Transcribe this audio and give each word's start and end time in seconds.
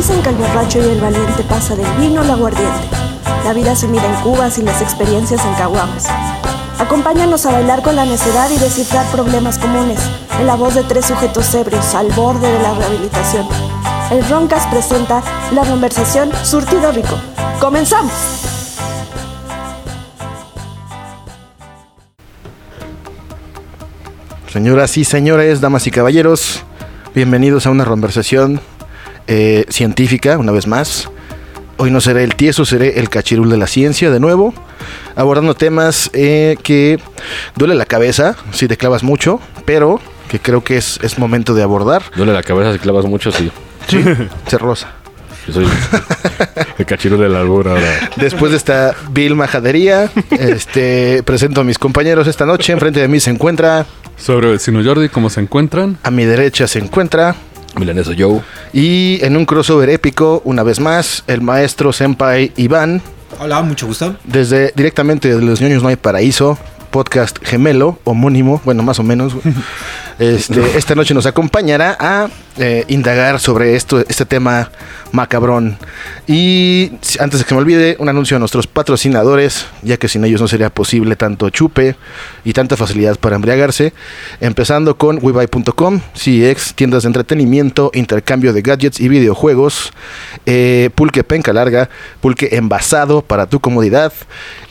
Dicen 0.00 0.22
que 0.22 0.30
el 0.30 0.36
borracho 0.36 0.78
y 0.78 0.92
el 0.92 0.98
valiente 0.98 1.42
pasa 1.42 1.76
del 1.76 1.86
vino 1.98 2.22
al 2.22 2.30
aguardiente. 2.30 2.88
La 3.44 3.52
vida 3.52 3.76
se 3.76 3.86
mide 3.86 4.06
en 4.06 4.14
cubas 4.22 4.56
y 4.56 4.62
las 4.62 4.80
experiencias 4.80 5.44
en 5.44 5.52
caguamas. 5.56 6.06
Acompáñanos 6.78 7.44
a 7.44 7.52
bailar 7.52 7.82
con 7.82 7.96
la 7.96 8.06
necedad 8.06 8.48
y 8.50 8.56
descifrar 8.56 9.04
problemas 9.10 9.58
comunes 9.58 10.00
en 10.38 10.46
la 10.46 10.54
voz 10.54 10.74
de 10.74 10.84
tres 10.84 11.04
sujetos 11.04 11.54
ebrios 11.54 11.94
al 11.94 12.10
borde 12.12 12.50
de 12.50 12.62
la 12.62 12.72
rehabilitación. 12.72 13.46
El 14.10 14.26
Roncas 14.26 14.66
presenta 14.68 15.22
la 15.52 15.66
conversación 15.66 16.30
Surtido 16.44 16.92
Rico. 16.92 17.20
¡Comenzamos! 17.60 18.14
Señoras 24.50 24.96
y 24.96 25.04
señores, 25.04 25.60
damas 25.60 25.86
y 25.86 25.90
caballeros, 25.90 26.64
bienvenidos 27.14 27.66
a 27.66 27.70
una 27.70 27.84
conversación 27.84 28.62
eh, 29.30 29.64
científica, 29.68 30.36
una 30.38 30.50
vez 30.52 30.66
más. 30.66 31.08
Hoy 31.78 31.90
no 31.90 32.00
seré 32.00 32.24
el 32.24 32.34
tieso, 32.34 32.64
seré 32.66 32.98
el 32.98 33.08
cachirul 33.08 33.48
de 33.48 33.56
la 33.56 33.66
ciencia 33.66 34.10
de 34.10 34.20
nuevo, 34.20 34.52
abordando 35.16 35.54
temas 35.54 36.10
eh, 36.12 36.56
que 36.62 36.98
duele 37.56 37.74
la 37.76 37.86
cabeza 37.86 38.36
si 38.52 38.68
te 38.68 38.76
clavas 38.76 39.02
mucho, 39.02 39.40
pero 39.64 40.00
que 40.28 40.40
creo 40.40 40.62
que 40.62 40.76
es, 40.76 40.98
es 41.02 41.18
momento 41.18 41.54
de 41.54 41.62
abordar. 41.62 42.02
Duele 42.16 42.32
la 42.32 42.42
cabeza 42.42 42.72
si 42.72 42.80
clavas 42.80 43.06
mucho, 43.06 43.30
sí. 43.32 43.50
Sí, 43.88 44.02
se 44.46 44.58
rosa. 44.58 44.92
Yo 45.46 45.54
soy 45.54 45.66
el 46.78 46.84
cachirul 46.84 47.20
de 47.20 47.28
la 47.28 47.40
albura. 47.40 47.70
ahora. 47.70 48.10
Después 48.16 48.50
de 48.50 48.58
esta 48.58 48.94
vil 49.10 49.34
majadería, 49.36 50.10
este, 50.38 51.22
presento 51.22 51.62
a 51.62 51.64
mis 51.64 51.78
compañeros 51.78 52.26
esta 52.26 52.44
noche. 52.44 52.72
Enfrente 52.72 53.00
de 53.00 53.08
mí 53.08 53.20
se 53.20 53.30
encuentra, 53.30 53.86
Sobre 54.18 54.50
Vecino 54.50 54.84
Jordi, 54.84 55.08
¿cómo 55.08 55.30
se 55.30 55.40
encuentran? 55.40 55.96
a 56.02 56.10
mi 56.10 56.24
derecha 56.26 56.66
se 56.68 56.78
encuentra, 56.78 57.34
Milaneso 57.76 58.12
Joe. 58.18 58.40
y 58.72 59.18
en 59.24 59.36
un 59.36 59.46
crossover 59.46 59.90
épico, 59.90 60.42
una 60.44 60.62
vez 60.62 60.80
más, 60.80 61.24
el 61.26 61.40
maestro 61.40 61.92
Senpai 61.92 62.52
Iván, 62.56 63.00
Hola, 63.38 63.62
mucho 63.62 63.86
gusto. 63.86 64.16
desde 64.24 64.72
directamente 64.74 65.34
de 65.34 65.40
Los 65.40 65.60
ñoños 65.60 65.82
no 65.82 65.88
hay 65.88 65.96
paraíso, 65.96 66.58
podcast 66.90 67.38
gemelo, 67.42 67.98
homónimo, 68.04 68.60
bueno, 68.64 68.82
más 68.82 68.98
o 68.98 69.02
menos. 69.02 69.34
Este, 70.20 70.76
esta 70.76 70.94
noche 70.94 71.14
nos 71.14 71.24
acompañará 71.24 71.96
a 71.98 72.28
eh, 72.58 72.84
indagar 72.88 73.40
sobre 73.40 73.74
esto, 73.74 74.00
este 74.00 74.26
tema 74.26 74.70
macabrón. 75.12 75.78
Y 76.26 76.92
antes 77.18 77.40
de 77.40 77.46
que 77.46 77.54
me 77.54 77.60
olvide, 77.60 77.96
un 77.98 78.10
anuncio 78.10 78.36
a 78.36 78.40
nuestros 78.40 78.66
patrocinadores, 78.66 79.66
ya 79.80 79.96
que 79.96 80.08
sin 80.08 80.22
ellos 80.24 80.40
no 80.40 80.46
sería 80.46 80.68
posible 80.68 81.16
tanto 81.16 81.48
chupe 81.48 81.96
y 82.44 82.52
tanta 82.52 82.76
facilidad 82.76 83.18
para 83.18 83.36
embriagarse. 83.36 83.94
Empezando 84.42 84.96
con 84.98 85.18
webuy.com, 85.22 86.00
CX, 86.12 86.74
tiendas 86.74 87.04
de 87.04 87.08
entretenimiento, 87.08 87.90
intercambio 87.94 88.52
de 88.52 88.60
gadgets 88.60 89.00
y 89.00 89.08
videojuegos, 89.08 89.92
eh, 90.44 90.90
pulque 90.94 91.24
penca 91.24 91.54
larga, 91.54 91.88
pulque 92.20 92.50
envasado 92.52 93.22
para 93.22 93.46
tu 93.46 93.60
comodidad, 93.60 94.12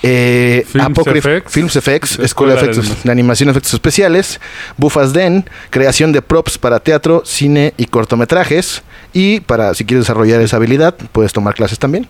eh, 0.04 0.66
Films 0.68 0.88
Apocryph- 0.98 1.42
FX, 1.42 1.52
Films 1.52 1.74
FX, 1.74 2.20
Escuela 2.20 2.54
de 2.54 2.60
Efectos 2.62 2.78
Animación. 2.86 3.04
de 3.06 3.12
Animación 3.12 3.50
y 3.50 3.52
Efectos 3.52 3.74
Especiales, 3.74 4.40
Bufas 4.78 5.14
Den, 5.14 5.46
creación 5.70 6.12
de 6.12 6.22
props 6.22 6.58
para 6.58 6.80
teatro, 6.80 7.22
cine 7.26 7.74
y 7.78 7.86
cortometrajes. 7.86 8.84
Y 9.12 9.40
para 9.42 9.74
si 9.74 9.86
quieres 9.86 10.06
desarrollar 10.06 10.40
esa 10.42 10.58
habilidad, 10.58 10.96
puedes 11.12 11.34
tomar 11.34 11.56
clases 11.56 11.80
también. 11.80 12.08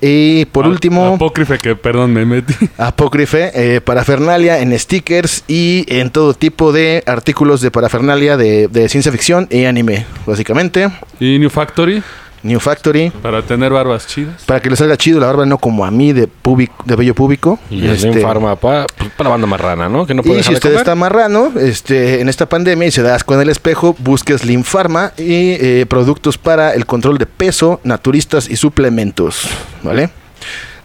Y 0.00 0.44
por 0.46 0.64
A- 0.64 0.68
último, 0.68 1.14
Apócrife, 1.14 1.58
que 1.58 1.76
perdón, 1.76 2.12
me 2.12 2.26
metí. 2.26 2.52
Apócrife, 2.78 3.50
eh, 3.54 3.80
parafernalia 3.80 4.58
en 4.60 4.76
stickers 4.78 5.44
y 5.48 5.86
en 5.88 6.10
todo 6.10 6.34
tipo 6.34 6.72
de 6.72 7.02
artículos 7.06 7.60
de 7.60 7.70
parafernalia 7.70 8.36
de, 8.36 8.68
de 8.68 8.88
ciencia 8.88 9.12
ficción 9.12 9.46
y 9.50 9.64
anime, 9.64 10.04
básicamente. 10.26 10.90
Y 11.20 11.38
New 11.38 11.48
Factory, 11.50 12.02
New 12.46 12.60
Factory. 12.60 13.10
para 13.10 13.42
tener 13.42 13.72
barbas 13.72 14.06
chidas. 14.06 14.42
Para 14.44 14.60
que 14.60 14.70
le 14.70 14.76
salga 14.76 14.96
chido 14.96 15.20
la 15.20 15.26
barba, 15.26 15.44
no 15.46 15.58
como 15.58 15.84
a 15.84 15.90
mí 15.90 16.12
de, 16.12 16.28
pubi- 16.28 16.70
de 16.84 16.96
vello 16.96 17.14
púbico. 17.14 17.58
Y 17.70 17.86
Este, 17.86 18.12
Slim 18.12 18.22
Pharma 18.22 18.56
para 18.56 18.86
la 19.18 19.28
banda 19.28 19.46
marrana, 19.46 19.88
¿no? 19.88 20.06
Que 20.06 20.14
no 20.14 20.22
puede 20.22 20.40
Y 20.40 20.42
si 20.42 20.52
usted 20.54 20.70
comer. 20.70 20.78
está 20.78 20.94
marrano 20.94 21.52
este, 21.58 22.20
en 22.20 22.28
esta 22.28 22.46
pandemia 22.48 22.86
y 22.88 22.90
se 22.90 23.02
da 23.02 23.14
asco 23.14 23.34
en 23.34 23.40
el 23.40 23.48
espejo, 23.48 23.94
busque 23.98 24.36
Slim 24.38 24.62
Pharma 24.62 25.12
y 25.18 25.52
eh, 25.60 25.86
productos 25.88 26.38
para 26.38 26.74
el 26.74 26.86
control 26.86 27.18
de 27.18 27.26
peso, 27.26 27.80
naturistas 27.84 28.48
y 28.48 28.56
suplementos. 28.56 29.48
¿Vale? 29.82 30.10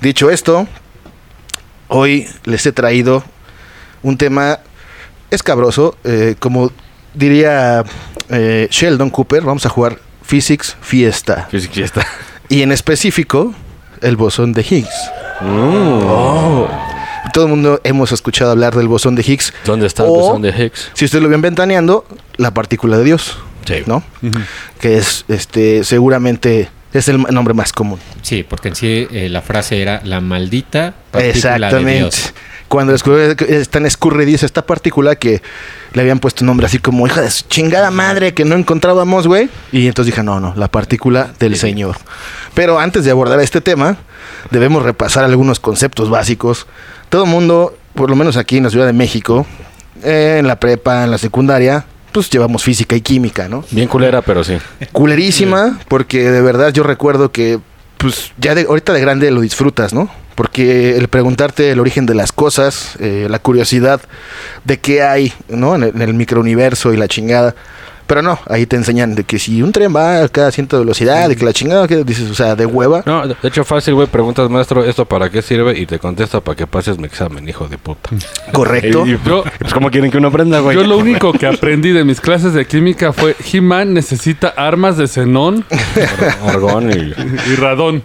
Dicho 0.02 0.30
esto, 0.30 0.68
hoy 1.88 2.28
les 2.46 2.66
he 2.66 2.72
traído 2.72 3.24
un 4.04 4.18
tema 4.18 4.60
escabroso. 5.30 5.96
eh, 6.04 6.36
como 6.40 6.72
diría 7.14 7.84
eh, 8.30 8.68
Sheldon 8.72 9.10
Cooper, 9.10 9.44
vamos 9.44 9.66
a 9.66 9.70
jugar 9.70 10.00
Physics 10.24 10.78
Fiesta. 10.82 11.48
Sí, 11.52 11.82
está. 11.82 12.06
Y 12.50 12.62
en 12.62 12.72
específico, 12.72 13.54
el 14.02 14.16
bosón 14.18 14.54
de 14.54 14.62
Higgs. 14.62 15.12
Mm. 15.42 16.04
Oh. 16.06 16.68
Todo 17.34 17.46
el 17.46 17.50
mundo 17.52 17.80
hemos 17.84 18.12
escuchado 18.12 18.52
hablar 18.52 18.76
del 18.76 18.88
bosón 18.88 19.16
de 19.16 19.24
Higgs. 19.24 19.54
¿Dónde 19.66 19.88
está 19.88 20.04
el 20.04 20.10
O, 20.10 20.14
bosón 20.14 20.42
de 20.42 20.50
Higgs? 20.50 20.92
Si 20.94 21.06
usted 21.06 21.22
lo 21.22 21.30
ven 21.30 21.42
ventaneando, 21.42 22.06
la 22.38 22.54
partícula 22.54 22.98
de 22.98 23.04
Dios, 23.04 23.38
Sí. 23.66 23.84
¿no? 23.86 24.04
Que 24.80 24.98
es, 24.98 25.24
este, 25.28 25.84
seguramente 25.84 26.70
es 26.94 27.08
el 27.08 27.22
nombre 27.22 27.54
más 27.54 27.72
común. 27.72 28.00
Sí, 28.22 28.44
porque 28.44 28.70
en 28.70 28.76
sí 28.76 29.08
eh, 29.12 29.30
la 29.30 29.42
frase 29.42 29.82
era 29.82 30.02
la 30.04 30.20
maldita 30.20 30.94
partícula 31.12 31.22
de 31.22 31.30
Exactamente. 31.30 32.00
Dios. 32.00 32.34
Cuando 32.68 32.92
descubrió 32.94 33.36
que 33.36 33.58
es 33.60 33.70
tan 33.70 33.86
escurridiza 33.86 34.46
esta 34.46 34.66
partícula 34.66 35.16
que 35.16 35.42
le 35.94 36.02
habían 36.02 36.20
puesto 36.20 36.44
un 36.44 36.48
nombre 36.48 36.66
así 36.66 36.80
como 36.80 37.06
hija 37.06 37.22
de 37.22 37.30
su 37.30 37.44
chingada 37.48 37.92
madre 37.92 38.34
que 38.34 38.46
no 38.46 38.56
encontrábamos, 38.56 39.28
güey. 39.28 39.50
Y 39.72 39.88
entonces 39.88 40.14
dije, 40.14 40.24
no, 40.24 40.40
no, 40.40 40.54
la 40.56 40.70
partícula 40.70 41.32
del 41.40 41.58
Señor. 41.58 41.98
Pero 42.54 42.80
antes 42.80 43.04
de 43.04 43.12
abordar 43.12 43.40
este 43.40 43.62
tema, 43.62 43.98
debemos 44.50 44.84
repasar 44.84 45.24
algunos 45.24 45.60
conceptos 45.60 46.10
básicos. 46.10 46.68
Todo 47.10 47.26
mundo, 47.26 47.78
por 47.94 48.10
lo 48.10 48.16
menos 48.16 48.38
aquí 48.38 48.58
en 48.58 48.64
la 48.64 48.70
Ciudad 48.70 48.86
de 48.86 48.94
México, 48.94 49.46
eh, 50.04 50.38
en 50.40 50.48
la 50.48 50.60
prepa, 50.60 51.04
en 51.04 51.12
la 51.12 51.18
secundaria, 51.18 51.86
pues 52.12 52.30
llevamos 52.30 52.64
física 52.64 52.96
y 52.96 53.02
química, 53.02 53.48
¿no? 53.48 53.64
Bien 53.72 53.88
culera, 53.88 54.22
pero 54.22 54.44
sí. 54.44 54.58
culerísima, 54.92 55.80
porque 55.88 56.30
de 56.30 56.42
verdad 56.42 56.74
yo 56.74 56.84
recuerdo 56.84 57.32
que, 57.32 57.60
pues, 58.02 58.32
ya 58.38 58.56
de, 58.56 58.64
ahorita 58.64 58.94
de 58.94 59.02
grande 59.02 59.32
lo 59.32 59.42
disfrutas, 59.42 59.94
¿no? 59.94 60.10
Porque 60.36 60.98
el 60.98 61.08
preguntarte 61.08 61.72
el 61.72 61.80
origen 61.80 62.06
de 62.06 62.16
las 62.16 62.32
cosas, 62.32 62.96
eh, 63.00 63.28
la 63.30 63.40
curiosidad 63.40 64.02
de 64.64 64.80
qué 64.80 65.04
hay, 65.04 65.34
¿no? 65.48 65.76
En 65.76 65.84
el, 65.84 65.90
en 65.90 66.02
el 66.02 66.14
microuniverso 66.16 66.94
y 66.94 66.98
la 66.98 67.08
chingada. 67.08 67.54
Pero 68.12 68.24
no, 68.24 68.38
ahí 68.50 68.66
te 68.66 68.76
enseñan 68.76 69.16
de 69.16 69.24
que 69.24 69.40
si 69.40 69.62
un 69.62 69.72
tren 69.72 69.96
va 69.96 70.24
a 70.26 70.28
cada 70.28 70.52
ciento 70.52 70.76
de 70.76 70.82
velocidad, 70.84 71.30
de 71.30 71.38
que 71.38 71.46
la 71.46 71.54
chingada, 71.54 71.88
que 71.88 72.04
dices, 72.04 72.30
o 72.30 72.34
sea, 72.36 72.58
de 72.58 72.66
hueva. 72.66 73.04
No, 73.06 73.26
de 73.26 73.36
hecho, 73.42 73.64
fácil, 73.64 73.94
güey. 73.94 74.06
Preguntas, 74.08 74.50
maestro, 74.50 74.84
¿esto 74.84 75.06
para 75.06 75.30
qué 75.30 75.42
sirve? 75.42 75.80
Y 75.80 75.86
te 75.86 75.98
contesta 75.98 76.42
para 76.42 76.58
que 76.58 76.68
pases 76.68 76.98
mi 76.98 77.06
examen, 77.06 77.48
hijo 77.48 77.70
de 77.70 77.78
puta. 77.78 78.10
Correcto. 78.52 79.06
Y, 79.06 79.12
y, 79.12 79.20
Yo- 79.26 79.46
pues, 79.60 79.74
¿cómo 79.74 79.90
quieren 79.90 80.12
que 80.12 80.18
uno 80.18 80.28
aprenda, 80.28 80.60
güey? 80.60 80.76
Yo 80.76 80.84
lo 80.84 80.98
único 80.98 81.32
que 81.32 81.48
aprendí 81.48 81.94
de 81.94 82.04
mis 82.04 82.20
clases 82.20 82.52
de 82.54 82.66
química 82.68 83.14
fue 83.14 83.34
He-Man 83.50 83.94
necesita 83.94 84.50
armas 84.58 84.98
de 84.98 85.08
xenón 85.08 85.64
Argón 86.46 86.92
y... 86.92 87.14
y 87.50 87.56
radón. 87.56 88.04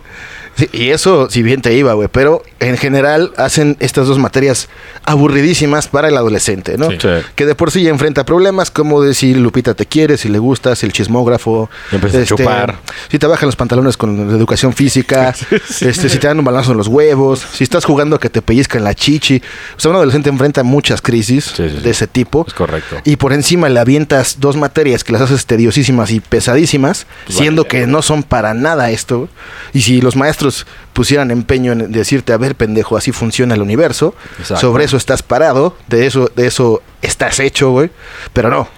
Sí, 0.56 0.68
y 0.72 0.90
eso, 0.90 1.28
si 1.30 1.42
bien 1.42 1.62
te 1.62 1.74
iba, 1.74 1.92
güey, 1.94 2.08
pero 2.10 2.42
en 2.60 2.76
general 2.76 3.32
hacen 3.36 3.76
estas 3.80 4.06
dos 4.06 4.18
materias 4.18 4.68
aburridísimas 5.04 5.88
para 5.88 6.08
el 6.08 6.16
adolescente, 6.16 6.76
¿no? 6.78 6.90
Sí. 6.90 6.98
Sí. 7.00 7.08
Que 7.34 7.46
de 7.46 7.54
por 7.54 7.70
sí 7.70 7.82
ya 7.82 7.90
enfrenta 7.90 8.24
problemas 8.24 8.70
como 8.70 9.02
de 9.02 9.14
si 9.14 9.34
Lupita 9.34 9.74
te 9.74 9.86
quiere, 9.86 10.16
si 10.16 10.28
le 10.28 10.38
gustas, 10.38 10.82
el 10.82 10.92
chismógrafo. 10.92 11.70
Y 11.92 11.96
empiezas 11.96 12.22
a 12.22 12.24
chupar. 12.26 12.76
Si 13.10 13.18
te 13.18 13.26
bajan 13.26 13.46
los 13.46 13.56
pantalones 13.56 13.96
con 13.96 14.30
la 14.30 14.36
educación 14.36 14.72
física, 14.72 15.34
este, 15.80 16.08
si 16.08 16.18
te 16.18 16.26
dan 16.26 16.38
un 16.38 16.44
balazo 16.44 16.72
en 16.72 16.78
los 16.78 16.88
huevos, 16.88 17.44
si 17.52 17.64
estás 17.64 17.84
jugando 17.84 18.16
a 18.16 18.20
que 18.20 18.30
te 18.30 18.42
pellizcan 18.42 18.84
la 18.84 18.94
chichi. 18.94 19.42
O 19.76 19.80
sea, 19.80 19.90
un 19.90 19.96
adolescente 19.96 20.28
enfrenta 20.30 20.62
muchas 20.62 21.00
crisis 21.02 21.44
Sí, 21.56 21.68
sí, 21.68 21.70
sí. 21.76 21.82
de 21.82 21.90
ese 21.90 22.06
tipo. 22.06 22.44
Es 22.46 22.54
correcto. 22.54 22.96
Y 23.04 23.16
por 23.16 23.32
encima 23.32 23.68
le 23.68 23.80
avientas 23.80 24.36
dos 24.40 24.56
materias 24.56 25.04
que 25.04 25.12
las 25.12 25.22
haces 25.22 25.46
tediosísimas 25.46 26.10
y 26.10 26.20
pesadísimas, 26.20 27.06
Pues 27.26 27.38
siendo 27.38 27.64
que 27.64 27.86
no 27.86 28.02
son 28.02 28.22
para 28.22 28.54
nada 28.54 28.90
esto. 28.90 29.28
Y 29.72 29.82
si 29.82 30.00
los 30.00 30.16
maestros 30.16 30.45
pusieran 30.92 31.30
empeño 31.30 31.72
en 31.72 31.90
decirte, 31.92 32.32
a 32.32 32.36
ver, 32.36 32.54
pendejo, 32.54 32.96
así 32.96 33.12
funciona 33.12 33.54
el 33.54 33.62
universo, 33.62 34.14
Exacto. 34.38 34.60
sobre 34.60 34.84
eso 34.84 34.96
estás 34.96 35.22
parado, 35.22 35.76
de 35.88 36.06
eso, 36.06 36.30
de 36.36 36.46
eso 36.46 36.82
estás 37.02 37.40
hecho, 37.40 37.70
güey. 37.70 37.90
Pero 38.32 38.50
no, 38.50 38.68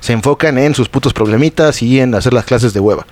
se 0.00 0.12
enfocan 0.12 0.58
en 0.58 0.74
sus 0.74 0.88
putos 0.88 1.12
problemitas 1.12 1.82
y 1.82 2.00
en 2.00 2.14
hacer 2.14 2.32
las 2.32 2.44
clases 2.44 2.72
de 2.74 2.80
hueva. 2.80 3.06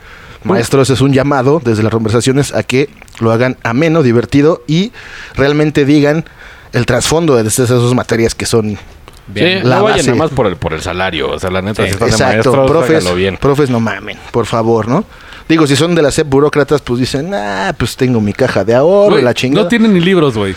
Maestros, 0.45 0.91
es 0.91 1.01
un 1.01 1.13
llamado 1.13 1.61
desde 1.65 1.83
las 1.85 1.93
conversaciones 1.93 2.53
a 2.53 2.65
que 2.65 2.91
lo 3.21 3.31
hagan 3.31 3.57
ameno, 3.63 4.03
divertido 4.03 4.65
y 4.67 4.91
realmente 5.37 5.85
digan 5.85 6.25
el 6.73 6.85
trasfondo 6.87 7.37
de 7.37 7.47
esas 7.49 7.69
dos 7.69 7.95
materias 7.95 8.35
que 8.35 8.47
son 8.47 8.77
Sí, 9.25 9.35
Bien. 9.41 9.69
La 9.69 9.77
no 9.77 9.85
vayan 9.85 9.99
base. 9.99 10.11
nada 10.11 10.19
más 10.25 10.31
por 10.33 10.47
el, 10.49 10.57
por 10.57 10.73
el 10.75 10.83
salario. 10.83 11.31
O 11.31 11.39
sea, 11.39 11.49
la 11.49 11.63
neta, 11.63 11.85
Sí. 11.85 11.91
si 11.91 11.93
estás 11.95 12.09
de 12.09 12.15
Exacto, 12.15 12.51
maestros, 12.51 12.71
profes, 12.71 12.91
háganlo 12.97 13.15
bien. 13.15 13.37
profes 13.37 13.71
no 13.71 13.79
mamen, 13.79 14.19
por 14.33 14.47
favor, 14.47 14.89
¿no? 14.89 15.05
Digo, 15.49 15.67
si 15.67 15.77
son 15.77 15.95
de 15.95 16.03
las 16.03 16.15
SEP 16.15 16.29
burócratas, 16.29 16.81
pues 16.83 17.01
dicen, 17.01 17.33
ah, 17.35 17.75
pues 17.77 17.97
tengo 17.97 18.21
mi 18.21 18.33
caja 18.33 18.65
de 18.65 18.75
ahorro, 18.75 19.13
Güey, 19.13 19.25
la 19.25 19.35
chingada. 19.35 19.65
no 19.65 19.69
tienen 19.69 19.93
ni 19.95 20.01
libros, 20.01 20.37
güey. 20.37 20.55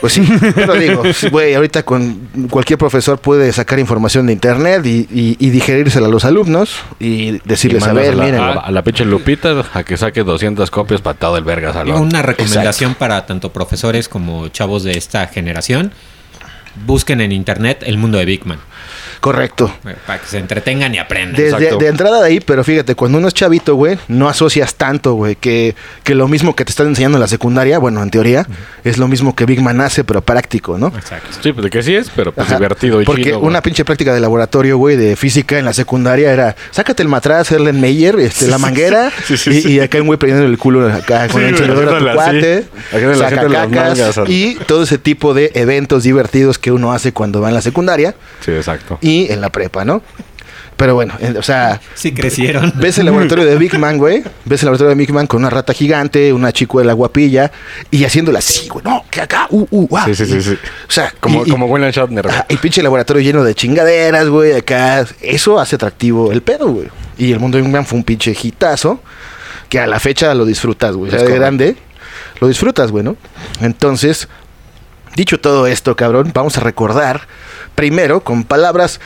Pues 0.00 0.12
sí, 0.12 0.22
pero 0.54 0.74
digo, 0.74 1.02
güey, 1.32 1.54
ahorita 1.54 1.82
con 1.82 2.28
cualquier 2.50 2.78
profesor 2.78 3.18
puede 3.18 3.52
sacar 3.52 3.80
información 3.80 4.26
de 4.26 4.32
internet 4.32 4.86
y, 4.86 5.08
y, 5.10 5.36
y 5.40 5.50
digerírsela 5.50 6.06
a 6.06 6.10
los 6.10 6.24
alumnos 6.24 6.76
y 7.00 7.40
decirles, 7.44 7.82
a 7.82 7.92
ver, 7.92 8.12
a 8.12 8.14
la, 8.14 8.24
miren, 8.24 8.40
a, 8.40 8.52
a 8.52 8.70
la 8.70 8.82
pinche 8.84 9.04
Lupita 9.04 9.64
a 9.74 9.82
que 9.82 9.96
saque 9.96 10.22
200 10.22 10.70
copias 10.70 11.00
para 11.00 11.18
todo 11.18 11.36
el 11.36 11.42
verga 11.42 11.72
salón. 11.72 12.00
Una 12.00 12.22
recomendación 12.22 12.94
para 12.94 13.26
tanto 13.26 13.52
profesores 13.52 14.08
como 14.08 14.46
chavos 14.50 14.84
de 14.84 14.92
esta 14.96 15.26
generación. 15.26 15.92
Busquen 16.86 17.20
en 17.20 17.32
internet 17.32 17.82
el 17.86 17.98
mundo 17.98 18.18
de 18.18 18.24
Big 18.24 18.46
Man. 18.46 18.58
correcto. 19.20 19.72
eh, 19.84 19.96
Para 20.06 20.20
que 20.20 20.26
se 20.28 20.38
entretengan 20.38 20.94
y 20.94 20.98
aprendan. 20.98 21.34
De, 21.36 21.50
de- 21.52 21.76
de 21.76 21.86
entrada 21.88 22.20
de 22.20 22.26
ahí, 22.28 22.40
pero 22.40 22.62
fíjate, 22.62 22.94
cuando 22.94 23.18
uno 23.18 23.26
es 23.28 23.34
chavito, 23.34 23.74
güey, 23.74 23.98
no 24.08 24.28
asocias 24.28 24.74
tanto, 24.76 25.14
güey, 25.14 25.34
que, 25.34 25.74
que 26.04 26.14
lo 26.14 26.28
mismo 26.28 26.54
que 26.54 26.64
te 26.64 26.70
están 26.70 26.86
enseñando 26.86 27.16
en 27.18 27.20
la 27.22 27.26
secundaria, 27.28 27.78
bueno, 27.80 28.00
en 28.02 28.10
teoría, 28.10 28.46
es 28.84 28.96
lo 28.98 29.08
mismo 29.08 29.34
que 29.34 29.44
Big 29.44 29.60
Man 29.60 29.80
hace, 29.80 30.04
pero 30.04 30.22
práctico, 30.22 30.78
¿no? 30.78 30.88
Exacto. 30.96 31.28
Sí, 31.42 31.52
pues 31.52 31.64
de 31.64 31.70
que 31.70 31.82
sí 31.82 31.96
es, 31.96 32.10
pero 32.14 32.30
pues 32.32 32.46
Ajá. 32.46 32.56
divertido 32.58 33.02
y 33.02 33.04
Porque 33.04 33.24
chido, 33.24 33.40
una 33.40 33.60
pinche 33.60 33.84
práctica 33.84 34.14
de 34.14 34.20
laboratorio, 34.20 34.78
güey, 34.78 34.96
de 34.96 35.16
física 35.16 35.58
en 35.58 35.64
la 35.64 35.72
secundaria 35.72 36.32
era, 36.32 36.54
sácate 36.70 37.02
el 37.02 37.08
matraz, 37.08 37.50
Erlen 37.50 37.80
Meyer, 37.80 38.16
este, 38.20 38.46
la 38.46 38.58
manguera, 38.58 39.10
Sí, 39.26 39.36
sí, 39.36 39.50
y, 39.50 39.60
sí. 39.62 39.72
y 39.72 39.80
acá 39.80 39.98
un 40.00 40.06
güey 40.06 40.18
prendiendo 40.18 40.48
el 40.48 40.58
culo 40.58 40.86
acá 40.92 41.26
con 41.28 41.40
Sí, 41.40 41.46
el 41.48 41.54
encendedor 41.54 41.88
a 41.88 41.98
tu 41.98 42.04
cuate, 42.14 42.64
saca 43.16 43.48
cacas, 43.48 44.20
y 44.28 44.54
todo 44.66 44.84
ese 44.84 44.98
tipo 44.98 45.34
de 45.34 45.50
eventos 45.54 46.04
divertidos 46.04 46.58
que 46.58 46.67
uno 46.70 46.92
hace 46.92 47.12
cuando 47.12 47.40
va 47.40 47.48
en 47.48 47.54
la 47.54 47.62
secundaria 47.62 48.14
Sí, 48.40 48.52
exacto. 48.52 48.98
y 49.00 49.30
en 49.32 49.40
la 49.40 49.50
prepa, 49.50 49.84
¿no? 49.84 50.02
Pero 50.76 50.94
bueno, 50.94 51.14
eh, 51.18 51.34
o 51.36 51.42
sea, 51.42 51.80
Sí 51.96 52.12
crecieron. 52.12 52.72
ves 52.76 52.98
el 52.98 53.06
laboratorio 53.06 53.44
de 53.44 53.56
Big 53.56 53.76
Man, 53.76 53.98
güey. 53.98 54.22
Ves 54.44 54.62
el 54.62 54.66
laboratorio 54.66 54.90
de 54.90 54.94
Big 54.94 55.12
Man 55.12 55.26
con 55.26 55.40
una 55.40 55.50
rata 55.50 55.72
gigante, 55.72 56.32
una 56.32 56.52
chicuela 56.52 56.92
guapilla 56.92 57.50
y 57.90 58.04
haciéndola 58.04 58.38
así, 58.38 58.68
güey. 58.68 58.84
No, 58.84 59.04
que 59.10 59.20
acá, 59.20 59.48
uh, 59.50 59.66
uh, 59.68 59.86
guau. 59.88 60.06
Sí, 60.06 60.14
sí, 60.14 60.24
sí, 60.26 60.40
sí. 60.40 60.52
O 60.88 60.92
sea, 60.92 61.12
Como, 61.18 61.44
y- 61.44 61.48
y- 61.48 61.50
como 61.50 61.66
William 61.66 61.90
Shatner. 61.90 62.22
güey. 62.22 62.32
Ajá, 62.32 62.46
el 62.48 62.58
pinche 62.58 62.80
laboratorio 62.80 63.20
lleno 63.22 63.42
de 63.42 63.56
chingaderas, 63.56 64.28
güey, 64.28 64.52
acá. 64.52 65.04
Eso 65.20 65.58
hace 65.58 65.74
atractivo 65.74 66.30
el 66.30 66.42
pedo, 66.42 66.68
güey. 66.68 66.88
Y 67.16 67.32
el 67.32 67.40
mundo 67.40 67.58
de 67.58 67.62
Big 67.62 67.72
Man 67.72 67.84
fue 67.84 67.98
un 67.98 68.04
pinche 68.04 68.36
hitazo 68.40 69.00
que 69.68 69.80
a 69.80 69.86
la 69.88 69.98
fecha 69.98 70.32
lo 70.34 70.44
disfrutas, 70.44 70.94
güey. 70.94 71.08
O 71.08 71.10
sea, 71.10 71.22
Es 71.24 71.28
de 71.28 71.34
grande 71.34 71.76
lo 72.40 72.46
disfrutas, 72.46 72.92
güey, 72.92 73.02
¿no? 73.02 73.16
Entonces, 73.60 74.28
dicho 75.18 75.38
todo 75.38 75.66
esto, 75.66 75.94
cabrón, 75.96 76.30
vamos 76.34 76.56
a 76.56 76.60
recordar 76.60 77.28
primero 77.74 78.20
con 78.20 78.44
palabras 78.44 79.00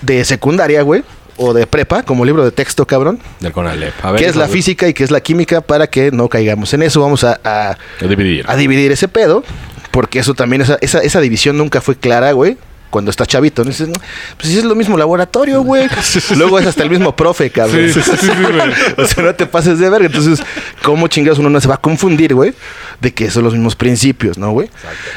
de 0.00 0.24
secundaria, 0.24 0.80
güey, 0.82 1.04
o 1.36 1.52
de 1.52 1.66
prepa, 1.66 2.02
como 2.02 2.24
libro 2.24 2.44
de 2.44 2.50
texto, 2.50 2.86
cabrón, 2.86 3.20
Del 3.40 3.52
Conalep. 3.52 3.92
A 4.02 4.12
ver, 4.12 4.20
qué 4.22 4.26
es 4.28 4.34
la 4.36 4.48
física 4.48 4.88
y 4.88 4.94
qué 4.94 5.04
es 5.04 5.10
la 5.10 5.20
química 5.20 5.60
para 5.60 5.86
que 5.86 6.10
no 6.10 6.28
caigamos 6.28 6.72
en 6.74 6.82
eso. 6.82 7.00
Vamos 7.00 7.22
a, 7.24 7.38
a- 7.44 7.76
A 8.00 8.04
dividir. 8.08 8.44
a 8.48 8.56
dividir 8.56 8.90
ese 8.92 9.06
pedo, 9.08 9.44
porque 9.90 10.18
eso 10.20 10.34
también, 10.34 10.62
esa, 10.62 10.78
esa, 10.80 11.00
esa 11.00 11.20
división 11.20 11.56
nunca 11.58 11.80
fue 11.80 11.96
clara, 11.96 12.32
güey. 12.32 12.56
Cuando 12.90 13.10
estás 13.10 13.28
chavito, 13.28 13.64
¿no? 13.64 13.70
Dices, 13.70 13.88
no, 13.88 13.94
pues 14.36 14.54
es 14.54 14.64
lo 14.64 14.74
mismo 14.74 14.96
laboratorio, 14.96 15.62
güey. 15.62 15.86
Luego 16.36 16.58
es 16.58 16.66
hasta 16.66 16.82
el 16.82 16.90
mismo 16.90 17.14
profe, 17.14 17.50
cabrón. 17.50 17.90
Sí, 17.92 18.00
sí, 18.00 18.10
sí, 18.18 18.30
o 18.96 19.06
sea, 19.06 19.24
no 19.24 19.34
te 19.34 19.46
pases 19.46 19.78
de 19.78 19.90
verga. 19.90 20.06
Entonces, 20.06 20.42
¿cómo 20.82 21.08
chingados 21.08 21.38
uno 21.38 21.50
no 21.50 21.60
se 21.60 21.68
va 21.68 21.74
a 21.74 21.80
confundir, 21.80 22.34
güey? 22.34 22.54
De 23.00 23.12
que 23.12 23.30
son 23.30 23.44
los 23.44 23.52
mismos 23.52 23.76
principios, 23.76 24.38
¿no, 24.38 24.50
güey? 24.52 24.70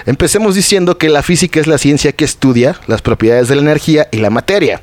Empecemos 0.05 0.55
diciendo 0.55 0.97
que 0.97 1.09
la 1.09 1.23
física 1.23 1.59
es 1.59 1.67
la 1.67 1.77
ciencia 1.77 2.11
que 2.11 2.25
estudia 2.25 2.75
las 2.87 3.01
propiedades 3.01 3.47
de 3.47 3.55
la 3.55 3.61
energía 3.61 4.07
y 4.11 4.17
la 4.17 4.29
materia, 4.29 4.81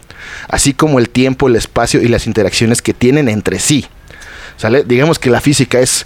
así 0.49 0.75
como 0.75 0.99
el 0.99 1.11
tiempo, 1.11 1.49
el 1.49 1.57
espacio 1.57 2.03
y 2.03 2.09
las 2.09 2.27
interacciones 2.27 2.83
que 2.83 2.95
tienen 2.95 3.29
entre 3.29 3.59
sí. 3.59 3.87
¿Sale? 4.57 4.83
Digamos 4.83 5.19
que 5.21 5.31
la 5.31 5.41
física 5.41 5.79
es 5.79 6.05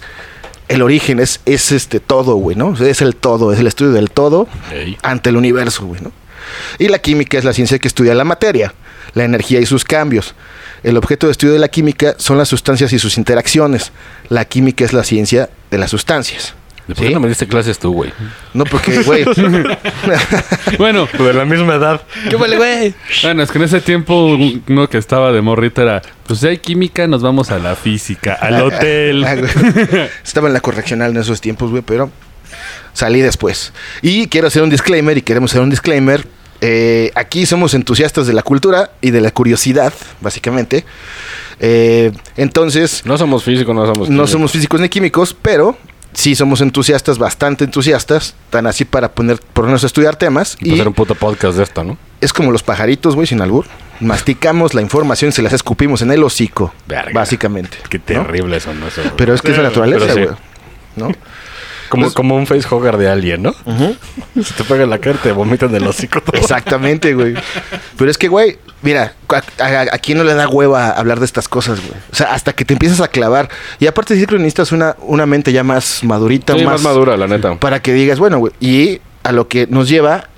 el 0.67 0.81
origen, 0.81 1.19
es, 1.19 1.39
es 1.45 1.71
este 1.71 1.99
todo, 1.99 2.35
güey, 2.35 2.55
¿no? 2.55 2.73
Es 2.75 3.01
el 3.01 3.15
todo, 3.15 3.51
es 3.53 3.59
el 3.59 3.67
estudio 3.67 3.91
del 3.91 4.11
todo 4.11 4.47
ante 5.01 5.29
el 5.29 5.37
universo, 5.37 5.85
güey, 5.85 6.01
¿no? 6.01 6.11
Y 6.79 6.87
la 6.87 6.99
química 6.99 7.37
es 7.37 7.43
la 7.43 7.53
ciencia 7.53 7.79
que 7.79 7.87
estudia 7.87 8.13
la 8.13 8.23
materia, 8.23 8.73
la 9.13 9.23
energía 9.23 9.59
y 9.59 9.65
sus 9.65 9.83
cambios. 9.83 10.35
El 10.83 10.97
objeto 10.97 11.27
de 11.27 11.31
estudio 11.31 11.53
de 11.53 11.59
la 11.59 11.69
química 11.69 12.15
son 12.17 12.37
las 12.37 12.49
sustancias 12.49 12.91
y 12.93 12.99
sus 12.99 13.17
interacciones. 13.17 13.91
La 14.29 14.45
química 14.45 14.83
es 14.83 14.93
la 14.93 15.03
ciencia 15.03 15.49
de 15.71 15.77
las 15.77 15.91
sustancias. 15.91 16.55
¿De 16.87 16.95
por 16.95 17.03
qué 17.03 17.07
¿Sí? 17.07 17.13
no 17.13 17.21
me 17.21 17.29
diste 17.29 17.47
clases 17.47 17.79
tú, 17.79 17.93
güey? 17.93 18.11
No, 18.53 18.65
porque, 18.65 19.03
güey. 19.03 19.23
Bueno, 20.77 21.07
De 21.17 21.33
la 21.33 21.45
misma 21.45 21.75
edad. 21.75 22.01
¿Qué 22.29 22.35
vale, 22.35 22.57
güey? 22.57 22.93
bueno, 23.23 23.43
es 23.43 23.51
que 23.51 23.57
en 23.57 23.63
ese 23.63 23.79
tiempo 23.79 24.37
uno 24.67 24.89
que 24.89 24.97
estaba 24.97 25.31
de 25.31 25.41
morrita 25.41 25.83
era, 25.83 26.01
pues 26.27 26.39
si 26.39 26.47
hay 26.47 26.57
química, 26.57 27.07
nos 27.07 27.21
vamos 27.21 27.51
a 27.51 27.59
la 27.59 27.75
física, 27.77 28.33
al 28.33 28.61
hotel. 28.63 29.23
Ah. 29.23 30.07
Estaba 30.23 30.47
en 30.47 30.53
la 30.53 30.59
correccional 30.59 31.11
en 31.11 31.17
esos 31.17 31.39
tiempos, 31.39 31.71
güey, 31.71 31.83
pero 31.83 32.11
salí 32.93 33.21
después. 33.21 33.73
Y 34.01 34.27
quiero 34.27 34.47
hacer 34.47 34.63
un 34.63 34.69
disclaimer 34.69 35.17
y 35.17 35.21
queremos 35.21 35.51
hacer 35.51 35.61
un 35.61 35.69
disclaimer. 35.69 36.25
Eh, 36.61 37.11
aquí 37.15 37.45
somos 37.45 37.73
entusiastas 37.73 38.25
de 38.25 38.33
la 38.33 38.41
cultura 38.41 38.91
y 39.01 39.11
de 39.11 39.19
la 39.21 39.31
curiosidad, 39.31 39.93
básicamente. 40.21 40.85
Eh, 41.59 42.11
entonces, 42.37 43.01
No 43.05 43.17
somos 43.17 43.43
físicos, 43.43 43.75
no 43.75 43.81
somos 43.85 43.97
no 43.99 44.05
químicos. 44.05 44.29
somos 44.31 44.51
físicos 44.51 44.79
ni 44.79 44.89
químicos, 44.89 45.35
pero 45.41 45.77
sí 46.13 46.35
somos 46.35 46.61
entusiastas, 46.61 47.17
bastante 47.17 47.65
entusiastas, 47.65 48.35
tan 48.49 48.67
así 48.67 48.85
para 48.85 49.11
poner, 49.11 49.39
ponernos 49.53 49.83
a 49.83 49.87
estudiar 49.87 50.15
temas. 50.15 50.55
Y 50.61 50.69
Y 50.69 50.73
hacer 50.75 50.87
un 50.87 50.93
puto 50.93 51.15
podcast 51.15 51.57
de 51.57 51.63
esto, 51.63 51.83
¿no? 51.83 51.97
es 52.21 52.31
como 52.31 52.53
los 52.53 52.63
pajaritos, 52.63 53.15
güey, 53.15 53.27
sin 53.27 53.41
albur. 53.41 53.65
Masticamos 53.99 54.73
la 54.73 54.81
información 54.81 55.29
y 55.29 55.31
se 55.33 55.41
las 55.41 55.51
escupimos 55.51 56.01
en 56.01 56.11
el 56.11 56.23
hocico, 56.23 56.73
Verga. 56.87 57.11
básicamente. 57.13 57.77
Qué 57.89 57.97
¿no? 57.97 58.03
terrible 58.05 58.59
son 58.61 58.81
eso. 58.83 59.01
güey. 59.01 59.13
Pero 59.17 59.33
es 59.33 59.41
que 59.41 59.51
es 59.51 59.57
la 59.57 59.63
naturaleza, 59.63 60.05
Pero 60.07 60.13
sí. 60.13 60.21
güey. 60.23 60.35
¿No? 60.95 61.09
Como, 61.93 62.05
Pues- 62.05 62.15
como 62.15 62.35
un 62.35 62.47
facehugger 62.47 62.97
de 62.97 63.07
alguien, 63.07 63.43
¿no? 63.43 63.53
Si 64.43 64.53
te 64.57 64.63
pega 64.63 64.83
en 64.83 64.89
la 64.89 64.97
cara, 64.97 65.19
te 65.21 65.31
vomitan 65.31 65.73
el 65.75 65.85
hocico 65.85 66.21
todo. 66.21 66.35
Exactamente, 66.41 67.13
güey. 67.13 67.35
Pero 67.99 68.09
es 68.09 68.17
que, 68.17 68.29
güey, 68.29 68.57
mira, 68.81 69.13
a, 69.29 69.63
a- 69.63 69.81
a 69.93 69.97
quién 69.99 70.17
no 70.17 70.23
le 70.23 70.33
da 70.33 70.47
hueva 70.49 70.89
hablar 70.89 71.19
de 71.19 71.25
estas 71.25 71.47
cosas, 71.47 71.79
güey? 71.81 71.93
O 72.11 72.15
sea, 72.15 72.33
hasta 72.33 72.53
que 72.53 72.65
te 72.65 72.73
empiezas 72.73 72.99
a 72.99 73.07
clavar. 73.09 73.47
Y 73.79 73.85
aparte, 73.85 74.15
sí 74.15 74.25
creo 74.25 74.37
que 74.39 74.43
necesitas 74.43 74.71
una, 74.71 74.95
una 75.01 75.27
mente 75.27 75.53
ya 75.53 75.63
más 75.63 76.03
madurita, 76.03 76.53
Sí, 76.57 76.63
más, 76.65 76.73
más 76.73 76.81
madura, 76.81 77.15
la 77.15 77.27
neta. 77.27 77.55
Para 77.59 77.79
que 77.79 77.93
digas, 77.93 78.17
bueno, 78.17 78.39
güey. 78.39 78.53
Y 78.59 78.99
a 79.21 79.31
lo 79.31 79.47
que 79.47 79.67
nos 79.69 79.87
lleva 79.87 80.29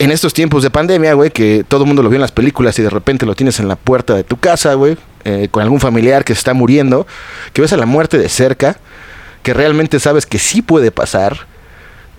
en 0.00 0.10
estos 0.10 0.34
tiempos 0.34 0.64
de 0.64 0.70
pandemia, 0.70 1.14
güey, 1.14 1.30
que 1.30 1.64
todo 1.68 1.82
el 1.82 1.86
mundo 1.86 2.02
lo 2.02 2.08
vio 2.08 2.16
en 2.16 2.22
las 2.22 2.32
películas 2.32 2.76
y 2.80 2.82
de 2.82 2.90
repente 2.90 3.26
lo 3.26 3.36
tienes 3.36 3.60
en 3.60 3.68
la 3.68 3.76
puerta 3.76 4.14
de 4.14 4.24
tu 4.24 4.36
casa, 4.38 4.74
güey, 4.74 4.96
eh, 5.24 5.46
con 5.52 5.62
algún 5.62 5.78
familiar 5.78 6.24
que 6.24 6.34
se 6.34 6.38
está 6.40 6.52
muriendo, 6.52 7.06
que 7.52 7.62
ves 7.62 7.72
a 7.72 7.76
la 7.76 7.86
muerte 7.86 8.18
de 8.18 8.28
cerca, 8.28 8.76
que 9.44 9.54
realmente 9.54 10.00
sabes 10.00 10.26
que 10.26 10.40
sí 10.40 10.60
puede 10.62 10.90
pasar. 10.90 11.46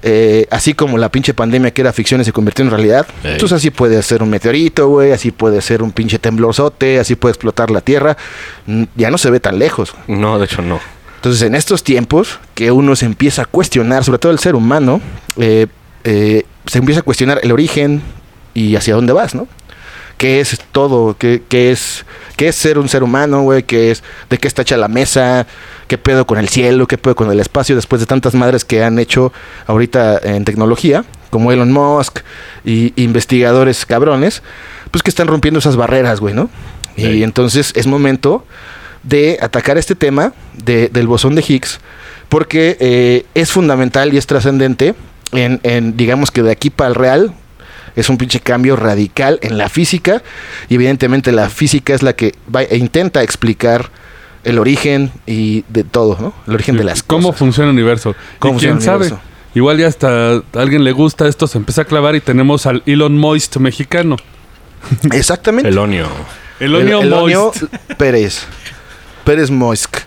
eh, 0.08 0.46
así 0.52 0.76
como 0.76 1.00
la 1.00 1.10
pinche 1.10 1.34
pandemia 1.34 1.72
que 1.72 1.82
era 1.82 1.92
ficción 1.92 2.22
y 2.22 2.24
se 2.24 2.32
convirtió 2.32 2.64
en 2.64 2.70
realidad. 2.70 3.08
Entonces 3.24 3.56
así 3.58 3.72
puede 3.72 4.04
ser 4.04 4.22
un 4.22 4.30
meteorito, 4.30 4.88
güey, 4.88 5.12
así 5.12 5.32
puede 5.32 5.62
ser 5.62 5.82
un 5.82 5.92
pinche 5.92 6.20
temblorzote, 6.20 7.00
así 7.00 7.16
puede 7.16 7.32
explotar 7.32 7.72
la 7.72 7.82
Tierra. 7.82 8.16
Mm, 8.68 8.84
Ya 8.96 9.10
no 9.10 9.18
se 9.18 9.32
ve 9.32 9.40
tan 9.40 9.58
lejos. 9.58 9.96
No, 10.08 10.38
de 10.38 10.46
hecho 10.46 10.62
no. 10.62 10.80
Entonces, 11.16 11.42
en 11.42 11.56
estos 11.56 11.84
tiempos 11.84 12.40
que 12.54 12.70
uno 12.72 12.96
se 12.96 13.08
empieza 13.08 13.42
a 13.44 13.46
cuestionar, 13.46 14.04
sobre 14.04 14.20
todo 14.20 14.32
el 14.32 14.38
ser 14.38 14.54
humano, 14.54 15.02
eh, 15.38 15.66
eh, 16.04 16.44
se 16.68 16.78
empieza 16.78 17.00
a 17.00 17.04
cuestionar 17.04 17.40
el 17.42 17.52
origen 17.52 18.04
y 18.54 18.76
hacia 18.76 18.94
dónde 18.94 19.12
vas, 19.12 19.34
¿no? 19.34 19.48
¿Qué 20.18 20.40
es 20.40 20.60
todo? 20.72 21.18
¿Qué, 21.18 21.44
qué 21.50 21.72
es, 21.72 22.06
qué 22.38 22.48
es 22.48 22.56
ser 22.56 22.78
un 22.80 22.88
ser 22.90 23.04
humano, 23.04 23.42
güey? 23.42 23.64
¿Qué 23.64 23.92
es, 23.92 24.04
¿De 24.30 24.38
qué 24.38 24.48
está 24.48 24.62
hecha 24.62 24.78
la 24.78 24.88
mesa? 24.88 25.46
¿Qué 25.88 25.98
pedo 25.98 26.26
con 26.26 26.38
el 26.40 26.48
cielo? 26.50 26.88
¿Qué 26.88 26.98
pedo 26.98 27.16
con 27.16 27.30
el 27.32 27.40
espacio? 27.40 27.76
Después 27.76 28.00
de 28.00 28.06
tantas 28.06 28.34
madres 28.34 28.64
que 28.64 28.84
han 28.84 28.98
hecho 28.98 29.34
ahorita 29.68 30.20
en 30.24 30.46
tecnología, 30.46 31.04
como 31.32 31.52
Elon 31.52 31.72
Musk 31.72 32.20
y 32.64 32.94
investigadores 33.02 33.86
cabrones, 33.86 34.42
pues 34.92 35.04
que 35.04 35.10
están 35.10 35.28
rompiendo 35.28 35.60
esas 35.60 35.76
barreras, 35.76 36.20
güey, 36.22 36.34
¿no? 36.34 36.50
Y 36.98 37.24
entonces 37.24 37.74
es 37.76 37.88
momento 37.88 38.46
de 39.04 39.38
atacar 39.42 39.78
este 39.78 39.96
tema 39.96 40.32
de- 40.54 40.88
del 40.88 41.08
bosón 41.08 41.36
de 41.36 41.44
Higgs, 41.46 41.80
porque 42.30 42.78
eh, 42.80 43.26
es 43.36 43.52
fundamental 43.52 44.14
y 44.14 44.18
es 44.18 44.26
trascendente 44.28 44.96
en, 45.34 45.60
en, 45.64 45.98
digamos 45.98 46.32
que 46.32 46.42
de 46.42 46.52
aquí 46.52 46.70
para 46.70 46.88
el 46.88 46.96
real, 46.96 47.34
es 47.96 48.10
un 48.10 48.18
pinche 48.18 48.40
cambio 48.40 48.76
radical 48.76 49.40
en 49.42 49.58
la 49.58 49.70
física, 49.70 50.22
y 50.70 50.76
evidentemente 50.76 51.32
la 51.32 51.50
física 51.50 51.94
es 51.94 52.04
la 52.04 52.14
que 52.14 52.34
va, 52.54 52.64
e 52.64 52.78
intenta 52.78 53.24
explicar 53.24 53.90
el 54.44 54.60
origen 54.60 55.12
y 55.26 55.64
de 55.70 55.84
todo, 55.84 56.18
¿no? 56.20 56.34
El 56.48 56.54
origen 56.54 56.78
de 56.78 56.84
las 56.84 57.02
¿Cómo 57.04 57.28
cosas. 57.30 57.40
funciona 57.40 57.70
el 57.70 57.74
universo? 57.76 58.16
¿Cómo 58.40 58.56
y 58.58 58.60
quién 58.60 58.74
funciona 58.74 58.98
el 58.98 59.04
sabe, 59.04 59.06
universo? 59.16 59.32
igual 59.56 59.78
ya 59.78 59.88
hasta 59.88 60.34
a 60.36 60.42
alguien 60.56 60.84
le 60.84 60.92
gusta 60.92 61.28
esto, 61.28 61.48
se 61.48 61.58
empieza 61.58 61.82
a 61.82 61.86
clavar 61.86 62.16
y 62.16 62.22
tenemos 62.22 62.66
al 62.66 62.84
Elon 62.86 63.18
Moist 63.18 63.58
mexicano. 63.58 64.18
Exactamente. 65.12 65.70
El 65.70 65.78
onio. 65.78 66.08
El 66.60 66.76
Onio 66.76 67.02
El- 67.02 67.08
Elonio 67.08 67.46
Moist. 67.46 67.64
Pérez. 67.98 68.44
Pérez 69.24 69.50
Moisk. 69.50 69.98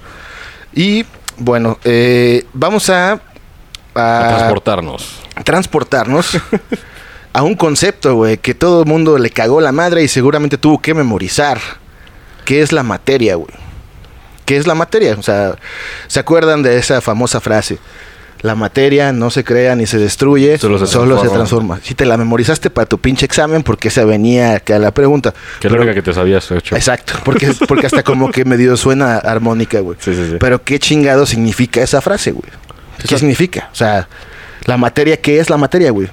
Y 0.73 1.05
bueno, 1.39 1.79
eh, 1.85 2.47
vamos 2.53 2.89
a, 2.91 3.21
A 3.95 4.27
a 4.27 4.29
transportarnos. 4.29 5.21
transportarnos 5.45 6.39
a 7.39 7.43
un 7.43 7.55
concepto, 7.55 8.17
güey, 8.17 8.37
que 8.39 8.53
todo 8.53 8.83
el 8.83 8.89
mundo 8.89 9.17
le 9.17 9.31
cagó 9.31 9.61
la 9.61 9.71
madre 9.71 10.03
y 10.03 10.09
seguramente 10.09 10.59
tuvo 10.59 10.83
que 10.83 10.93
memorizar. 10.93 11.61
¿Qué 12.45 12.63
es 12.63 12.73
la 12.73 12.83
materia, 12.83 13.37
güey? 13.37 13.55
¿Qué 14.45 14.57
es 14.57 14.67
la 14.67 14.75
materia? 14.75 15.15
O 15.17 15.23
sea, 15.23 15.55
¿se 16.09 16.19
acuerdan 16.19 16.65
de 16.65 16.79
esa 16.79 17.01
famosa 17.01 17.41
frase? 17.41 17.79
la 18.41 18.55
materia 18.55 19.13
no 19.13 19.31
se 19.31 19.43
crea 19.43 19.75
ni 19.75 19.87
se 19.87 19.99
destruye, 19.99 20.59
Solo 20.59 20.85
solo 20.87 21.21
se 21.21 21.27
se, 21.27 21.35
transforma. 21.35 21.81
Si 21.83 21.97
te 21.97 22.07
la 22.07 22.17
memorizaste 22.17 22.71
para 22.71 22.87
tu 22.87 22.99
pinche 22.99 23.27
examen, 23.27 23.65
porque 23.65 23.89
esa 23.89 24.05
venía 24.05 24.55
acá 24.55 24.79
la 24.79 24.93
pregunta. 24.93 25.35
Que 25.59 25.67
es 25.67 25.73
la 25.73 25.79
única 25.79 25.93
que 25.93 26.03
te 26.03 26.13
sabías 26.13 26.49
hecho. 26.53 26.77
Exacto, 26.77 27.15
porque, 27.25 27.53
porque 27.67 27.87
hasta 27.87 28.05
como 28.05 28.31
que 28.31 28.45
medio 28.45 28.77
suena 28.77 29.17
armónica, 29.17 29.81
güey. 29.81 29.99
Sí, 30.01 30.15
sí, 30.15 30.25
sí. 30.31 30.37
Pero 30.39 30.63
¿qué 30.63 30.79
chingado 30.79 31.27
significa 31.27 31.83
esa 31.83 32.01
frase, 32.01 32.31
güey? 32.31 32.49
¿Qué 33.09 33.19
significa? 33.19 33.71
O 33.73 33.75
sea, 33.75 34.09
la 34.67 34.77
materia, 34.77 35.17
¿qué 35.17 35.41
es 35.41 35.51
la 35.51 35.57
materia, 35.57 35.91
güey? 35.91 36.09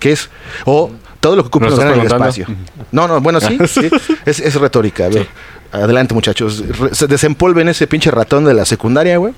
¿Qué 0.00 0.12
es? 0.12 0.28
O 0.64 0.90
todo 1.20 1.36
lo 1.36 1.42
que 1.42 1.48
ocupa 1.48 1.66
¿Nos 1.66 1.74
lugar 1.74 1.88
estás 1.92 1.98
en 1.98 2.06
el 2.06 2.12
espacio. 2.12 2.46
No, 2.90 3.06
no, 3.06 3.20
bueno, 3.20 3.40
sí, 3.40 3.56
sí. 3.68 3.88
Es, 4.24 4.40
es 4.40 4.54
retórica. 4.56 5.04
A 5.04 5.08
ver, 5.10 5.22
Sí. 5.24 5.28
adelante, 5.72 6.14
muchachos. 6.14 6.64
Re- 6.78 6.94
se 6.94 7.06
desempolven 7.06 7.68
ese 7.68 7.86
pinche 7.86 8.10
ratón 8.10 8.44
de 8.44 8.54
la 8.54 8.64
secundaria, 8.64 9.18
güey. 9.18 9.34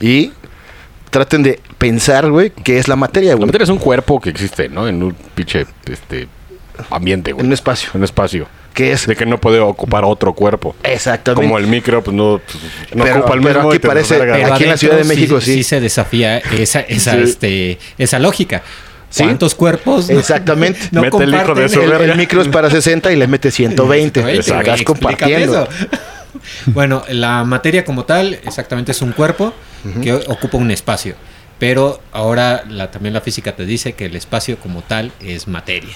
Y 0.00 0.30
traten 1.10 1.42
de 1.42 1.60
pensar, 1.78 2.30
güey, 2.30 2.50
qué 2.50 2.78
es 2.78 2.86
la 2.88 2.96
materia, 2.96 3.30
La 3.30 3.36
güey. 3.36 3.46
materia 3.46 3.64
es 3.64 3.70
un 3.70 3.78
cuerpo 3.78 4.20
que 4.20 4.30
existe, 4.30 4.68
¿no? 4.68 4.86
En 4.86 5.02
un 5.02 5.14
pinche 5.34 5.66
este, 5.86 6.28
ambiente, 6.90 7.32
güey. 7.32 7.40
En 7.40 7.46
un 7.46 7.52
espacio. 7.54 7.88
Un 7.94 8.04
espacio. 8.04 8.46
¿Qué 8.74 8.92
es? 8.92 9.06
De 9.06 9.16
que 9.16 9.24
no 9.24 9.38
puede 9.40 9.58
ocupar 9.58 10.04
otro 10.04 10.34
cuerpo. 10.34 10.76
Exactamente. 10.82 11.46
Como 11.46 11.56
el 11.56 11.66
micro, 11.66 12.04
pues 12.04 12.14
no, 12.14 12.42
pues, 12.44 12.58
no 12.94 13.04
Pero- 13.04 13.20
ocupa 13.20 13.34
el 13.36 13.40
pero 13.40 13.54
mismo. 13.60 13.70
aquí 13.70 13.78
parece-. 13.78 14.18
Pero 14.18 14.34
Aquí 14.54 14.64
en 14.64 14.68
la 14.70 14.76
Ciudad 14.76 14.98
de 14.98 15.04
México, 15.04 15.40
sí. 15.40 15.54
sí 15.54 15.62
se 15.62 15.80
desafía 15.80 16.36
esa, 16.38 16.80
esa, 16.80 17.12
Sí. 17.12 17.18
este, 17.22 17.78
esa 17.96 18.18
lógica. 18.18 18.62
Sí. 19.10 19.22
¿Cuántos 19.24 19.54
cuerpos? 19.54 20.10
Exactamente. 20.10 20.80
no 20.90 21.02
Mete 21.02 21.22
el 21.24 21.34
hijo 21.34 21.54
de 21.54 21.68
su 21.68 21.80
el- 21.80 21.92
el, 22.10 22.16
micro 22.16 22.42
es 22.42 22.48
para 22.48 22.68
60 22.70 23.12
y 23.12 23.16
le 23.16 23.26
mete 23.26 23.50
120. 23.50 24.20
120, 24.20 24.40
Estás 24.40 24.62
güey, 24.64 24.70
explícame 24.70 24.84
compartiendo. 24.84 25.62
eso. 25.62 25.88
bueno, 26.66 27.02
la 27.08 27.44
materia 27.44 27.84
como 27.84 28.04
tal, 28.04 28.34
exactamente 28.34 28.92
es 28.92 29.02
un 29.02 29.12
cuerpo 29.12 29.52
que 30.02 30.12
ocupa 30.12 30.58
un 30.58 30.70
espacio. 30.70 31.14
Pero 31.58 32.00
ahora 32.12 32.64
la, 32.68 32.90
también 32.90 33.14
la 33.14 33.20
física 33.22 33.54
te 33.56 33.64
dice 33.64 33.94
que 33.94 34.06
el 34.06 34.16
espacio 34.16 34.58
como 34.58 34.82
tal 34.82 35.12
es 35.20 35.48
materia. 35.48 35.94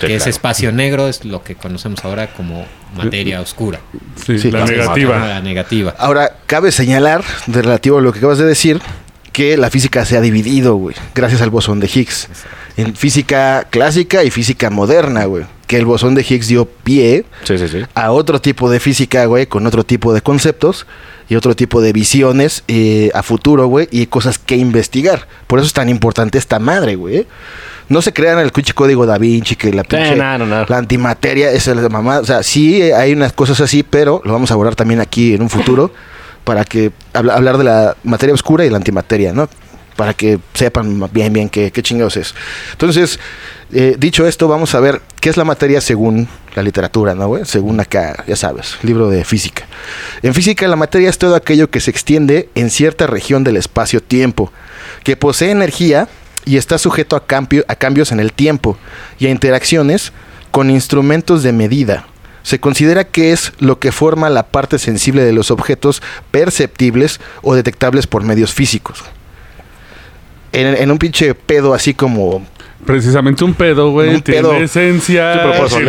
Sí, 0.00 0.06
que 0.06 0.06
ese 0.14 0.16
claro. 0.16 0.30
espacio 0.30 0.72
negro 0.72 1.08
es 1.08 1.24
lo 1.24 1.42
que 1.42 1.54
conocemos 1.54 2.04
ahora 2.04 2.28
como 2.28 2.66
materia 2.96 3.40
oscura. 3.40 3.80
Sí, 4.24 4.38
Sí. 4.38 4.50
la 4.50 4.60
Más- 4.60 4.70
negativa. 4.70 5.18
La 5.18 5.40
negativa. 5.40 5.94
Ahora, 5.98 6.36
cabe 6.46 6.70
señalar, 6.72 7.24
de 7.46 7.62
relativo 7.62 7.98
a 7.98 8.00
lo 8.02 8.12
que 8.12 8.18
acabas 8.20 8.38
de 8.38 8.44
decir, 8.46 8.80
que 9.36 9.58
la 9.58 9.68
física 9.68 10.06
se 10.06 10.16
ha 10.16 10.22
dividido, 10.22 10.76
güey, 10.76 10.96
gracias 11.14 11.42
al 11.42 11.50
bosón 11.50 11.78
de 11.78 11.90
Higgs. 11.94 12.26
En 12.78 12.96
física 12.96 13.66
clásica 13.68 14.24
y 14.24 14.30
física 14.30 14.70
moderna, 14.70 15.26
güey. 15.26 15.44
Que 15.66 15.76
el 15.76 15.84
bosón 15.84 16.14
de 16.14 16.22
Higgs 16.26 16.48
dio 16.48 16.64
pie 16.64 17.26
Sí, 17.44 17.58
sí, 17.58 17.68
sí. 17.68 17.82
a 17.94 18.12
otro 18.12 18.40
tipo 18.40 18.70
de 18.70 18.80
física, 18.80 19.26
güey, 19.26 19.44
con 19.46 19.66
otro 19.66 19.84
tipo 19.84 20.14
de 20.14 20.22
conceptos 20.22 20.86
y 21.28 21.34
otro 21.36 21.54
tipo 21.54 21.82
de 21.82 21.92
visiones 21.92 22.64
eh, 22.66 23.10
a 23.12 23.22
futuro, 23.22 23.66
güey, 23.66 23.88
y 23.90 24.06
cosas 24.06 24.38
que 24.38 24.56
investigar. 24.56 25.28
Por 25.48 25.58
eso 25.58 25.66
es 25.66 25.74
tan 25.74 25.90
importante 25.90 26.38
esta 26.38 26.58
madre, 26.58 26.94
güey. 26.94 27.26
No 27.90 28.00
se 28.00 28.14
crean 28.14 28.38
el 28.38 28.52
pinche 28.52 28.72
código 28.72 29.04
da 29.04 29.18
Vinci, 29.18 29.54
que 29.54 29.70
la 29.70 29.84
pinche, 29.84 30.16
no, 30.16 30.38
no, 30.38 30.46
no. 30.46 30.64
la 30.66 30.78
antimateria 30.78 31.50
es 31.50 31.66
la 31.66 31.90
mamá. 31.90 32.20
O 32.20 32.24
sea, 32.24 32.42
sí 32.42 32.80
hay 32.90 33.12
unas 33.12 33.34
cosas 33.34 33.60
así, 33.60 33.82
pero 33.82 34.22
lo 34.24 34.32
vamos 34.32 34.50
a 34.50 34.54
abordar 34.54 34.76
también 34.76 35.00
aquí 35.00 35.34
en 35.34 35.42
un 35.42 35.50
futuro 35.50 35.90
para 36.46 36.64
que 36.64 36.92
habla- 37.12 37.34
hablar 37.34 37.58
de 37.58 37.64
la 37.64 37.96
materia 38.04 38.32
oscura 38.32 38.64
y 38.64 38.70
la 38.70 38.76
antimateria, 38.76 39.32
¿no? 39.32 39.50
Para 39.96 40.14
que 40.14 40.38
sepan 40.54 41.10
bien, 41.12 41.32
bien 41.32 41.48
qué, 41.48 41.72
chingados 41.82 42.16
es. 42.16 42.34
Entonces, 42.72 43.18
eh, 43.72 43.96
dicho 43.98 44.26
esto, 44.26 44.46
vamos 44.46 44.74
a 44.76 44.80
ver 44.80 45.02
qué 45.20 45.28
es 45.28 45.36
la 45.36 45.44
materia 45.44 45.80
según 45.80 46.28
la 46.54 46.62
literatura, 46.62 47.16
¿no, 47.16 47.26
güey? 47.26 47.44
Según 47.44 47.80
acá, 47.80 48.22
ya 48.28 48.36
sabes, 48.36 48.76
libro 48.82 49.08
de 49.10 49.24
física. 49.24 49.66
En 50.22 50.34
física, 50.34 50.68
la 50.68 50.76
materia 50.76 51.10
es 51.10 51.18
todo 51.18 51.34
aquello 51.34 51.68
que 51.68 51.80
se 51.80 51.90
extiende 51.90 52.48
en 52.54 52.70
cierta 52.70 53.08
región 53.08 53.42
del 53.42 53.56
espacio-tiempo, 53.56 54.52
que 55.02 55.16
posee 55.16 55.50
energía 55.50 56.08
y 56.44 56.58
está 56.58 56.78
sujeto 56.78 57.16
a 57.16 57.26
cambios 57.26 58.12
en 58.12 58.20
el 58.20 58.32
tiempo 58.32 58.78
y 59.18 59.26
a 59.26 59.30
interacciones 59.30 60.12
con 60.52 60.70
instrumentos 60.70 61.42
de 61.42 61.52
medida. 61.52 62.06
Se 62.46 62.60
considera 62.60 63.02
que 63.02 63.32
es 63.32 63.52
lo 63.58 63.80
que 63.80 63.90
forma 63.90 64.30
la 64.30 64.44
parte 64.44 64.78
sensible 64.78 65.24
de 65.24 65.32
los 65.32 65.50
objetos 65.50 66.00
perceptibles 66.30 67.20
o 67.42 67.56
detectables 67.56 68.06
por 68.06 68.22
medios 68.22 68.54
físicos. 68.54 69.02
En, 70.52 70.68
en 70.76 70.92
un 70.92 70.98
pinche 70.98 71.34
pedo 71.34 71.74
así 71.74 71.92
como 71.92 72.46
Precisamente 72.84 73.42
un 73.42 73.52
pedo, 73.52 73.90
güey. 73.90 74.14
Un 74.14 74.22
Tiene 74.22 74.42
pedo. 74.42 74.54
esencia, 74.54 75.32
tiene 75.32 75.56
fuerza, 75.56 75.76
un 75.78 75.84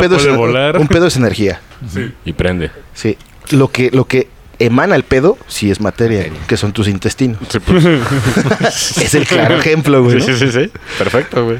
pedo, 0.00 0.16
puede 0.16 0.30
es, 0.30 0.36
volar. 0.38 0.78
un 0.78 0.88
pedo 0.88 1.06
es 1.06 1.16
energía. 1.18 1.60
Sí. 1.92 2.10
Y 2.24 2.32
prende. 2.32 2.70
Sí. 2.94 3.18
Lo 3.50 3.68
que, 3.68 3.90
lo 3.90 4.06
que 4.06 4.28
emana 4.58 4.96
el 4.96 5.02
pedo, 5.02 5.36
sí 5.48 5.70
es 5.70 5.82
materia, 5.82 6.20
Materia. 6.20 6.46
que 6.46 6.56
son 6.56 6.72
tus 6.72 6.88
intestinos. 6.88 7.40
Sí, 7.50 7.58
pues. 7.58 7.84
es 9.02 9.14
el 9.14 9.26
claro 9.26 9.58
ejemplo, 9.58 10.02
güey. 10.02 10.18
sí, 10.18 10.30
¿no? 10.30 10.38
sí, 10.38 10.50
sí, 10.50 10.62
sí. 10.64 10.72
Perfecto, 10.96 11.44
güey. 11.44 11.58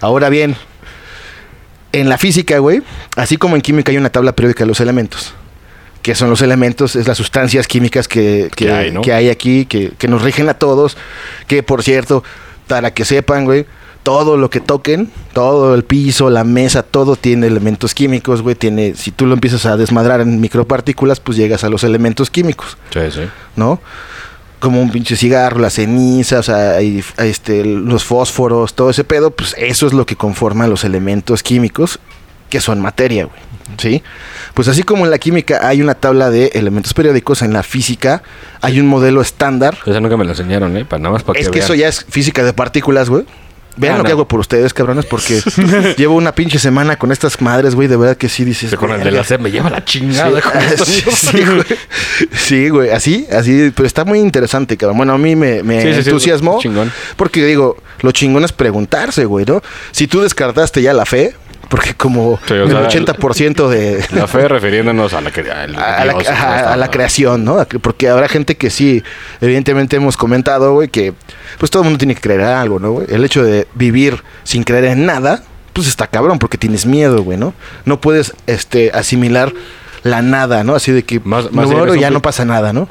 Ahora 0.00 0.28
bien, 0.28 0.54
en 1.92 2.08
la 2.08 2.18
física, 2.18 2.58
güey, 2.58 2.82
así 3.16 3.36
como 3.36 3.56
en 3.56 3.62
química 3.62 3.90
hay 3.90 3.98
una 3.98 4.10
tabla 4.10 4.32
periódica 4.32 4.64
de 4.64 4.68
los 4.68 4.80
elementos. 4.80 5.34
Que 6.02 6.14
son 6.14 6.30
los 6.30 6.40
elementos, 6.40 6.96
es 6.96 7.06
las 7.06 7.18
sustancias 7.18 7.66
químicas 7.66 8.08
que, 8.08 8.50
que, 8.56 8.66
Que 8.66 8.72
hay, 8.72 8.90
¿no? 8.90 9.02
que 9.02 9.12
hay 9.12 9.28
aquí, 9.28 9.66
que, 9.66 9.92
que 9.98 10.08
nos 10.08 10.22
rigen 10.22 10.48
a 10.48 10.54
todos. 10.54 10.96
Que 11.46 11.62
por 11.62 11.82
cierto, 11.82 12.24
para 12.66 12.94
que 12.94 13.04
sepan, 13.04 13.44
güey, 13.44 13.66
todo 14.02 14.38
lo 14.38 14.48
que 14.48 14.60
toquen, 14.60 15.10
todo 15.34 15.74
el 15.74 15.84
piso, 15.84 16.30
la 16.30 16.44
mesa, 16.44 16.82
todo 16.82 17.16
tiene 17.16 17.48
elementos 17.48 17.94
químicos, 17.94 18.40
güey. 18.40 18.54
Tiene, 18.54 18.94
si 18.94 19.10
tú 19.10 19.26
lo 19.26 19.34
empiezas 19.34 19.66
a 19.66 19.76
desmadrar 19.76 20.22
en 20.22 20.40
micropartículas, 20.40 21.20
pues 21.20 21.36
llegas 21.36 21.64
a 21.64 21.68
los 21.68 21.84
elementos 21.84 22.30
químicos. 22.30 22.78
Sí, 22.92 23.00
sí. 23.12 23.28
¿no? 23.56 23.80
Como 24.60 24.80
un 24.80 24.90
pinche 24.90 25.16
cigarro, 25.16 25.58
la 25.58 25.70
ceniza, 25.70 26.38
o 26.38 26.42
sea, 26.42 26.72
hay- 26.76 27.02
hay, 27.16 27.30
este, 27.30 27.64
los 27.64 28.04
fósforos, 28.04 28.74
todo 28.74 28.90
ese 28.90 29.04
pedo, 29.04 29.30
pues 29.30 29.54
eso 29.58 29.86
es 29.86 29.92
lo 29.92 30.06
que 30.06 30.16
conforma 30.16 30.66
los 30.68 30.84
elementos 30.84 31.42
químicos 31.42 31.98
que 32.50 32.60
son 32.60 32.80
materia, 32.80 33.24
güey. 33.24 33.40
¿Sí? 33.78 34.02
Pues 34.54 34.66
así 34.66 34.82
como 34.82 35.04
en 35.04 35.12
la 35.12 35.18
química 35.18 35.60
hay 35.66 35.80
una 35.80 35.94
tabla 35.94 36.28
de 36.28 36.46
elementos 36.54 36.92
periódicos, 36.92 37.40
en 37.42 37.52
la 37.52 37.62
física 37.62 38.22
hay 38.60 38.80
un 38.80 38.86
modelo 38.88 39.20
estándar. 39.22 39.78
Esa 39.86 40.00
nunca 40.00 40.16
me 40.16 40.24
la 40.24 40.32
enseñaron, 40.32 40.76
¿eh? 40.76 40.84
Para 40.84 41.00
nada 41.00 41.12
más 41.14 41.22
para 41.22 41.38
Es 41.38 41.46
que 41.46 41.52
que 41.52 41.58
vean. 41.60 41.64
eso 41.66 41.74
ya 41.76 41.86
es 41.88 42.04
física 42.08 42.42
de 42.42 42.52
partículas, 42.52 43.08
güey. 43.08 43.24
Vean 43.80 43.94
Ah, 43.94 43.98
lo 43.98 44.04
que 44.04 44.12
hago 44.12 44.28
por 44.28 44.40
ustedes, 44.40 44.72
cabrones, 44.74 45.06
porque 45.06 45.40
llevo 45.96 46.14
una 46.14 46.32
pinche 46.34 46.58
semana 46.58 46.96
con 46.96 47.10
estas 47.12 47.40
madres, 47.40 47.74
güey, 47.74 47.88
de 47.88 47.96
verdad 47.96 48.16
que 48.16 48.28
sí 48.28 48.44
dices. 48.44 48.74
Con 48.76 48.90
el 48.92 49.02
de 49.02 49.10
la 49.10 49.24
sed 49.24 49.40
me 49.40 49.50
lleva 49.50 49.70
la 49.70 49.84
chingada. 49.84 50.40
con. 50.40 50.52
Sí, 50.86 51.02
sí, 51.10 51.44
güey. 51.44 51.64
Sí, 52.32 52.68
güey, 52.68 52.90
así, 52.90 53.26
así, 53.32 53.72
pero 53.74 53.86
está 53.86 54.04
muy 54.04 54.18
interesante, 54.18 54.76
cabrón. 54.76 54.98
Bueno, 54.98 55.14
a 55.14 55.18
mí 55.18 55.34
me, 55.34 55.62
me 55.62 55.80
Sí, 55.82 55.94
sí, 55.94 56.02
sí, 56.02 56.10
entusiasmó. 56.10 56.58
chingón. 56.60 56.92
Porque 57.16 57.44
digo, 57.44 57.76
lo 58.02 58.12
chingón 58.12 58.44
es 58.44 58.52
preguntarse, 58.52 59.24
güey, 59.24 59.44
¿no? 59.46 59.62
Si 59.92 60.06
tú 60.06 60.20
descartaste 60.20 60.82
ya 60.82 60.92
la 60.92 61.06
fe, 61.06 61.34
porque 61.70 61.94
como 61.94 62.38
Sí, 62.48 62.54
el 62.54 62.68
sea, 62.68 62.88
80% 62.88 63.68
de... 63.68 64.04
La 64.10 64.26
fe 64.26 64.48
refiriéndonos 64.48 65.14
a 65.14 65.20
la, 65.20 65.30
A 65.78 66.76
¿no? 66.76 66.82
a 66.84 66.90
creación, 66.90 67.44
¿no? 67.44 67.64
Porque 67.80 68.08
habrá 68.08 68.28
gente 68.28 68.56
que 68.56 68.70
sí, 68.70 69.02
evidentemente 69.40 69.96
hemos 69.96 70.16
comentado, 70.16 70.74
güey, 70.74 70.88
que 70.88 71.14
pues 71.58 71.70
todo 71.70 71.82
el 71.82 71.84
mundo 71.84 71.98
tiene 71.98 72.16
que 72.16 72.20
creer 72.20 72.40
en 72.40 72.46
algo, 72.48 72.80
¿no, 72.80 72.90
güey? 72.90 73.06
El 73.08 73.24
hecho 73.24 73.44
de 73.44 73.68
vivir 73.74 74.22
sin 74.42 74.64
creer 74.64 74.86
en 74.86 75.06
nada, 75.06 75.44
pues 75.72 75.86
está 75.86 76.08
cabrón, 76.08 76.40
porque 76.40 76.58
tienes 76.58 76.86
miedo, 76.86 77.22
güey, 77.22 77.38
¿no? 77.38 77.54
No 77.84 78.00
puedes 78.00 78.34
este, 78.48 78.90
asimilar 78.92 79.52
la 80.02 80.22
nada, 80.22 80.64
¿no? 80.64 80.74
Así 80.74 80.90
de 80.90 81.04
que 81.04 81.20
Más- 81.20 81.52
más 81.52 81.66
un 81.66 81.96
ya 81.98 82.10
no 82.10 82.20
pasa 82.20 82.44
nada, 82.44 82.72
¿no? 82.72 82.88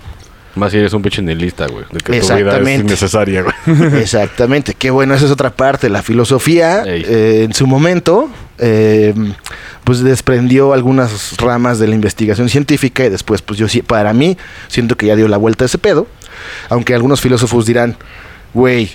Más 0.55 0.71
si 0.71 0.77
eres 0.77 0.93
un 0.93 1.01
pinche 1.01 1.21
nihilista, 1.21 1.67
güey. 1.67 1.85
De 1.91 1.99
que 1.99 2.19
tu 2.19 2.35
vida 2.35 2.57
es 2.57 2.79
innecesaria, 2.79 3.43
güey. 3.43 3.55
Exactamente, 4.01 4.73
qué 4.73 4.89
bueno, 4.89 5.13
esa 5.13 5.25
es 5.25 5.31
otra 5.31 5.51
parte. 5.51 5.89
La 5.89 6.01
filosofía, 6.01 6.83
eh, 6.85 7.43
en 7.43 7.53
su 7.53 7.67
momento, 7.67 8.29
eh, 8.59 9.13
pues 9.83 9.99
desprendió 10.01 10.73
algunas 10.73 11.35
ramas 11.37 11.79
de 11.79 11.87
la 11.87 11.95
investigación 11.95 12.49
científica 12.49 13.05
y 13.05 13.09
después, 13.09 13.41
pues 13.41 13.59
yo 13.59 13.67
sí, 13.67 13.81
para 13.81 14.13
mí, 14.13 14.37
siento 14.67 14.95
que 14.97 15.07
ya 15.07 15.15
dio 15.15 15.27
la 15.27 15.37
vuelta 15.37 15.65
a 15.65 15.67
ese 15.67 15.77
pedo. 15.77 16.07
Aunque 16.69 16.93
algunos 16.93 17.21
filósofos 17.21 17.65
dirán, 17.65 17.97
güey, 18.53 18.91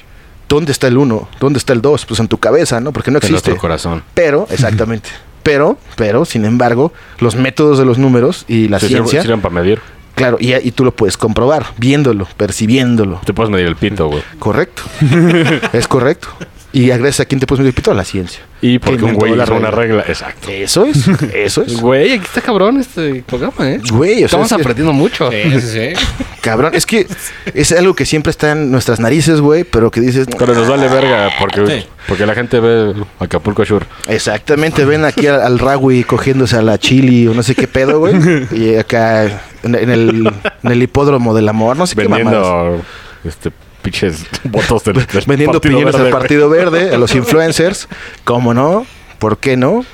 ¿dónde 0.49 0.73
está 0.73 0.87
el 0.88 0.97
uno? 0.99 1.28
¿Dónde 1.40 1.59
está 1.59 1.73
el 1.73 1.83
dos? 1.83 2.06
Pues 2.06 2.21
en 2.21 2.28
tu 2.28 2.38
cabeza, 2.38 2.80
¿no? 2.80 2.92
Porque 2.92 3.11
no 3.11 3.16
En 3.18 3.25
existe. 3.25 3.50
nuestro 3.50 3.56
corazón. 3.59 4.02
Pero, 4.14 4.47
exactamente. 4.50 5.09
Pero, 5.42 5.76
pero, 5.97 6.25
sin 6.25 6.44
embargo, 6.47 6.92
los 7.18 7.35
métodos 7.37 7.78
de 7.78 7.85
los 7.85 7.99
números 7.99 8.44
y 8.49 8.68
la 8.68 8.78
sirven- 8.78 8.88
ciencia, 8.88 9.23
Sirven 9.23 9.42
para 9.42 9.54
medir. 9.54 9.80
claro, 10.14 10.38
y, 10.40 10.54
y 10.54 10.71
tú 10.71 10.85
lo 10.85 10.97
puedes 10.97 11.18
comprobar, 11.18 11.66
viéndolo, 11.76 12.26
percibiéndolo. 12.38 13.21
Te 13.26 13.35
puedes 13.35 13.50
medir 13.50 13.66
el 13.66 13.76
pito, 13.76 14.06
güey. 14.09 14.23
Correcto. 14.38 14.83
es 15.75 15.87
correcto. 15.87 16.28
Y 16.75 16.90
agradece 16.90 17.23
a 17.23 17.25
quién 17.25 17.38
te 17.40 17.47
puedes 17.47 17.61
medir 17.61 17.73
pito 17.75 17.90
a 17.90 17.95
la 17.95 18.04
ciencia. 18.04 18.40
Y 18.61 18.78
Que 18.78 18.87
porque 18.87 19.04
un 19.04 19.14
güey 19.14 19.35
la 19.37 19.45
hizo 19.45 19.54
una 19.54 19.71
regla. 19.71 20.02
regla. 20.02 20.04
Exacto. 20.09 20.49
Eso 20.50 20.85
es, 20.87 21.07
eso 21.35 21.62
es. 21.62 21.76
Güey, 21.81 22.12
aquí 22.14 22.25
está 22.25 22.40
cabrón 22.40 22.81
este 22.81 23.23
programa, 23.26 23.71
¿eh? 23.71 23.81
Güey, 23.93 24.14
o 24.14 24.16
sea, 24.19 24.25
Estamos 24.26 24.50
es 24.50 24.57
que- 24.57 24.62
aprendiendo 24.62 24.93
mucho. 24.93 25.31
Sí, 25.31 25.61
sí, 25.61 25.69
sí. 25.95 26.04
cabrón, 26.40 26.75
es 26.75 26.85
que 26.85 27.07
es 27.54 27.73
algo 27.73 27.95
que 27.95 28.04
siempre 28.04 28.31
está 28.31 28.52
en 28.52 28.71
nuestras 28.73 28.99
narices, 29.00 29.40
güey, 29.40 29.62
pero 29.64 29.90
que 29.90 30.00
dices, 30.00 30.26
Pero 30.38 30.52
nos 30.54 30.66
vale 30.69 30.88
verga 30.88 31.31
porque, 31.38 31.64
Sí. 31.66 31.87
porque 32.09 32.26
la 32.26 32.35
gente 32.35 32.59
ve 32.59 32.93
Acapulco 33.21 33.64
Shore. 33.64 33.87
exactamente, 34.09 34.85
ven 34.85 35.04
aquí 35.04 35.26
al, 35.28 35.43
al 35.43 35.59
Ragui 35.61 36.02
cogiéndose 36.04 36.57
a 36.57 36.62
la 36.62 36.78
chili 36.78 37.28
o 37.28 37.35
no 37.35 37.43
sé 37.45 37.54
qué 37.54 37.69
pedo, 37.69 38.00
güey, 38.00 38.14
y 38.52 38.75
acá 38.76 39.25
en, 39.62 39.75
en 39.76 39.90
el, 39.90 40.33
en 40.64 40.73
el 40.73 40.83
hipódromo 40.83 41.35
del 41.35 41.49
amor, 41.49 41.76
no 41.76 41.87
sé 41.87 41.95
qué 41.95 42.09
mamadas. 42.09 42.25
Vendiendo 42.43 42.83
este 43.25 43.50
pinches 43.84 44.24
votos 44.44 44.82
del, 44.82 44.94
del 45.06 45.06
Vendiendo 45.26 45.60
Partido 45.60 45.76
opiniones 45.78 45.94
Verde, 45.94 46.06
al. 46.06 46.12
Partido 46.12 46.48
Verde, 46.48 46.94
a 46.94 46.98
los 46.98 47.14
influencers. 47.20 47.86
¿Cómo 48.24 48.52
no? 48.54 48.84
¿Por 49.20 49.38
qué 49.38 49.56
no? 49.56 49.84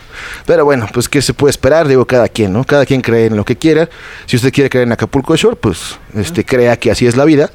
Pero 0.46 0.64
bueno, 0.64 0.86
pues 0.92 1.08
¿qué 1.08 1.20
se 1.22 1.34
puede 1.34 1.50
esperar? 1.50 1.86
Digo, 1.88 2.06
cada 2.06 2.28
quien, 2.28 2.52
¿no? 2.52 2.64
Cada 2.64 2.84
quien 2.86 3.00
cree 3.00 3.26
en 3.26 3.36
lo 3.36 3.44
que 3.44 3.56
quiera. 3.56 3.88
Si 4.26 4.36
usted 4.36 4.52
quiere 4.52 4.68
creer 4.70 4.86
en 4.86 4.92
Acapulco 4.92 5.34
Shore, 5.36 5.56
pues 5.56 5.98
este, 6.14 6.44
crea 6.44 6.76
que 6.78 6.90
así 6.90 7.06
es 7.06 7.16
la 7.16 7.24
vida. 7.24 7.50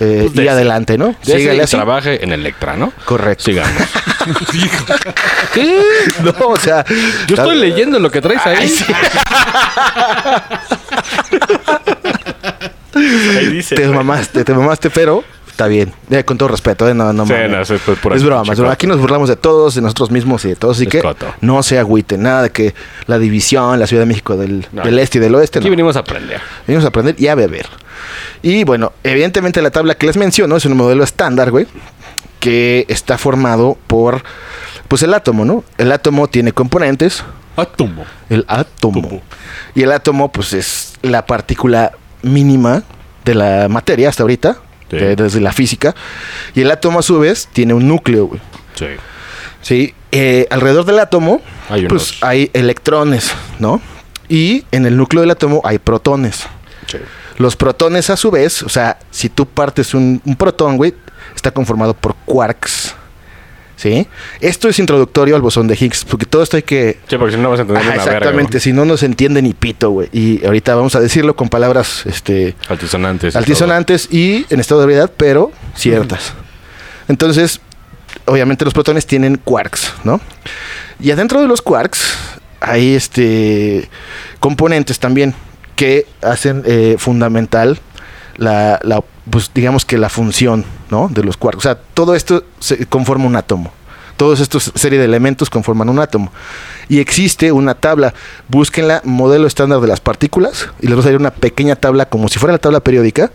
Eh, 0.00 0.28
Pues 0.32 0.44
y 0.44 0.48
adelante, 0.48 0.96
¿no? 0.96 1.16
Sígale 1.22 1.56
y 1.56 1.60
así. 1.60 1.74
trabaje 1.76 2.22
en 2.22 2.32
Electra, 2.32 2.76
¿no? 2.76 2.92
Correcto. 3.04 3.44
Sigamos. 3.44 3.72
¿Qué? 5.52 5.82
No, 6.22 6.46
o 6.46 6.56
sea... 6.56 6.84
Yo 7.26 7.34
estoy 7.34 7.56
leyendo 7.56 7.98
lo 7.98 8.08
que 8.10 8.20
traes 8.20 8.46
ahí. 8.46 8.72
Ahí 13.36 13.46
dice. 13.48 13.74
Te 13.74 13.88
mamaste, 13.88 14.44
te 14.44 14.54
mamaste, 14.54 14.90
pero 14.90 15.24
está 15.58 15.66
bien. 15.66 15.92
Eh, 16.10 16.22
con 16.22 16.38
todo 16.38 16.48
respeto, 16.50 16.88
¿eh? 16.88 16.94
No, 16.94 17.12
no 17.12 17.26
Sí, 17.26 17.32
es 17.34 17.80
por- 17.82 17.96
por 17.96 18.12
es 18.12 18.22
ahí, 18.22 18.26
broma, 18.26 18.42
es 18.42 18.48
chico. 18.50 18.56
broma. 18.60 18.72
Aquí 18.74 18.86
nos 18.86 19.00
burlamos 19.00 19.28
de 19.28 19.34
todos, 19.34 19.74
de 19.74 19.80
nosotros 19.82 20.12
mismos 20.12 20.44
y 20.44 20.50
de 20.50 20.56
todos. 20.56 20.76
Así 20.76 20.84
Es 20.84 20.90
que 20.90 21.00
coto. 21.00 21.26
no 21.40 21.64
se 21.64 21.80
agüiten. 21.80 22.22
Nada 22.22 22.42
de 22.44 22.50
que 22.50 22.74
la 23.06 23.18
división, 23.18 23.76
la 23.80 23.88
Ciudad 23.88 24.02
de 24.02 24.06
México 24.06 24.36
del, 24.36 24.68
No. 24.70 24.82
del 24.84 25.00
este 25.00 25.18
y 25.18 25.20
del 25.20 25.34
oeste. 25.34 25.58
Aquí 25.58 25.66
no. 25.66 25.72
venimos 25.72 25.96
a 25.96 26.00
aprender. 26.00 26.40
Venimos 26.66 26.84
a 26.84 26.88
aprender 26.88 27.16
y 27.18 27.26
a 27.26 27.34
beber. 27.34 27.66
Y 28.40 28.62
bueno, 28.62 28.92
evidentemente 29.02 29.60
la 29.60 29.72
tabla 29.72 29.96
que 29.96 30.06
les 30.06 30.16
menciono 30.16 30.54
es 30.56 30.64
un 30.64 30.76
modelo 30.76 31.02
estándar, 31.02 31.50
güey, 31.50 31.66
que 32.38 32.86
está 32.88 33.18
formado 33.18 33.76
por, 33.88 34.22
pues 34.86 35.02
el 35.02 35.12
átomo, 35.12 35.44
¿no? 35.44 35.64
El 35.76 35.90
átomo 35.90 36.28
tiene 36.28 36.52
componentes, 36.52 37.24
Átomo. 37.56 38.04
el 38.30 38.44
átomo. 38.46 39.00
Átomo. 39.00 39.22
Y 39.74 39.82
el 39.82 39.90
átomo, 39.90 40.30
pues 40.30 40.52
es 40.52 40.92
la 41.02 41.26
partícula 41.26 41.90
mínima 42.22 42.84
de 43.24 43.34
la 43.34 43.66
materia 43.68 44.08
hasta 44.08 44.22
ahorita, 44.22 44.58
Sí. 44.90 44.96
de- 44.96 45.16
desde 45.16 45.40
la 45.40 45.52
física. 45.52 45.94
Y 46.54 46.62
el 46.62 46.70
átomo 46.70 46.98
a 46.98 47.02
su 47.02 47.18
vez 47.18 47.48
tiene 47.52 47.74
un 47.74 47.86
núcleo, 47.88 48.26
güey. 48.26 48.40
Sí. 48.74 48.86
Sí, 49.60 49.94
eh, 50.12 50.46
alrededor 50.50 50.84
del 50.84 50.98
átomo, 51.00 51.40
Hay 51.68 51.86
pues 51.86 52.10
unos. 52.10 52.22
hay 52.22 52.50
electrones, 52.54 53.32
¿no? 53.58 53.80
Y 54.28 54.64
en 54.70 54.86
el 54.86 54.96
núcleo 54.96 55.20
del 55.22 55.30
átomo 55.30 55.60
hay 55.64 55.78
protones. 55.78 56.44
Sí. 56.86 56.98
Los 57.38 57.56
protones 57.56 58.08
a 58.10 58.16
su 58.16 58.30
vez, 58.30 58.62
o 58.62 58.68
sea, 58.68 58.98
si 59.10 59.28
tú 59.28 59.46
partes 59.46 59.94
un, 59.94 60.20
un 60.24 60.36
protón, 60.36 60.76
güey, 60.76 60.94
está 61.34 61.50
conformado 61.50 61.94
por 61.94 62.14
quarks. 62.24 62.94
¿Sí? 63.78 64.08
Esto 64.40 64.68
es 64.68 64.80
introductorio 64.80 65.36
al 65.36 65.40
bosón 65.40 65.68
de 65.68 65.76
Higgs, 65.78 66.04
porque 66.04 66.26
todo 66.26 66.42
esto 66.42 66.56
hay 66.56 66.64
que... 66.64 66.98
Sí, 67.06 67.16
porque 67.16 67.30
si 67.30 67.36
no 67.36 67.44
no 67.44 67.50
vas 67.50 67.60
a 67.60 67.62
entender 67.62 67.82
Ajá, 67.84 67.92
una 67.92 68.02
exactamente, 68.02 68.50
verga. 68.54 68.60
si 68.60 68.72
no, 68.72 68.84
no 68.84 68.96
se 68.96 69.06
entiende 69.06 69.40
ni 69.40 69.54
pito, 69.54 69.90
güey. 69.90 70.08
Y 70.12 70.44
ahorita 70.44 70.74
vamos 70.74 70.96
a 70.96 71.00
decirlo 71.00 71.36
con 71.36 71.48
palabras 71.48 72.04
este. 72.04 72.56
Altisonantes. 72.68 73.36
y 73.36 73.38
altisonantes 73.38 74.08
y 74.12 74.46
en 74.50 74.58
estado 74.58 74.80
de 74.80 74.84
ebriedad, 74.86 75.12
pero 75.16 75.52
ciertas. 75.76 76.32
Entonces, 77.06 77.60
obviamente 78.24 78.64
los 78.64 78.74
protones 78.74 79.06
tienen 79.06 79.36
quarks, 79.36 79.94
¿no? 80.02 80.20
Y 80.98 81.12
adentro 81.12 81.40
de 81.40 81.46
los 81.46 81.62
quarks 81.62 82.16
hay 82.60 82.96
este 82.96 83.88
componentes 84.40 84.98
también 84.98 85.34
que 85.76 86.06
hacen 86.22 86.64
eh, 86.66 86.96
fundamental 86.98 87.78
la, 88.38 88.80
la, 88.82 89.02
pues 89.30 89.50
digamos 89.54 89.84
que 89.84 89.98
la 89.98 90.08
función, 90.08 90.64
¿no? 90.90 91.08
De 91.12 91.22
los 91.22 91.36
quarks. 91.36 91.58
O 91.58 91.60
sea, 91.60 91.78
todo 91.94 92.14
esto 92.14 92.44
se 92.60 92.86
conforma 92.86 93.26
un 93.26 93.36
átomo. 93.36 93.72
Todos 94.16 94.40
estos 94.40 94.72
serie 94.74 94.98
de 94.98 95.04
elementos 95.04 95.48
conforman 95.48 95.88
un 95.88 96.00
átomo. 96.00 96.32
Y 96.88 96.98
existe 96.98 97.52
una 97.52 97.74
tabla. 97.74 98.14
Búsquenla, 98.48 99.00
modelo 99.04 99.46
estándar 99.46 99.80
de 99.80 99.86
las 99.86 100.00
partículas. 100.00 100.68
Y 100.80 100.88
les 100.88 100.96
va 100.96 101.00
a 101.00 101.04
salir 101.04 101.18
una 101.20 101.30
pequeña 101.30 101.76
tabla 101.76 102.06
como 102.06 102.26
si 102.28 102.40
fuera 102.40 102.52
la 102.52 102.58
tabla 102.58 102.80
periódica. 102.80 103.30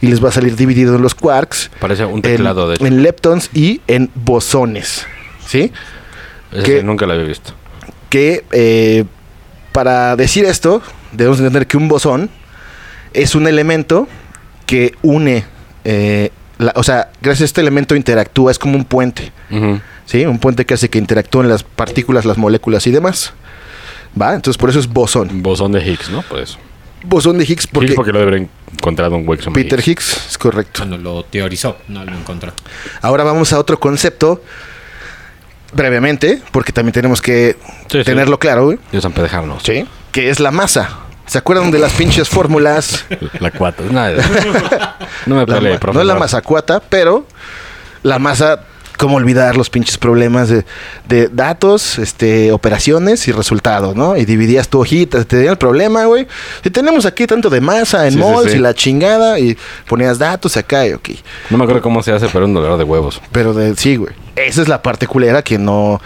Y 0.00 0.06
les 0.06 0.22
va 0.24 0.28
a 0.28 0.32
salir 0.32 0.54
dividido 0.54 0.94
en 0.94 1.02
los 1.02 1.16
quarks. 1.16 1.70
Parece 1.80 2.04
un 2.04 2.16
en- 2.16 2.22
teclado, 2.22 2.68
de 2.68 2.76
hecho. 2.76 2.86
En 2.86 3.02
leptons 3.02 3.50
y 3.54 3.80
en 3.88 4.08
bosones. 4.14 5.04
¿Sí? 5.44 5.72
Ese 6.52 6.62
que- 6.62 6.78
sí, 6.80 6.84
nunca 6.86 7.06
lo 7.06 7.14
había 7.14 7.24
visto. 7.26 7.52
que 8.08 8.44
eh, 8.52 9.04
para 9.72 10.14
decir 10.16 10.44
esto, 10.44 10.80
debemos 11.12 11.38
entender 11.38 11.66
que 11.66 11.76
un 11.76 11.88
bosón 11.88 12.30
es 13.14 13.34
un 13.34 13.46
elemento 13.48 14.06
que 14.70 14.94
une, 15.02 15.44
eh, 15.84 16.30
la- 16.58 16.72
o 16.76 16.82
sea, 16.84 17.10
gracias 17.20 17.42
a 17.42 17.44
este 17.46 17.60
elemento 17.60 17.96
interactúa, 17.96 18.50
es 18.52 18.58
como 18.58 18.76
un 18.76 18.84
puente. 18.84 19.32
¿sí? 20.06 20.24
Un 20.26 20.38
puente 20.38 20.64
que 20.64 20.74
hace 20.74 20.88
que 20.88 20.98
interactúen 20.98 21.48
las 21.48 21.62
partículas, 21.64 22.24
las 22.24 22.38
moléculas 22.38 22.86
y 22.86 22.90
demás. 22.92 23.32
¿Va? 24.20 24.34
Entonces 24.34 24.58
por 24.58 24.70
eso 24.70 24.78
es 24.78 24.86
bosón. 24.88 25.42
Bosón 25.42 25.72
de 25.72 25.84
Higgs, 25.84 26.10
¿no? 26.10 26.22
Por 26.22 26.38
eso. 26.40 26.58
Bosón 27.02 27.38
de 27.38 27.44
Higgs 27.44 27.66
porque, 27.66 27.86
Higgs 27.88 27.96
porque 27.96 28.12
lo 28.12 28.18
deberían 28.20 28.48
encontrar 28.72 29.10
un 29.12 29.24
llama 29.24 29.54
Peter 29.54 29.78
Higgs. 29.80 29.88
Higgs 29.88 30.26
es 30.30 30.38
correcto. 30.38 30.78
Cuando 30.80 30.98
lo 30.98 31.24
teorizó, 31.24 31.78
no 31.88 32.04
lo 32.04 32.12
encontró. 32.16 32.52
Ahora 33.02 33.24
vamos 33.24 33.52
a 33.52 33.58
otro 33.58 33.80
concepto 33.80 34.42
brevemente, 35.72 36.42
porque 36.52 36.72
también 36.72 36.92
tenemos 36.92 37.22
que 37.22 37.56
Sí, 37.88 37.98
sí. 37.98 38.04
tenerlo 38.04 38.38
claro. 38.38 38.74
Dios 38.90 39.02
san 39.02 39.14
dejarnos. 39.14 39.62
Sí. 39.62 39.84
Que 40.12 40.30
es 40.30 40.40
la 40.40 40.50
masa. 40.50 40.98
¿Se 41.30 41.38
acuerdan 41.38 41.70
de 41.70 41.78
las 41.78 41.92
pinches 41.92 42.28
fórmulas? 42.28 43.04
La 43.38 43.52
cuata. 43.52 43.84
Nada. 43.88 44.96
No 45.26 45.36
me 45.36 45.46
peleé, 45.46 45.78
profesor. 45.78 45.94
no 45.94 46.00
es 46.00 46.06
la 46.08 46.16
masa 46.16 46.42
cuata, 46.42 46.80
pero 46.80 47.24
la 48.02 48.18
masa, 48.18 48.64
¿cómo 48.98 49.14
olvidar 49.16 49.56
los 49.56 49.70
pinches 49.70 49.96
problemas 49.96 50.48
de, 50.48 50.64
de 51.08 51.28
datos, 51.28 52.00
este, 52.00 52.50
operaciones 52.50 53.28
y 53.28 53.32
resultados, 53.32 53.94
¿no? 53.94 54.16
Y 54.16 54.24
dividías 54.24 54.68
tu 54.68 54.80
hojita, 54.80 55.18
te 55.18 55.24
tenía 55.24 55.52
el 55.52 55.56
problema, 55.56 56.04
güey. 56.06 56.26
Si 56.64 56.70
tenemos 56.70 57.06
aquí 57.06 57.28
tanto 57.28 57.48
de 57.48 57.60
masa 57.60 58.06
en 58.08 58.14
Sí, 58.14 58.18
mols 58.18 58.50
sí. 58.50 58.56
y 58.56 58.60
la 58.60 58.74
chingada, 58.74 59.38
y 59.38 59.56
ponías 59.86 60.18
datos 60.18 60.56
acá, 60.56 60.84
y 60.88 60.94
ok. 60.94 61.10
No 61.50 61.58
me 61.58 61.62
acuerdo 61.62 61.80
cómo 61.80 62.02
se 62.02 62.10
hace, 62.10 62.26
pero 62.32 62.46
un 62.46 62.54
dolor 62.54 62.76
de 62.76 62.82
huevos. 62.82 63.22
Pero 63.30 63.54
de, 63.54 63.76
sí, 63.76 63.94
güey. 63.94 64.12
Esa 64.34 64.62
es 64.62 64.66
la 64.68 64.82
parte 64.82 65.06
culera 65.06 65.42
que 65.42 65.58
no. 65.58 66.00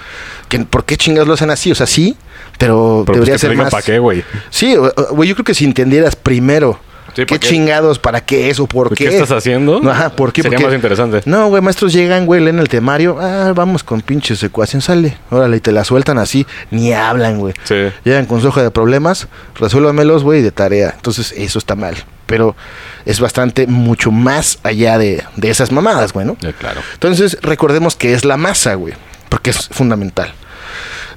Que, 0.50 0.58
¿Por 0.58 0.84
qué 0.84 0.98
chingados 0.98 1.26
lo 1.28 1.32
hacen 1.32 1.48
así? 1.50 1.72
O 1.72 1.74
sea, 1.74 1.86
sí, 1.86 2.14
pero, 2.58 3.04
Pero 3.04 3.04
pues 3.04 3.16
debería 3.26 3.38
ser 3.38 3.56
más. 3.56 3.70
para 3.70 3.82
qué, 3.82 3.98
güey. 3.98 4.24
Sí, 4.50 4.76
güey, 5.10 5.28
yo 5.28 5.34
creo 5.34 5.44
que 5.44 5.54
si 5.54 5.64
entendieras 5.64 6.16
primero 6.16 6.78
Sí, 7.14 7.24
qué 7.26 7.38
chingados, 7.38 8.00
para 8.00 8.20
qué 8.20 8.50
eso, 8.50 8.66
por 8.66 8.88
¿Qué 8.94 9.04
qué. 9.04 9.14
estás 9.14 9.30
haciendo? 9.30 9.80
Ajá, 9.88 10.10
¿por 10.10 10.32
qué? 10.32 10.42
Sería 10.42 10.58
más 10.58 10.74
interesante. 10.74 11.22
No, 11.26 11.48
güey, 11.48 11.62
maestros 11.62 11.92
llegan, 11.92 12.26
güey, 12.26 12.40
leen 12.40 12.58
el 12.58 12.68
temario. 12.68 13.18
Ah, 13.20 13.52
vamos 13.54 13.84
con 13.84 14.00
pinches 14.00 14.42
ecuación, 14.42 14.82
sale. 14.82 15.16
Órale, 15.30 15.58
y 15.58 15.60
te 15.60 15.70
la 15.70 15.84
sueltan 15.84 16.18
así. 16.18 16.44
Ni 16.72 16.92
hablan, 16.92 17.38
güey. 17.38 17.54
Sí. 17.62 17.76
Llegan 18.04 18.26
con 18.26 18.40
su 18.40 18.48
hoja 18.48 18.64
de 18.64 18.72
problemas, 18.72 19.28
resuélvamelos, 19.54 20.24
güey, 20.24 20.42
de 20.42 20.50
tarea. 20.50 20.92
Entonces, 20.96 21.32
eso 21.36 21.60
está 21.60 21.76
mal. 21.76 21.94
Pero 22.26 22.56
es 23.04 23.20
bastante, 23.20 23.68
mucho 23.68 24.10
más 24.10 24.58
allá 24.64 24.98
de, 24.98 25.22
de 25.36 25.50
esas 25.50 25.70
mamadas, 25.70 26.12
güey, 26.12 26.26
¿no? 26.26 26.36
Ya, 26.40 26.52
claro. 26.52 26.80
Entonces, 26.94 27.38
recordemos 27.42 27.94
que 27.94 28.12
es 28.14 28.24
la 28.24 28.36
masa, 28.36 28.74
güey, 28.74 28.94
porque 29.28 29.50
es 29.50 29.68
fundamental. 29.68 30.34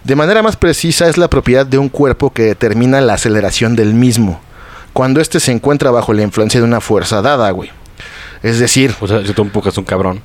De 0.07 0.15
manera 0.15 0.41
más 0.41 0.55
precisa, 0.55 1.09
es 1.09 1.17
la 1.17 1.29
propiedad 1.29 1.65
de 1.65 1.77
un 1.77 1.89
cuerpo 1.89 2.31
que 2.31 2.43
determina 2.43 3.01
la 3.01 3.15
aceleración 3.15 3.75
del 3.75 3.93
mismo, 3.93 4.39
cuando 4.93 5.19
éste 5.19 5.41
se 5.41 5.51
encuentra 5.51 5.91
bajo 5.91 6.13
la 6.13 6.21
influencia 6.21 6.61
de 6.61 6.65
una 6.65 6.79
fuerza 6.79 7.21
dada, 7.21 7.51
güey. 7.51 7.71
Es 8.41 8.57
decir, 8.57 8.95
O 9.01 9.07
sea, 9.07 9.25
si 9.25 9.33
tú 9.33 9.41
empujas 9.41 9.77
un 9.77 9.83
cabrón, 9.83 10.21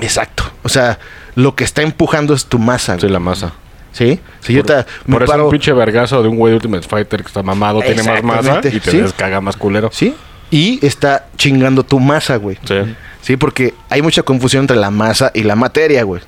exacto. 0.00 0.44
O 0.62 0.70
sea, 0.70 0.98
lo 1.34 1.54
que 1.54 1.64
está 1.64 1.82
empujando 1.82 2.32
es 2.32 2.46
tu 2.46 2.58
masa, 2.58 2.96
güey. 2.96 3.10
la 3.12 3.18
masa. 3.18 3.52
¿Sí? 3.92 4.18
Si 4.40 4.54
yo 4.54 4.62
por 4.64 4.66
te 4.84 4.90
me 5.04 5.12
por 5.14 5.22
eso 5.24 5.32
paro- 5.32 5.44
un 5.44 5.50
pinche 5.50 5.72
vergazo 5.74 6.22
de 6.22 6.28
un 6.28 6.36
güey 6.38 6.52
de 6.52 6.56
Ultimate 6.56 6.88
Fighter 6.88 7.20
que 7.20 7.26
está 7.28 7.42
mamado 7.42 7.80
tiene 7.82 8.02
más 8.04 8.22
masa 8.22 8.60
y 8.64 8.80
te 8.80 8.90
sí. 8.90 8.96
descaga 8.98 9.42
más 9.42 9.56
culero. 9.58 9.90
¿Sí? 9.92 10.14
Y 10.50 10.84
está 10.86 11.26
chingando 11.36 11.82
tu 11.84 12.00
masa, 12.00 12.36
güey. 12.36 12.56
Sí. 12.66 12.76
Sí, 13.20 13.36
porque 13.36 13.74
hay 13.90 14.00
mucha 14.00 14.22
confusión 14.22 14.62
entre 14.62 14.78
la 14.78 14.90
masa 14.90 15.30
y 15.34 15.42
la 15.42 15.54
materia, 15.54 16.02
güey. 16.04 16.22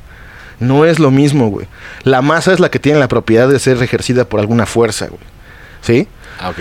No 0.61 0.85
es 0.85 0.99
lo 0.99 1.11
mismo, 1.11 1.49
güey. 1.49 1.67
La 2.05 2.23
masa 2.23 2.53
es 2.53 2.61
la 2.61 2.71
que 2.71 2.79
tiene 2.79 2.99
la 2.99 3.09
propiedad 3.09 3.49
de 3.49 3.59
ser 3.59 3.83
ejercida 3.83 4.25
por 4.27 4.41
alguna 4.41 4.67
fuerza, 4.67 5.07
güey. 5.09 5.21
¿Sí? 5.81 6.07
Ah, 6.41 6.51
ok. 6.51 6.59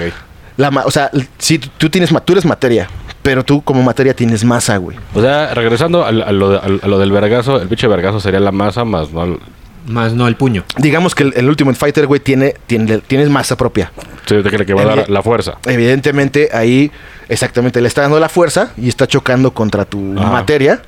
La 0.57 0.71
ma- 0.71 0.83
o 0.85 0.91
sea, 0.91 1.11
si 1.37 1.59
tú 1.59 1.89
tienes 1.89 2.11
ma- 2.11 2.21
tú 2.21 2.33
eres 2.33 2.45
materia, 2.45 2.87
pero 3.21 3.43
tú 3.43 3.61
como 3.61 3.83
materia 3.83 4.13
tienes 4.13 4.43
masa, 4.43 4.77
güey. 4.77 4.97
O 5.13 5.21
sea, 5.21 5.53
regresando 5.53 6.05
a, 6.05 6.11
lo, 6.11 6.61
a 6.61 6.99
del 6.99 7.11
vergazo, 7.11 7.61
el 7.61 7.67
pinche 7.67 7.87
vergazo 7.87 8.19
sería 8.19 8.39
la 8.39 8.51
masa 8.51 8.83
más, 8.85 9.11
¿no? 9.11 9.23
El- 9.23 9.39
Más 9.87 10.13
no 10.13 10.27
el 10.27 10.35
puño. 10.35 10.63
Digamos 10.77 11.15
que 11.15 11.23
el, 11.23 11.33
el 11.35 11.47
Ultimate 11.49 11.77
Fighter, 11.77 12.07
güey, 12.07 12.19
tiene, 12.19 12.55
tiene, 12.67 12.99
tienes 12.99 13.29
masa 13.29 13.55
propia. 13.57 13.91
Sí, 14.25 14.35
de 14.35 14.49
que 14.49 14.57
le 14.59 14.73
va 14.73 14.81
a 14.81 14.85
dar 14.85 14.99
Evi- 15.05 15.07
la 15.09 15.23
fuerza. 15.23 15.53
Evidentemente, 15.65 16.49
ahí 16.53 16.91
exactamente 17.29 17.81
le 17.81 17.87
está 17.87 18.01
dando 18.03 18.19
la 18.19 18.29
fuerza 18.29 18.71
y 18.77 18.87
está 18.89 19.07
chocando 19.07 19.51
contra 19.51 19.85
tu 19.85 20.13
Ajá. 20.19 20.29
materia. 20.29 20.81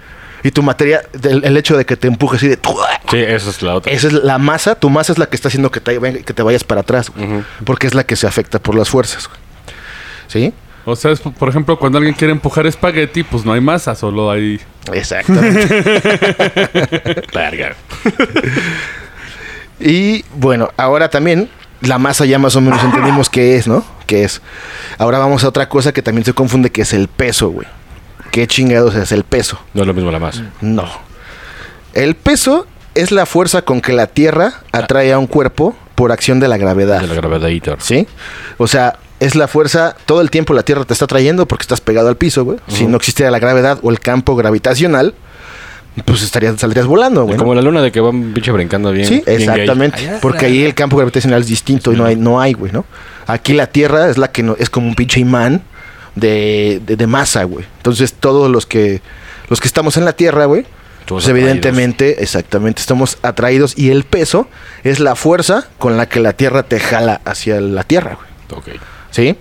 Y 0.44 0.52
tu 0.52 0.64
materia, 0.64 1.04
el 1.24 1.56
hecho 1.58 1.78
de 1.78 1.86
que 1.86 1.98
te 1.98 2.08
empuje 2.08 2.38
así 2.38 2.48
de... 2.48 2.60
Sí, 3.10 3.18
esa 3.18 3.50
es 3.50 3.62
la 3.62 3.76
otra. 3.76 3.92
Esa 3.92 4.08
es 4.08 4.14
la 4.14 4.38
masa, 4.38 4.76
tu 4.76 4.90
masa 4.90 5.12
es 5.12 5.18
la 5.18 5.28
que 5.28 5.36
está 5.36 5.50
haciendo 5.50 5.72
que 5.72 5.80
te, 5.80 6.24
que 6.24 6.34
te 6.34 6.44
vayas 6.44 6.64
para 6.64 6.82
atrás, 6.82 7.12
güey. 7.16 7.44
Porque 7.66 7.88
es 7.88 7.94
la 7.94 8.04
que 8.04 8.16
se 8.16 8.28
afecta 8.28 8.60
por 8.60 8.76
las 8.76 8.90
fuerzas, 8.90 9.28
güey. 9.28 9.40
¿Sí? 10.28 10.54
O 10.86 10.96
sea, 10.96 11.12
es, 11.12 11.20
por 11.20 11.50
ejemplo, 11.50 11.78
cuando 11.78 12.00
alguien 12.00 12.16
quiere 12.16 12.32
empujar 12.32 12.66
espagueti, 12.66 13.24
pues 13.24 13.46
no 13.46 13.54
hay 13.54 13.62
masa, 13.62 13.94
solo 13.96 14.32
hay... 14.32 14.60
Exactamente. 14.92 15.68
Verga. 17.34 17.76
y 19.80 20.26
bueno, 20.36 20.70
ahora 20.78 21.10
también 21.10 21.50
la 21.82 21.98
masa 22.00 22.26
ya 22.26 22.40
más 22.40 22.56
o 22.56 22.62
menos 22.62 22.84
entendimos 22.84 23.30
qué 23.30 23.58
es, 23.58 23.68
¿no? 23.68 23.86
¿Qué 24.08 24.24
es? 24.24 24.42
Ahora 24.98 25.20
vamos 25.20 25.44
a 25.44 25.50
otra 25.50 25.70
cosa 25.70 25.92
que 25.92 26.02
también 26.02 26.26
se 26.26 26.34
confunde, 26.34 26.72
que 26.72 26.82
es 26.82 26.94
el 26.94 27.08
peso, 27.08 27.50
güey. 27.50 27.68
¿Qué 28.32 28.48
chingados 28.48 28.96
es 28.96 29.12
el 29.12 29.24
peso? 29.24 29.60
No 29.74 29.82
es 29.82 29.88
lo 29.88 29.94
mismo 29.94 30.10
la 30.10 30.20
masa. 30.20 30.46
No. 30.62 30.86
El 31.94 32.16
peso 32.16 32.66
es 32.96 33.12
la 33.12 33.26
fuerza 33.26 33.62
con 33.62 33.82
que 33.82 33.94
la 33.94 34.08
Tierra 34.08 34.54
atrae 34.72 35.12
a 35.12 35.20
un 35.20 35.28
cuerpo 35.28 35.76
por 35.96 36.12
acción 36.12 36.40
de 36.40 36.48
la 36.48 36.58
gravedad. 36.58 37.02
De 37.02 37.08
la 37.08 37.16
gravedad 37.16 37.50
Hitor. 37.50 37.78
¿Sí? 37.82 38.08
O 38.58 38.68
sea, 38.68 38.98
es 39.20 39.36
la 39.36 39.48
fuerza, 39.48 39.96
todo 40.06 40.22
el 40.22 40.32
tiempo 40.32 40.54
la 40.54 40.64
Tierra 40.64 40.86
te 40.86 40.94
está 40.94 41.08
trayendo 41.08 41.46
porque 41.46 41.64
estás 41.64 41.82
pegado 41.82 42.08
al 42.08 42.16
piso, 42.16 42.46
güey. 42.46 42.60
Si 42.68 42.88
no 42.88 42.98
existiera 42.98 43.30
la 43.32 43.40
gravedad 43.40 43.80
o 43.84 43.92
el 43.92 44.00
campo 44.00 44.36
gravitacional, 44.36 45.14
pues 46.06 46.24
estarías, 46.24 46.58
saldrías 46.58 46.88
volando, 46.88 47.26
güey. 47.26 47.38
Como 47.38 47.54
la 47.54 47.62
luna 47.62 47.82
de 47.82 47.92
que 47.92 48.00
va 48.00 48.10
un 48.10 48.34
pinche 48.34 48.52
brincando 48.52 48.92
bien. 48.92 49.06
Sí, 49.06 49.24
bien 49.26 49.26
gay. 49.26 49.44
exactamente. 49.44 50.18
Porque 50.22 50.46
ahí 50.46 50.64
el 50.64 50.74
campo 50.74 50.96
gravitacional 50.96 51.42
es 51.42 51.48
distinto 51.48 51.92
y 51.92 51.98
no 51.98 52.06
hay, 52.06 52.16
no 52.16 52.40
hay, 52.40 52.54
güey, 52.54 52.72
¿no? 52.72 52.86
Aquí 53.28 53.54
la 53.54 53.68
Tierra 53.68 54.10
es 54.10 54.18
la 54.18 54.32
que 54.32 54.42
no, 54.42 54.56
es 54.58 54.70
como 54.70 54.88
un 54.88 54.96
pinche 54.96 55.20
imán 55.20 55.62
de, 56.16 56.82
de, 56.86 56.96
de 56.96 57.08
masa, 57.08 57.44
güey. 57.44 57.66
Entonces 57.78 58.14
todos 58.14 58.50
los 58.50 58.66
que 58.66 59.02
los 59.50 59.60
que 59.60 59.68
estamos 59.68 59.98
en 59.98 60.06
la 60.06 60.14
Tierra, 60.14 60.46
güey, 60.46 60.66
pues 61.06 61.28
evidentemente, 61.28 62.24
exactamente, 62.24 62.80
estamos 62.80 63.18
atraídos 63.22 63.78
y 63.78 63.90
el 63.90 64.06
peso 64.06 64.48
es 64.84 65.00
la 65.02 65.16
fuerza 65.16 65.68
con 65.78 65.98
la 65.98 66.08
que 66.08 66.22
la 66.22 66.34
Tierra 66.34 66.64
te 66.64 66.80
jala 66.80 67.20
hacia 67.26 67.60
la 67.60 67.84
Tierra, 67.84 68.16
güey. 68.16 68.60
Ok. 68.60 68.82
¿Sí? 69.10 69.36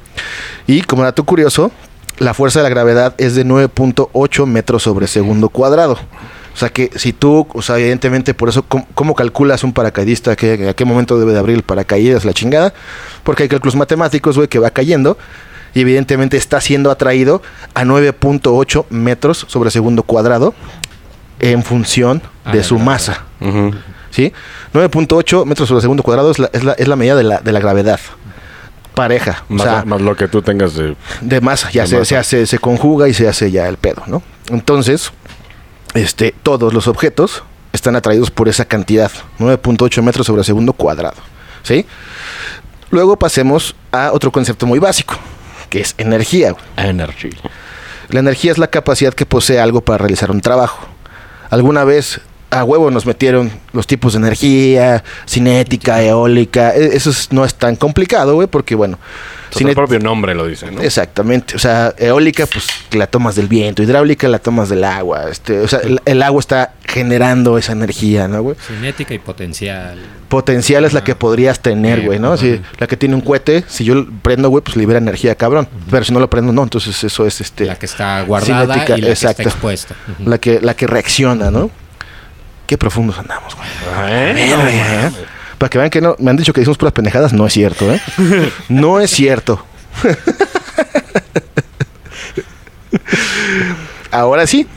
Y 0.66 0.83
como 0.83 1.04
dato 1.04 1.22
curioso, 1.24 1.70
la 2.18 2.35
fuerza 2.35 2.59
de 2.59 2.64
la 2.64 2.70
gravedad 2.70 3.14
es 3.18 3.37
de 3.37 3.46
9.8 3.46 4.46
metros 4.46 4.83
sobre 4.83 5.06
segundo 5.06 5.48
cuadrado. 5.48 5.96
O 6.52 6.56
sea 6.56 6.70
que 6.70 6.90
si 6.96 7.12
tú, 7.12 7.46
o 7.52 7.62
sea, 7.62 7.78
evidentemente 7.78 8.35
por 8.35 8.48
eso, 8.48 8.64
¿cómo, 8.64 8.88
cómo 8.94 9.14
calculas 9.14 9.62
un 9.62 9.72
paracaidista? 9.72 10.35
Que, 10.35 10.68
¿A 10.68 10.74
qué 10.74 10.85
momento 10.85 11.18
debe 11.20 11.33
de 11.33 11.38
abrir 11.38 11.56
el 11.56 11.62
paracaídas? 11.62 12.24
La 12.24 12.33
chingada. 12.33 12.74
Porque 13.22 13.44
hay 13.44 13.48
cálculos 13.48 13.76
matemáticos, 13.76 14.37
güey, 14.37 14.48
que 14.48 14.59
va 14.59 14.70
cayendo. 14.70 15.16
Y 15.74 15.80
evidentemente 15.83 16.37
está 16.37 16.61
siendo 16.61 16.90
atraído 16.90 17.42
a 17.74 17.85
9.8 17.85 18.87
metros 18.90 19.44
sobre 19.48 19.70
segundo 19.70 20.02
cuadrado 20.02 20.54
en 21.38 21.62
función 21.62 22.22
Ah, 22.44 22.52
de 22.52 22.62
su 22.64 22.78
masa. 22.78 23.24
Ujú. 23.40 23.72
¿Sí? 24.11 24.33
9.8 24.74 25.44
metros 25.46 25.68
sobre 25.68 25.80
segundo 25.83 26.02
cuadrado 26.02 26.30
es 26.30 26.38
la, 26.38 26.50
es 26.52 26.64
la, 26.64 26.72
es 26.72 26.88
la 26.88 26.96
medida 26.96 27.14
de 27.16 27.22
la, 27.22 27.38
de 27.40 27.52
la 27.52 27.61
gravedad. 27.61 28.00
Pareja. 28.94 29.44
O 29.48 29.54
Más, 29.54 29.62
sea, 29.62 29.85
más 29.85 30.00
lo 30.00 30.16
que 30.16 30.26
tú 30.28 30.42
tengas 30.42 30.74
de. 30.74 30.96
de 31.20 31.40
masa, 31.40 31.70
ya 31.70 31.83
De 31.83 31.88
se, 31.88 31.94
masa. 31.98 32.04
se 32.09 32.16
hace, 32.16 32.46
se 32.46 32.59
conjuga 32.59 33.09
y 33.09 33.14
se 33.14 33.28
hace 33.28 33.50
ya 33.50 33.68
el 33.68 33.76
pedo, 33.76 34.02
¿no? 34.06 34.22
Entonces, 34.50 35.12
este, 35.94 36.35
todos 36.42 36.74
los 36.74 36.88
objetos 36.88 37.44
están 37.72 37.94
atraídos 37.94 38.30
por 38.33 38.48
esa 38.48 38.64
cantidad, 38.64 39.11
9.8 39.38 40.02
metros 40.02 40.26
sobre 40.26 40.42
segundo 40.42 40.72
cuadrado, 40.72 41.16
¿sí? 41.62 41.87
Luego 42.90 43.16
pasemos 43.16 43.76
a 43.92 44.11
otro 44.12 44.33
concepto 44.33 44.66
muy 44.66 44.80
básico, 44.80 45.14
que 45.70 45.80
es 45.80 45.94
energía. 45.96 46.54
Energy. 46.76 47.30
La 48.11 48.20
energía 48.20 48.52
es 48.52 48.59
la 48.59 48.66
capacidad 48.66 49.14
que 49.14 49.24
posee 49.24 49.59
algo 49.61 49.80
para 49.80 49.98
realizar 49.98 50.30
un 50.30 50.40
trabajo. 50.42 50.87
Alguna 51.48 51.85
vez 51.85 52.20
a 52.50 52.64
huevo 52.64 52.90
nos 52.90 53.06
metieron 53.06 53.50
los 53.72 53.86
tipos 53.86 54.12
de 54.14 54.18
energía, 54.18 55.04
cinética, 55.28 56.02
eólica. 56.02 56.74
e- 56.74 56.96
Eso 56.96 57.10
es- 57.10 57.32
no 57.32 57.44
es 57.44 57.54
tan 57.54 57.76
complicado, 57.76 58.34
güey, 58.34 58.48
porque 58.48 58.74
bueno, 58.74 58.98
Pues 59.52 59.64
el 59.64 59.74
propio 59.74 59.98
nombre 59.98 60.34
lo 60.34 60.46
dice, 60.46 60.70
¿no? 60.70 60.80
Exactamente, 60.80 61.56
o 61.56 61.58
sea, 61.58 61.92
eólica 61.98 62.46
pues 62.46 62.66
la 62.92 63.06
tomas 63.08 63.34
del 63.34 63.48
viento, 63.48 63.82
hidráulica 63.82 64.28
la 64.28 64.38
tomas 64.38 64.68
del 64.68 64.84
agua, 64.84 65.24
este, 65.30 65.60
o 65.60 65.66
sea, 65.68 65.80
el, 65.80 66.00
el 66.04 66.22
agua 66.22 66.38
está 66.40 66.74
generando 66.86 67.58
esa 67.58 67.72
energía, 67.72 68.28
¿no, 68.28 68.42
güey? 68.42 68.56
Cinética 68.66 69.12
y 69.14 69.18
potencial. 69.18 69.98
Potencial 70.28 70.84
es 70.84 70.92
la 70.92 71.02
que 71.02 71.14
podrías 71.16 71.58
tener, 71.60 72.02
güey, 72.04 72.18
¿no? 72.20 72.36
Si 72.36 72.60
la 72.78 72.86
que 72.86 72.96
tiene 72.96 73.16
un 73.16 73.20
cohete, 73.22 73.64
si 73.66 73.84
yo 73.84 74.06
prendo, 74.22 74.48
güey, 74.50 74.62
pues 74.62 74.76
libera 74.76 74.98
energía, 74.98 75.34
cabrón. 75.34 75.68
Pero 75.90 76.04
si 76.04 76.12
no 76.12 76.20
lo 76.20 76.30
prendo, 76.30 76.52
no, 76.52 76.62
entonces 76.62 77.02
eso 77.02 77.26
es 77.26 77.40
este 77.40 77.64
La 77.66 77.76
que 77.76 77.86
está 77.86 78.22
guardada 78.22 78.62
cinética, 78.74 78.96
y 78.98 79.00
la 79.00 79.06
que 79.08 79.12
exacto. 79.12 79.42
está 79.42 79.50
expuesta. 79.50 79.94
Ujú. 80.20 80.30
la 80.30 80.38
que 80.38 80.60
la 80.60 80.74
que 80.74 80.86
reacciona, 80.86 81.50
¿no? 81.50 81.70
Qué 82.70 82.78
profundos 82.78 83.18
andamos, 83.18 83.56
güey. 83.56 83.68
Para 85.59 85.68
que 85.68 85.76
vean 85.76 85.90
que 85.90 86.00
no, 86.00 86.14
me 86.20 86.30
han 86.30 86.37
dicho 86.37 86.52
que 86.52 86.61
decimos 86.61 86.78
puras 86.78 86.92
pendejadas, 86.92 87.33
no 87.33 87.44
es 87.44 87.52
cierto, 87.52 87.92
¿eh? 87.92 88.00
no 88.68 89.00
es 89.00 89.11
cierto. 89.11 89.66
Ahora 94.12 94.46
sí. 94.46 94.68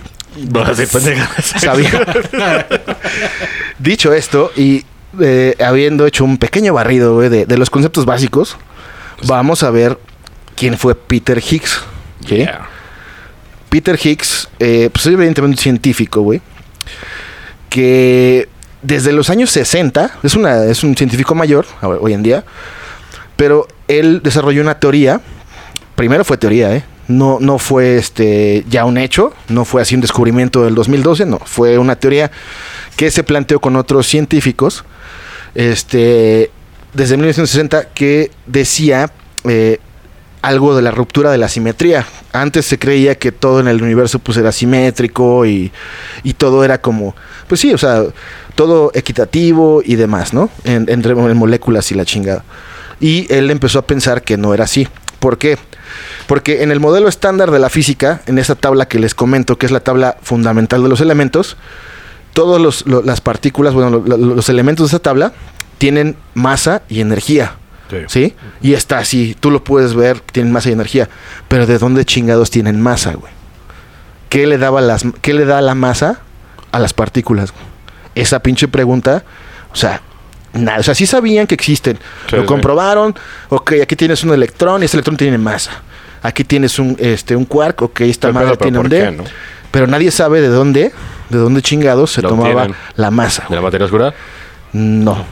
Dicho 3.77 4.11
esto, 4.11 4.51
y 4.55 4.83
eh, 5.21 5.55
habiendo 5.63 6.07
hecho 6.07 6.25
un 6.25 6.39
pequeño 6.39 6.73
barrido 6.73 7.19
de, 7.19 7.45
de 7.45 7.57
los 7.59 7.69
conceptos 7.69 8.05
básicos, 8.05 8.57
vamos 9.27 9.61
a 9.61 9.69
ver 9.69 9.99
quién 10.55 10.79
fue 10.79 10.95
Peter 10.95 11.37
Higgs. 11.37 11.83
¿sí? 12.27 12.37
Yeah. 12.37 12.67
Peter 13.69 13.99
Higgs, 14.03 14.49
eh, 14.57 14.89
pues 14.91 15.05
es 15.05 15.13
evidentemente 15.13 15.57
un 15.57 15.61
científico, 15.61 16.21
güey, 16.21 16.41
que 17.73 18.49
desde 18.83 19.11
los 19.13 19.31
años 19.31 19.49
60, 19.49 20.19
es, 20.21 20.35
una, 20.35 20.65
es 20.65 20.83
un 20.83 20.95
científico 20.95 21.33
mayor 21.33 21.65
hoy 21.81 22.13
en 22.13 22.21
día, 22.21 22.45
pero 23.35 23.67
él 23.87 24.21
desarrolló 24.23 24.61
una 24.61 24.79
teoría, 24.79 25.21
primero 25.95 26.23
fue 26.23 26.37
teoría, 26.37 26.75
¿eh? 26.75 26.83
No, 27.07 27.39
no 27.41 27.57
fue 27.57 27.97
este 27.97 28.63
ya 28.69 28.85
un 28.85 28.99
hecho, 28.99 29.33
no 29.49 29.65
fue 29.65 29.81
así 29.81 29.95
un 29.95 30.01
descubrimiento 30.01 30.63
del 30.63 30.75
2012, 30.75 31.25
no, 31.25 31.39
fue 31.39 31.79
una 31.79 31.95
teoría 31.95 32.29
que 32.95 33.09
se 33.09 33.23
planteó 33.23 33.59
con 33.59 33.75
otros 33.75 34.05
científicos, 34.05 34.85
este, 35.55 36.51
desde 36.93 37.17
1960, 37.17 37.85
que 37.95 38.29
decía 38.45 39.11
eh, 39.45 39.79
algo 40.43 40.75
de 40.75 40.81
la 40.83 40.91
ruptura 40.91 41.31
de 41.31 41.39
la 41.39 41.47
simetría. 41.49 42.05
Antes 42.33 42.65
se 42.67 42.77
creía 42.77 43.15
que 43.15 43.31
todo 43.31 43.59
en 43.61 43.67
el 43.67 43.81
universo 43.81 44.19
pues 44.19 44.37
era 44.37 44.51
simétrico 44.51 45.45
y, 45.47 45.71
y 46.21 46.33
todo 46.33 46.63
era 46.63 46.79
como, 46.81 47.15
pues 47.47 47.61
sí, 47.61 47.73
o 47.73 47.77
sea, 47.77 48.03
todo 48.53 48.91
equitativo 48.93 49.81
y 49.83 49.95
demás, 49.95 50.33
¿no? 50.33 50.49
En- 50.65 50.85
entre 50.89 51.13
en 51.13 51.37
moléculas 51.37 51.91
y 51.91 51.95
la 51.95 52.05
chingada. 52.05 52.43
Y 52.99 53.25
él 53.33 53.49
empezó 53.49 53.79
a 53.79 53.87
pensar 53.87 54.21
que 54.21 54.37
no 54.37 54.53
era 54.53 54.65
así. 54.65 54.87
¿Por 55.19 55.37
qué? 55.37 55.57
Porque 56.27 56.61
en 56.63 56.71
el 56.71 56.79
modelo 56.81 57.07
estándar 57.07 57.49
de 57.49 57.59
la 57.59 57.69
física, 57.69 58.21
en 58.25 58.37
esa 58.37 58.55
tabla 58.55 58.87
que 58.87 58.99
les 58.99 59.15
comento, 59.15 59.57
que 59.57 59.65
es 59.65 59.71
la 59.71 59.79
tabla 59.79 60.17
fundamental 60.21 60.83
de 60.83 60.89
los 60.89 60.99
elementos, 60.99 61.55
todas 62.33 62.83
las 62.85 63.21
partículas, 63.21 63.73
bueno, 63.73 63.89
lo- 63.91 64.17
lo- 64.17 64.35
los 64.35 64.49
elementos 64.49 64.87
de 64.87 64.97
esa 64.97 64.99
tabla 65.01 65.31
tienen 65.77 66.17
masa 66.33 66.81
y 66.89 66.99
energía. 66.99 67.55
Sí. 67.93 68.05
¿Sí? 68.07 68.35
Y 68.61 68.73
está 68.73 68.99
así, 68.99 69.35
tú 69.39 69.51
lo 69.51 69.63
puedes 69.63 69.93
ver, 69.93 70.19
tienen 70.19 70.51
masa 70.51 70.69
y 70.69 70.73
energía. 70.73 71.09
Pero 71.47 71.65
¿de 71.65 71.77
dónde 71.77 72.05
chingados 72.05 72.49
tienen 72.49 72.81
masa, 72.81 73.13
güey? 73.13 73.31
¿Qué 74.29 74.47
le, 74.47 74.57
daba 74.57 74.81
las, 74.81 75.05
¿Qué 75.21 75.33
le 75.33 75.45
da 75.45 75.61
la 75.61 75.75
masa 75.75 76.21
a 76.71 76.79
las 76.79 76.93
partículas? 76.93 77.51
güey? 77.51 77.63
Esa 78.15 78.39
pinche 78.39 78.67
pregunta, 78.67 79.23
o 79.71 79.75
sea, 79.75 80.01
nada. 80.53 80.79
O 80.79 80.83
sea, 80.83 80.95
sí 80.95 81.05
sabían 81.05 81.47
que 81.47 81.55
existen. 81.55 81.97
Sí, 82.29 82.35
lo 82.35 82.45
comprobaron. 82.45 83.15
Ok, 83.49 83.73
aquí 83.81 83.95
tienes 83.95 84.23
un 84.23 84.33
electrón 84.33 84.81
y 84.81 84.85
ese 84.85 84.97
electrón 84.97 85.17
tiene 85.17 85.37
masa. 85.37 85.71
Aquí 86.21 86.43
tienes 86.43 86.79
un, 86.79 86.95
este, 86.99 87.35
un 87.35 87.45
quark, 87.45 87.81
ok, 87.81 88.01
esta 88.01 88.29
Pero, 88.29 88.33
madre 88.33 88.47
pero, 88.51 88.57
tiene 88.57 88.77
un 88.79 88.83
¿por 88.83 88.89
D. 88.89 89.11
no? 89.11 89.23
Pero 89.71 89.87
nadie 89.87 90.09
sabe 90.11 90.39
de 90.41 90.47
dónde, 90.47 90.91
de 91.29 91.37
dónde 91.37 91.61
chingados 91.61 92.11
se 92.11 92.21
Lo 92.21 92.29
tomaba 92.29 92.67
la 92.95 93.11
masa. 93.11 93.45
¿De 93.49 93.55
la 93.55 93.61
materia 93.61 93.85
oscura? 93.85 94.13
No, 94.71 95.25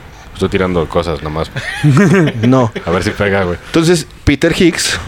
Estoy 0.45 0.57
tirando 0.57 0.87
cosas 0.89 1.21
nomás. 1.21 1.51
no. 2.41 2.71
A 2.85 2.89
ver 2.89 3.03
si 3.03 3.11
pega, 3.11 3.43
güey. 3.43 3.57
Entonces, 3.67 4.07
Peter 4.23 4.51
Higgs 4.59 4.99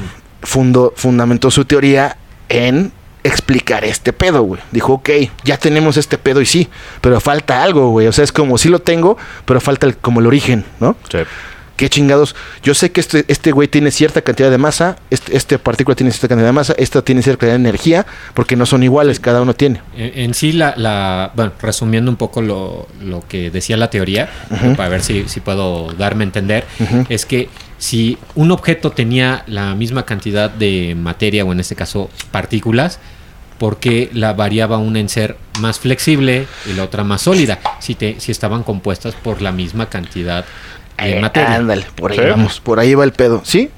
fundó, 0.44 0.94
fundamentó 0.96 1.50
su 1.50 1.66
teoría 1.66 2.18
en 2.50 2.92
explicar 3.24 3.84
este 3.84 4.14
pedo, 4.14 4.44
güey. 4.44 4.62
Dijo, 4.72 4.94
ok, 4.94 5.10
ya 5.44 5.58
tenemos 5.58 5.98
este 5.98 6.18
pedo 6.20 6.40
y 6.42 6.46
sí, 6.46 6.70
pero 7.02 7.20
falta 7.20 7.64
algo, 7.64 7.90
güey. 7.90 8.06
O 8.08 8.12
sea, 8.12 8.24
es 8.24 8.32
como, 8.32 8.58
sí 8.60 8.70
lo 8.70 8.80
tengo, 8.80 9.18
pero 9.46 9.60
falta 9.60 9.88
el- 9.88 9.98
como 9.98 10.20
el 10.20 10.28
origen, 10.28 10.66
¿no? 10.80 10.96
Sí. 11.10 11.20
¿Qué 11.76 11.90
chingados? 11.90 12.36
Yo 12.62 12.76
sé 12.76 12.92
que 12.92 13.02
este 13.02 13.26
este 13.28 13.52
güey 13.52 13.68
tiene 13.68 13.90
cierta 13.90 14.22
cantidad 14.22 14.52
de 14.52 14.60
masa, 14.60 14.98
este, 15.10 15.36
este 15.36 15.58
partícula 15.58 15.96
tiene 15.96 16.12
cierta 16.12 16.28
cantidad 16.28 16.48
de 16.48 16.54
masa, 16.54 16.76
esta 16.78 17.02
tiene 17.02 17.24
cierta 17.24 17.40
cantidad 17.42 17.58
de 17.60 17.68
energía, 17.68 18.06
porque 18.36 18.56
no 18.56 18.66
son 18.68 18.84
iguales, 18.84 19.20
cada 19.20 19.42
uno 19.42 19.56
tiene. 19.56 19.82
En, 19.98 20.12
en 20.26 20.34
sí, 20.36 20.52
la, 20.54 20.76
la- 20.78 21.32
bueno, 21.36 21.52
resumiendo 21.62 22.12
un 22.12 22.18
poco 22.18 22.42
lo, 22.44 22.88
lo 23.04 23.28
que 23.28 23.50
decía 23.50 23.76
la 23.76 23.90
teoría, 23.90 24.30
para 24.78 24.88
ver 24.90 25.02
si, 25.02 25.28
si 25.28 25.40
puedo 25.40 25.92
darme 25.94 26.24
a 26.24 26.28
entender, 26.28 26.64
es 27.10 27.26
que 27.26 27.50
si 27.80 28.18
un 28.36 28.52
objeto 28.52 28.92
tenía 28.92 29.44
la 29.48 29.74
misma 29.76 30.06
cantidad 30.06 30.50
de 30.52 30.96
materia, 30.96 31.44
o 31.44 31.52
en 31.52 31.60
este 31.60 31.76
caso 31.76 32.10
partículas, 32.32 33.00
¿por 33.58 33.78
qué 33.78 34.10
la 34.14 34.34
variaba 34.34 34.78
una 34.78 35.00
en 35.00 35.10
ser 35.10 35.38
más 35.60 35.80
flexible 35.80 36.48
y 36.70 36.74
la 36.74 36.84
otra 36.84 37.04
más 37.04 37.22
sólida? 37.22 37.60
Si, 37.80 37.96
te, 37.96 38.20
si 38.20 38.32
estaban 38.32 38.64
compuestas 38.64 39.16
por 39.16 39.42
la 39.42 39.52
misma 39.52 39.88
cantidad 39.90 40.46
de 40.98 41.18
Eh, 41.18 41.22
materia. 41.22 41.56
Ándale, 41.56 41.86
por 41.96 42.12
ahí 42.12 42.18
¿Sí? 42.20 42.26
vamos, 42.26 42.60
por 42.60 42.80
ahí 42.80 42.94
va 42.96 43.04
el 43.04 43.12
pedo. 43.14 43.42
¿Sí? 43.44 43.70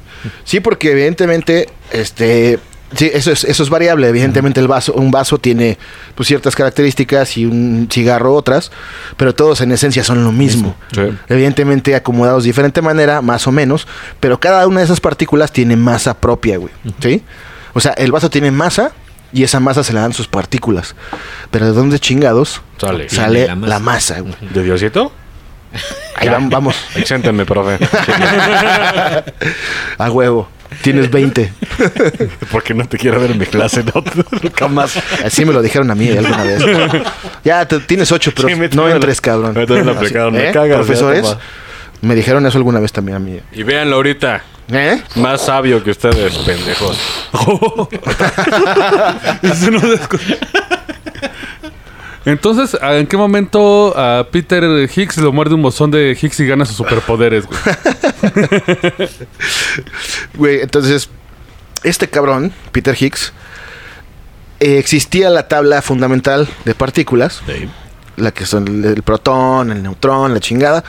Sí, 0.43 0.59
porque 0.59 0.91
evidentemente, 0.91 1.69
este, 1.91 2.57
sí, 2.95 3.09
eso 3.13 3.31
es, 3.31 3.43
eso 3.43 3.61
es 3.63 3.69
variable. 3.69 4.07
Evidentemente 4.09 4.59
el 4.59 4.67
vaso, 4.67 4.93
un 4.93 5.11
vaso 5.11 5.37
tiene 5.37 5.77
pues 6.15 6.27
ciertas 6.27 6.55
características 6.55 7.37
y 7.37 7.45
un 7.45 7.87
cigarro 7.91 8.33
otras, 8.33 8.71
pero 9.17 9.35
todos 9.35 9.61
en 9.61 9.71
esencia 9.71 10.03
son 10.03 10.23
lo 10.23 10.31
mismo. 10.31 10.75
Sí. 10.93 11.01
Evidentemente 11.29 11.93
acomodados 11.95 12.43
de 12.43 12.49
diferente 12.49 12.81
manera, 12.81 13.21
más 13.21 13.45
o 13.47 13.51
menos, 13.51 13.87
pero 14.19 14.39
cada 14.39 14.65
una 14.67 14.79
de 14.79 14.85
esas 14.85 14.99
partículas 14.99 15.51
tiene 15.51 15.75
masa 15.75 16.15
propia, 16.15 16.57
güey. 16.57 16.73
¿Sí? 17.01 17.21
O 17.73 17.79
sea, 17.79 17.91
el 17.93 18.11
vaso 18.11 18.29
tiene 18.29 18.49
masa 18.51 18.93
y 19.33 19.43
esa 19.43 19.59
masa 19.59 19.83
se 19.83 19.93
le 19.93 19.99
dan 19.99 20.13
sus 20.13 20.27
partículas. 20.27 20.95
Pero 21.51 21.65
¿de 21.67 21.71
dónde 21.73 21.99
chingados 21.99 22.61
Sale. 22.77 23.09
sale 23.09 23.47
la 23.47 23.55
la 23.55 23.79
masa. 23.79 24.19
güey? 24.19 24.33
¿De 24.41 24.63
Diosito? 24.63 25.11
Ahí 26.15 26.29
vam- 26.29 26.49
vamos, 26.49 26.75
Exéntenme, 26.95 27.45
profe. 27.45 27.77
a 29.97 30.11
huevo. 30.11 30.49
Tienes 30.81 31.09
20. 31.09 31.53
Porque 32.51 32.73
no 32.73 32.85
te 32.87 32.97
quiero 32.97 33.19
ver 33.19 33.31
en 33.31 33.37
mi 33.37 33.45
clase, 33.45 33.83
no, 33.83 34.03
nunca 34.41 34.67
más. 34.67 34.97
Así 35.23 35.45
me 35.45 35.53
lo 35.53 35.61
dijeron 35.61 35.89
a 35.91 35.95
mí 35.95 36.09
alguna 36.09 36.43
vez. 36.43 36.63
Ya, 37.43 37.65
te- 37.67 37.79
tienes 37.81 38.11
8, 38.11 38.31
pero 38.35 38.49
Sí, 38.49 38.55
no 38.75 38.89
entres, 38.89 39.17
lo- 39.17 39.21
cabrón. 39.21 39.53
me 39.53 39.63
Así, 39.63 40.13
me 40.31 40.49
¿eh? 40.49 40.51
cagas, 40.51 40.77
Profesores, 40.77 41.37
me 42.01 42.15
dijeron 42.15 42.45
eso 42.45 42.57
alguna 42.57 42.79
vez 42.79 42.91
también 42.91 43.15
a 43.15 43.19
mí. 43.19 43.39
Y 43.53 43.63
véanlo 43.63 43.95
ahorita. 43.97 44.43
¿Eh? 44.71 45.01
Más 45.15 45.41
sabio 45.45 45.83
que 45.83 45.91
ustedes, 45.91 46.37
pendejos. 46.39 46.97
Eso 49.43 49.71
no 49.71 49.79
descu- 49.79 50.37
Entonces, 52.25 52.75
¿en 52.81 53.05
qué 53.05 53.15
momento 53.17 53.93
a 53.95 54.27
Peter 54.31 54.63
Higgs 54.95 55.17
lo 55.17 55.31
muerde 55.31 55.53
un 55.53 55.61
bozón 55.61 55.91
de 55.91 56.17
Higgs 56.19 56.39
y 56.39 56.47
gana 56.47 56.65
sus 56.65 56.75
superpoderes, 56.77 57.45
güey? 57.45 57.59
Güey, 60.35 60.61
entonces, 60.61 61.09
este 61.83 62.09
cabrón, 62.09 62.51
Peter 62.71 62.95
Higgs, 62.99 63.31
eh, 64.59 64.77
existía 64.79 65.29
la 65.29 65.47
tabla 65.47 65.81
fundamental 65.81 66.47
de 66.65 66.73
partículas, 66.75 67.41
la 68.17 68.31
que 68.31 68.45
son 68.45 68.67
el, 68.67 68.85
el 68.85 69.03
protón, 69.03 69.71
el 69.71 69.83
neutrón, 69.83 70.33
la 70.33 70.39
chingada, 70.39 70.83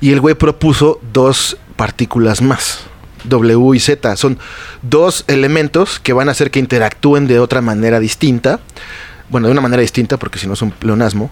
y 0.00 0.12
el 0.12 0.20
güey 0.20 0.34
propuso 0.34 1.00
dos 1.12 1.56
partículas 1.76 2.40
más. 2.40 2.80
W 3.24 3.74
y 3.76 3.80
Z 3.80 4.16
son 4.16 4.38
dos 4.82 5.24
elementos 5.28 5.98
que 6.00 6.12
van 6.12 6.28
a 6.28 6.32
hacer 6.32 6.50
que 6.50 6.58
interactúen 6.60 7.26
de 7.26 7.40
otra 7.40 7.60
manera 7.60 8.00
distinta. 8.00 8.60
Bueno, 9.30 9.46
de 9.48 9.52
una 9.52 9.60
manera 9.62 9.80
distinta, 9.80 10.16
porque 10.18 10.38
si 10.38 10.46
no 10.46 10.52
es 10.52 10.62
un 10.62 10.70
pleonasmo. 10.70 11.30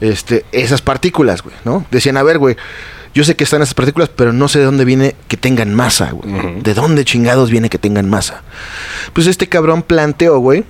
Este, 0.00 0.44
esas 0.52 0.82
partículas, 0.82 1.42
güey, 1.42 1.54
¿no? 1.64 1.84
Decían, 1.90 2.16
a 2.16 2.22
ver, 2.22 2.38
güey, 2.38 2.56
yo 3.14 3.24
sé 3.24 3.36
que 3.36 3.44
están 3.44 3.62
esas 3.62 3.74
partículas, 3.74 4.08
pero 4.14 4.32
no 4.32 4.48
sé 4.48 4.58
de 4.58 4.64
dónde 4.64 4.84
viene 4.84 5.14
que 5.28 5.36
tengan 5.36 5.74
masa, 5.74 6.10
güey. 6.12 6.60
¿De 6.62 6.74
dónde 6.74 7.04
chingados 7.04 7.50
viene 7.50 7.68
que 7.70 7.78
tengan 7.78 8.08
masa? 8.08 8.42
Pues 9.12 9.26
este 9.26 9.48
cabrón 9.48 9.82
planteó, 9.82 10.38
güey, 10.38 10.64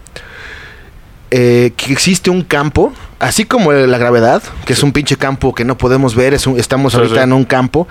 eh, 1.31 1.73
que 1.77 1.93
existe 1.93 2.29
un 2.31 2.43
campo, 2.43 2.93
así 3.21 3.45
como 3.45 3.73
la 3.73 3.99
gravedad, 3.99 4.43
que 4.65 4.73
es 4.73 4.83
un 4.83 4.93
pinche 4.93 5.17
campo 5.17 5.55
que 5.55 5.65
no 5.65 5.79
podemos 5.79 6.17
ver, 6.17 6.35
es 6.35 6.47
un- 6.47 6.59
estamos 6.59 6.93
Sí, 6.93 6.99
ahorita 6.99 7.17
sí. 7.17 7.23
en 7.23 7.33
un 7.33 7.45
campo, 7.45 7.87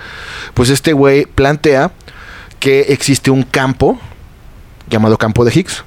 pues 0.52 0.68
este 0.68 0.92
güey 0.92 1.24
plantea 1.24 1.90
que 2.60 2.80
existe 2.92 3.30
un 3.30 3.42
campo, 3.42 3.98
llamado 4.88 5.18
campo 5.18 5.44
de 5.44 5.52
Higgs, 5.52 5.82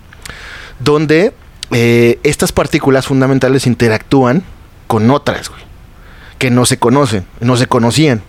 donde 0.79 1.33
eh, 1.71 2.19
estas 2.23 2.51
partículas 2.51 3.07
fundamentales 3.07 3.65
interactúan 3.67 4.43
con 4.87 5.09
otras, 5.09 5.49
güey, 5.49 5.61
que 6.39 6.49
no 6.49 6.65
se 6.65 6.77
conocen, 6.77 7.25
no 7.39 7.55
se 7.55 7.67
conocían. 7.67 8.21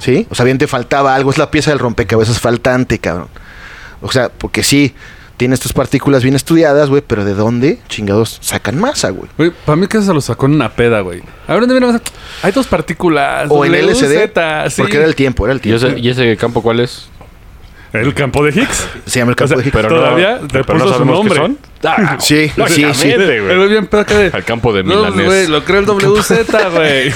¿Sí? 0.00 0.26
O 0.30 0.34
sea, 0.34 0.44
bien 0.44 0.58
te 0.58 0.66
faltaba 0.66 1.14
algo, 1.14 1.30
es 1.30 1.38
la 1.38 1.50
pieza 1.50 1.70
del 1.70 1.80
rompecabezas 1.80 2.38
faltante, 2.38 2.98
cabrón. 2.98 3.28
O 4.00 4.12
sea, 4.12 4.28
porque 4.28 4.62
sí, 4.62 4.94
tiene 5.38 5.54
estas 5.54 5.72
partículas 5.72 6.22
bien 6.22 6.36
estudiadas, 6.36 6.90
güey, 6.90 7.02
pero 7.04 7.24
¿de 7.24 7.34
dónde 7.34 7.78
chingados 7.88 8.38
sacan 8.42 8.78
masa, 8.78 9.10
güey? 9.10 9.30
Güey, 9.38 9.52
para 9.64 9.76
mí 9.76 9.86
que 9.86 10.00
se 10.02 10.12
lo 10.12 10.20
sacó 10.20 10.46
en 10.46 10.54
una 10.54 10.70
peda, 10.70 11.00
güey. 11.00 11.22
A 11.46 11.52
ver, 11.52 11.60
¿dónde 11.60 11.74
viene 11.74 11.86
la 11.86 11.92
masa? 11.94 12.04
Hay 12.42 12.52
dos 12.52 12.66
partículas. 12.66 13.46
O 13.48 13.64
en 13.64 13.72
LSD, 13.72 14.12
Z, 14.12 14.70
sí. 14.70 14.82
porque 14.82 14.98
era 14.98 15.06
el 15.06 15.14
tiempo, 15.14 15.46
era 15.46 15.52
el 15.52 15.58
¿Y 15.58 15.62
tiempo. 15.62 15.86
ese, 15.86 15.98
¿Y 15.98 16.08
ese 16.10 16.36
campo 16.36 16.62
cuál 16.62 16.80
es? 16.80 17.08
¿El 17.92 18.12
campo 18.14 18.44
de 18.44 18.50
Higgs? 18.50 18.86
Se 19.06 19.18
llama 19.18 19.30
el 19.30 19.32
O 19.32 19.36
campo 19.36 19.48
sea, 19.48 19.56
de 19.56 19.62
Higgs. 19.64 19.72
pero 19.76 19.88
todavía 19.88 20.40
no 20.40 20.48
puso 20.64 20.78
su 20.84 20.92
sabemos 20.92 20.98
qué 21.00 21.06
nombre. 21.06 21.36
son. 21.36 21.58
Ah, 21.84 22.16
Sí, 22.20 22.50
sí, 22.68 22.84
sí. 22.94 23.10
El 23.10 23.68
bien 23.68 23.88
de... 23.90 24.30
Al 24.32 24.44
campo 24.44 24.72
de 24.72 24.82
No, 24.84 24.96
Milanés. 24.96 25.26
güey, 25.26 25.46
lo 25.46 25.64
creo 25.64 25.80
el 25.80 25.86
WZ, 25.86 26.32
güey. 26.74 27.12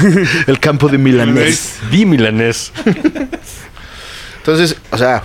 El 0.47 0.59
campo 0.61 0.89
de 0.89 0.99
Milanés. 0.99 1.79
Di 1.91 2.07
Milanés. 2.07 2.73
Entonces, 4.39 4.77
o 4.91 4.99
sea, 4.99 5.23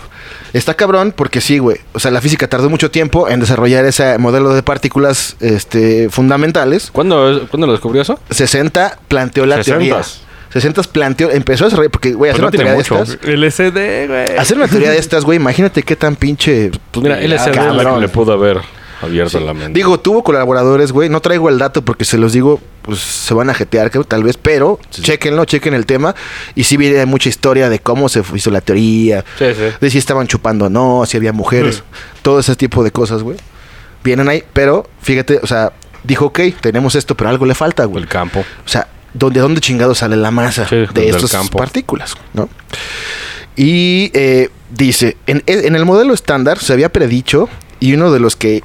está 0.54 0.74
cabrón 0.74 1.14
porque 1.16 1.42
sí, 1.42 1.58
güey. 1.60 1.78
O 1.94 2.00
sea, 2.00 2.12
la 2.12 2.22
física 2.22 2.48
tardó 2.48 2.70
mucho 2.70 2.92
tiempo 2.92 3.30
en 3.30 3.40
desarrollar 3.40 3.86
ese 3.86 4.18
modelo 4.18 4.54
de 4.54 4.64
partículas 4.64 5.38
este, 5.40 6.10
fundamentales. 6.10 6.90
¿Cuándo, 6.92 7.48
¿Cuándo 7.50 7.68
lo 7.68 7.74
descubrió 7.74 8.02
eso? 8.02 8.20
60 8.30 9.00
planteó 9.08 9.46
la 9.46 9.58
60s. 9.60 9.64
teoría. 9.66 10.02
60 10.60 10.84
planteó, 10.84 11.30
empezó 11.32 11.66
a 11.66 11.68
desarrollar, 11.68 11.92
porque, 11.92 12.14
güey, 12.14 12.32
hacer 12.32 12.42
Pues 12.44 12.54
una 12.54 12.58
teoría 12.64 12.74
de 12.74 12.82
estas. 12.82 13.18
LSD, 13.24 14.08
güey. 14.08 14.38
Hacer 14.38 14.58
una 14.58 14.68
teoría 14.68 14.92
de 14.92 14.98
estas, 14.98 15.24
güey, 15.26 15.38
imagínate 15.38 15.84
qué 15.84 15.96
tan 15.96 16.16
pinche. 16.16 16.72
Pues 16.92 17.04
mira, 17.04 17.20
LSD 17.20 17.52
Cabrón. 17.54 17.96
le, 17.96 18.08
le 18.08 18.10
pudo 18.10 18.34
haber 18.34 18.60
abierto 19.02 19.40
la 19.40 19.54
mente. 19.54 19.78
Digo, 19.78 20.00
tuvo 20.00 20.24
colaboradores, 20.24 20.92
güey. 20.92 21.08
No 21.10 21.22
traigo 21.22 21.50
el 21.50 21.58
dato 21.60 21.84
porque 21.84 22.04
se 22.06 22.18
los 22.18 22.34
digo, 22.34 22.60
pues 22.82 23.00
se 23.00 23.34
van 23.34 23.50
a 23.50 23.54
jetear, 23.54 23.92
creo, 23.92 24.04
tal 24.04 24.24
vez, 24.24 24.38
pero 24.38 24.80
chequenlo, 24.90 25.46
chequen 25.46 25.74
el 25.76 25.86
tema. 25.86 26.16
Y 26.56 26.64
sí 26.64 26.78
viene 26.78 27.06
mucha 27.06 27.30
historia 27.30 27.70
de 27.70 27.80
cómo 27.80 28.10
se 28.10 28.24
hizo 28.34 28.50
la 28.50 28.62
teoría, 28.62 29.24
Sí, 29.38 29.46
sí. 29.56 29.64
de 29.80 29.90
si 29.92 29.98
estaban 30.00 30.26
chupando 30.28 30.66
o 30.66 30.70
no, 30.70 31.04
si 31.06 31.18
había 31.18 31.32
mujeres, 31.34 31.84
todo 32.24 32.40
ese 32.40 32.56
tipo 32.56 32.84
de 32.84 32.92
cosas, 32.92 33.22
güey. 33.24 33.38
Vienen 34.04 34.30
ahí, 34.30 34.44
pero 34.54 34.88
fíjate, 35.02 35.40
o 35.44 35.48
sea, 35.48 35.74
dijo, 36.04 36.28
ok, 36.28 36.40
tenemos 36.62 36.96
esto, 36.96 37.16
pero 37.16 37.30
algo 37.30 37.46
le 37.46 37.54
falta, 37.56 37.84
güey. 37.86 38.02
El 38.04 38.10
campo. 38.10 38.40
O 38.40 38.68
sea, 38.70 38.88
¿dónde, 39.18 39.40
¿dónde 39.40 39.62
chingado 39.62 39.96
sale 39.96 40.16
la 40.16 40.32
masa 40.32 40.68
Sí, 40.68 40.86
de 40.94 41.10
estas 41.10 41.32
campo. 41.32 41.58
partículas? 41.58 42.16
¿no? 42.34 42.50
Y 43.56 44.12
eh, 44.14 44.50
dice, 44.72 45.18
en, 45.26 45.44
en 45.48 45.76
el 45.76 45.86
modelo 45.86 46.14
estándar 46.14 46.60
se 46.60 46.74
había 46.74 46.90
predicho 46.90 47.50
y 47.80 47.94
uno 47.94 48.12
de 48.12 48.20
los 48.20 48.36
que 48.36 48.64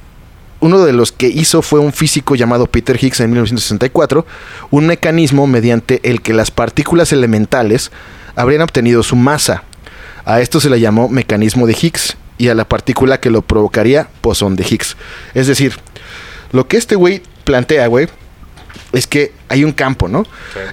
uno 0.59 0.85
de 0.85 0.93
los 0.93 1.11
que 1.11 1.27
hizo 1.27 1.61
fue 1.61 1.81
un 1.81 1.91
físico 1.91 2.35
llamado 2.35 2.67
Peter 2.67 2.97
Higgs 3.01 3.19
en 3.19 3.29
1964, 3.31 4.25
un 4.71 4.87
mecanismo 4.87 5.45
mediante 5.45 5.99
el 6.09 6.21
que 6.21 6.31
las 6.33 6.51
partículas 6.51 7.11
elementales 7.11 7.91
habrían 8.37 8.61
obtenido 8.61 9.03
su 9.03 9.17
masa. 9.17 9.63
A 10.23 10.39
esto 10.39 10.61
se 10.61 10.69
le 10.69 10.79
llamó 10.79 11.09
mecanismo 11.09 11.67
de 11.67 11.73
Higgs 11.73 12.15
y 12.37 12.47
a 12.47 12.55
la 12.55 12.63
partícula 12.63 13.19
que 13.19 13.29
lo 13.29 13.41
provocaría, 13.41 14.07
bosón 14.21 14.55
de 14.55 14.63
Higgs. 14.63 14.95
Es 15.33 15.47
decir, 15.47 15.75
lo 16.53 16.65
que 16.65 16.77
este 16.77 16.95
güey 16.95 17.21
plantea, 17.43 17.87
güey, 17.87 18.07
es 18.91 19.07
que 19.07 19.33
hay 19.49 19.63
un 19.63 19.71
campo, 19.71 20.07
¿no? 20.07 20.23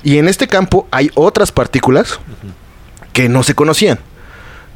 Y 0.02 0.18
en 0.18 0.28
este 0.28 0.46
campo 0.48 0.86
hay 0.90 1.10
otras 1.14 1.52
partículas 1.52 2.18
que 3.12 3.28
no 3.28 3.42
se 3.42 3.54
conocían. 3.54 3.98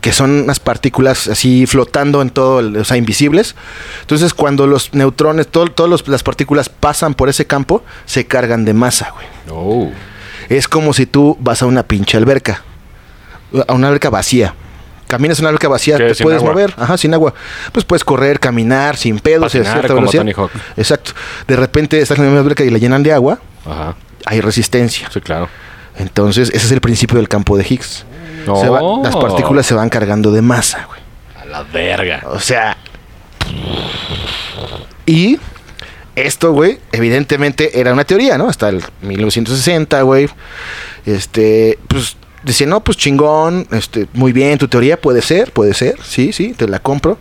Que 0.01 0.13
son 0.13 0.43
unas 0.43 0.61
partículas 0.61 1.29
así 1.29 1.65
flotando 1.67 2.21
en 2.21 2.29
todo, 2.29 2.61
el- 2.61 2.77
o 2.77 2.85
sea, 2.85 2.99
invisibles. 2.99 3.55
Entonces, 4.03 4.35
cuando 4.35 4.67
los 4.67 4.93
neutrones, 4.93 5.49
todas 5.49 6.07
las 6.09 6.23
partículas 6.23 6.69
pasan 6.69 7.15
por 7.15 7.31
ese 7.31 7.47
campo, 7.47 7.83
se 8.05 8.27
cargan 8.27 8.67
de 8.67 8.75
masa, 8.75 9.13
güey. 9.15 9.27
Oh. 9.51 9.91
Es 10.51 10.69
como 10.69 10.93
si 10.93 11.07
tú 11.07 11.39
vas 11.41 11.63
a 11.63 11.67
una 11.67 11.85
pinche 11.85 12.19
alberca. 12.19 12.63
A 13.67 13.73
una 13.73 13.87
alberca 13.89 14.11
vacía. 14.11 14.55
Caminas 15.09 15.39
en 15.39 15.45
una 15.45 15.51
alberca 15.51 15.69
vacía, 15.69 15.97
te 15.99 16.15
puedes 16.23 16.41
agua. 16.41 16.53
mover. 16.53 16.75
Ajá, 16.77 16.97
sin 16.97 17.13
agua. 17.15 17.35
Pues 17.73 17.85
puedes 17.85 18.05
correr, 18.05 18.41
caminar, 18.41 18.97
sin 18.97 19.19
pedos. 19.19 19.43
a 19.55 19.59
Patinar 19.59 19.73
cierta 19.73 19.89
como 19.89 20.01
velocidad. 20.01 20.23
Tony 20.23 20.33
Hawk. 20.33 20.51
Exacto. 20.77 21.13
De 21.47 21.57
repente 21.57 22.01
estás 22.01 22.19
en 22.19 22.25
una 22.27 22.41
alberca 22.41 22.65
y 22.65 22.71
la 22.71 22.79
llenan 22.79 23.03
de 23.03 23.13
agua, 23.13 23.39
Ajá. 23.67 23.95
hay 24.27 24.41
resistencia. 24.41 25.09
Sí, 25.13 25.21
claro. 25.21 25.49
Entonces, 25.97 26.49
ese 26.53 26.67
es 26.67 26.73
el 26.73 26.81
principio 26.81 27.19
del 27.19 27.29
campo 27.29 27.57
de 27.57 27.65
Higgs. 27.69 28.05
No. 28.47 28.57
Se 28.61 28.69
va- 28.69 28.81
las 29.03 29.15
partículas 29.17 29.65
se 29.67 29.75
van 29.75 29.89
cargando 29.89 30.33
de 30.33 30.43
masa, 30.43 30.87
güey. 30.89 31.01
A 31.41 31.45
la 31.45 31.63
verga. 31.63 32.23
O 32.27 32.41
sea. 32.41 32.77
Y 35.07 35.39
esto, 36.17 36.53
güey, 36.53 36.79
evidentemente 36.93 37.79
era 37.81 37.93
una 37.93 38.05
teoría, 38.05 38.39
¿no? 38.39 38.49
Hasta 38.49 38.69
el 38.69 38.83
1960, 39.03 40.03
güey. 40.03 40.29
Este, 41.07 41.79
pues 41.89 42.17
decía, 42.45 42.67
no, 42.67 42.83
pues 42.83 42.97
chingón, 42.97 43.67
este, 43.71 44.07
muy 44.13 44.33
bien, 44.33 44.59
tu 44.59 44.69
teoría 44.69 45.01
puede 45.01 45.23
ser, 45.23 45.53
puede 45.53 45.75
ser, 45.75 45.97
sí, 46.03 46.33
sí, 46.33 46.53
te 46.53 46.69
la 46.69 46.79
compro. 46.79 47.19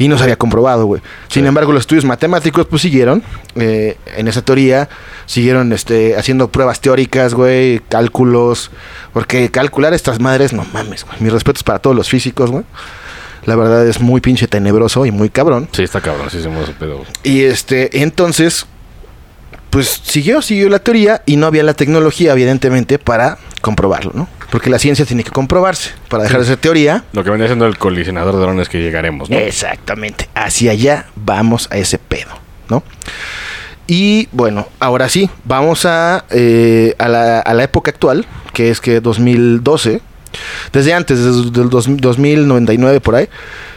Y 0.00 0.06
no 0.06 0.16
se 0.16 0.22
había 0.22 0.36
comprobado, 0.36 0.86
güey. 0.86 1.02
Sin 1.26 1.44
embargo, 1.46 1.72
los 1.72 1.80
estudios 1.80 2.04
matemáticos, 2.04 2.66
pues 2.66 2.82
siguieron 2.82 3.20
eh, 3.56 3.96
en 4.16 4.28
esa 4.28 4.42
teoría, 4.42 4.88
siguieron 5.26 5.72
este, 5.72 6.16
haciendo 6.16 6.52
pruebas 6.52 6.80
teóricas, 6.80 7.34
güey, 7.34 7.80
cálculos. 7.88 8.70
Porque 9.12 9.50
calcular 9.50 9.94
estas 9.94 10.20
madres, 10.20 10.52
no 10.52 10.64
mames, 10.72 11.04
güey. 11.04 11.16
Mis 11.18 11.32
respetos 11.32 11.64
para 11.64 11.80
todos 11.80 11.96
los 11.96 12.08
físicos, 12.08 12.48
güey. 12.48 12.64
La 13.44 13.56
verdad 13.56 13.84
es 13.88 14.00
muy 14.00 14.20
pinche 14.20 14.46
tenebroso 14.46 15.04
y 15.04 15.10
muy 15.10 15.30
cabrón. 15.30 15.68
Sí, 15.72 15.82
está 15.82 16.00
cabrón, 16.00 16.30
sí, 16.30 16.38
ese 16.38 16.72
pedo. 16.78 17.04
Y 17.24 17.42
este, 17.42 18.02
entonces, 18.02 18.66
pues 19.70 20.00
siguió, 20.04 20.42
siguió 20.42 20.68
la 20.68 20.78
teoría 20.78 21.22
y 21.26 21.36
no 21.36 21.46
había 21.46 21.62
la 21.62 21.74
tecnología, 21.74 22.32
evidentemente, 22.32 22.98
para 23.00 23.38
comprobarlo, 23.60 24.12
¿no? 24.14 24.28
Porque 24.50 24.70
la 24.70 24.78
ciencia 24.78 25.04
tiene 25.04 25.24
que 25.24 25.30
comprobarse. 25.30 25.90
Para 26.08 26.22
dejar 26.24 26.40
de 26.40 26.46
ser 26.46 26.56
teoría, 26.56 27.04
Lo 27.12 27.24
que 27.24 27.30
venía 27.30 27.46
siendo 27.46 27.66
el 27.66 27.78
colisionador 27.78 28.34
de 28.34 28.40
drones 28.40 28.68
que 28.68 28.80
llegaremos, 28.80 29.28
¿no? 29.30 29.36
Exactamente. 29.36 30.28
Hacia 30.34 30.72
allá 30.72 31.06
vamos 31.16 31.68
a 31.70 31.76
ese 31.78 31.98
pedo, 31.98 32.30
¿no? 32.68 32.82
Y 33.86 34.28
bueno, 34.32 34.68
ahora 34.80 35.08
sí, 35.08 35.30
vamos 35.44 35.86
a, 35.86 36.24
eh, 36.30 36.94
a, 36.98 37.08
la, 37.08 37.40
a 37.40 37.54
la 37.54 37.62
época 37.64 37.90
actual, 37.90 38.26
que 38.52 38.70
es 38.70 38.80
que 38.80 39.00
2012, 39.00 40.02
desde 40.72 40.94
antes, 40.94 41.18
desde 41.24 41.62
el 41.62 41.70
dos- 41.70 41.86
2099 41.88 43.00
por 43.00 43.14
ahí, 43.16 43.28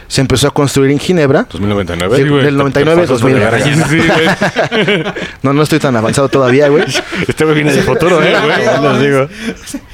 se 0.08 0.20
empezó 0.20 0.48
a 0.48 0.50
construir 0.50 0.90
en 0.90 0.98
Ginebra. 0.98 1.46
2099. 1.50 2.16
Sí, 2.16 2.28
güey, 2.28 2.44
del 2.44 2.56
99 2.58 3.00
al 3.02 3.06
te 3.08 3.12
pasas 3.14 3.26
de 3.26 3.32
2000. 3.32 3.50
verga. 3.50 3.86
Sí, 3.88 4.86
güey. 4.86 5.04
No, 5.42 5.52
no 5.54 5.62
estoy 5.62 5.78
tan 5.78 5.96
avanzado 5.96 6.28
todavía, 6.28 6.68
güey. 6.68 6.84
Este 7.26 7.44
güey 7.44 7.56
viene 7.56 7.72
del 7.72 7.82
futuro, 7.84 8.22
¿eh? 8.22 8.34
güey? 8.44 8.64
Ya 8.64 8.80
les 8.80 9.00
digo. 9.00 9.28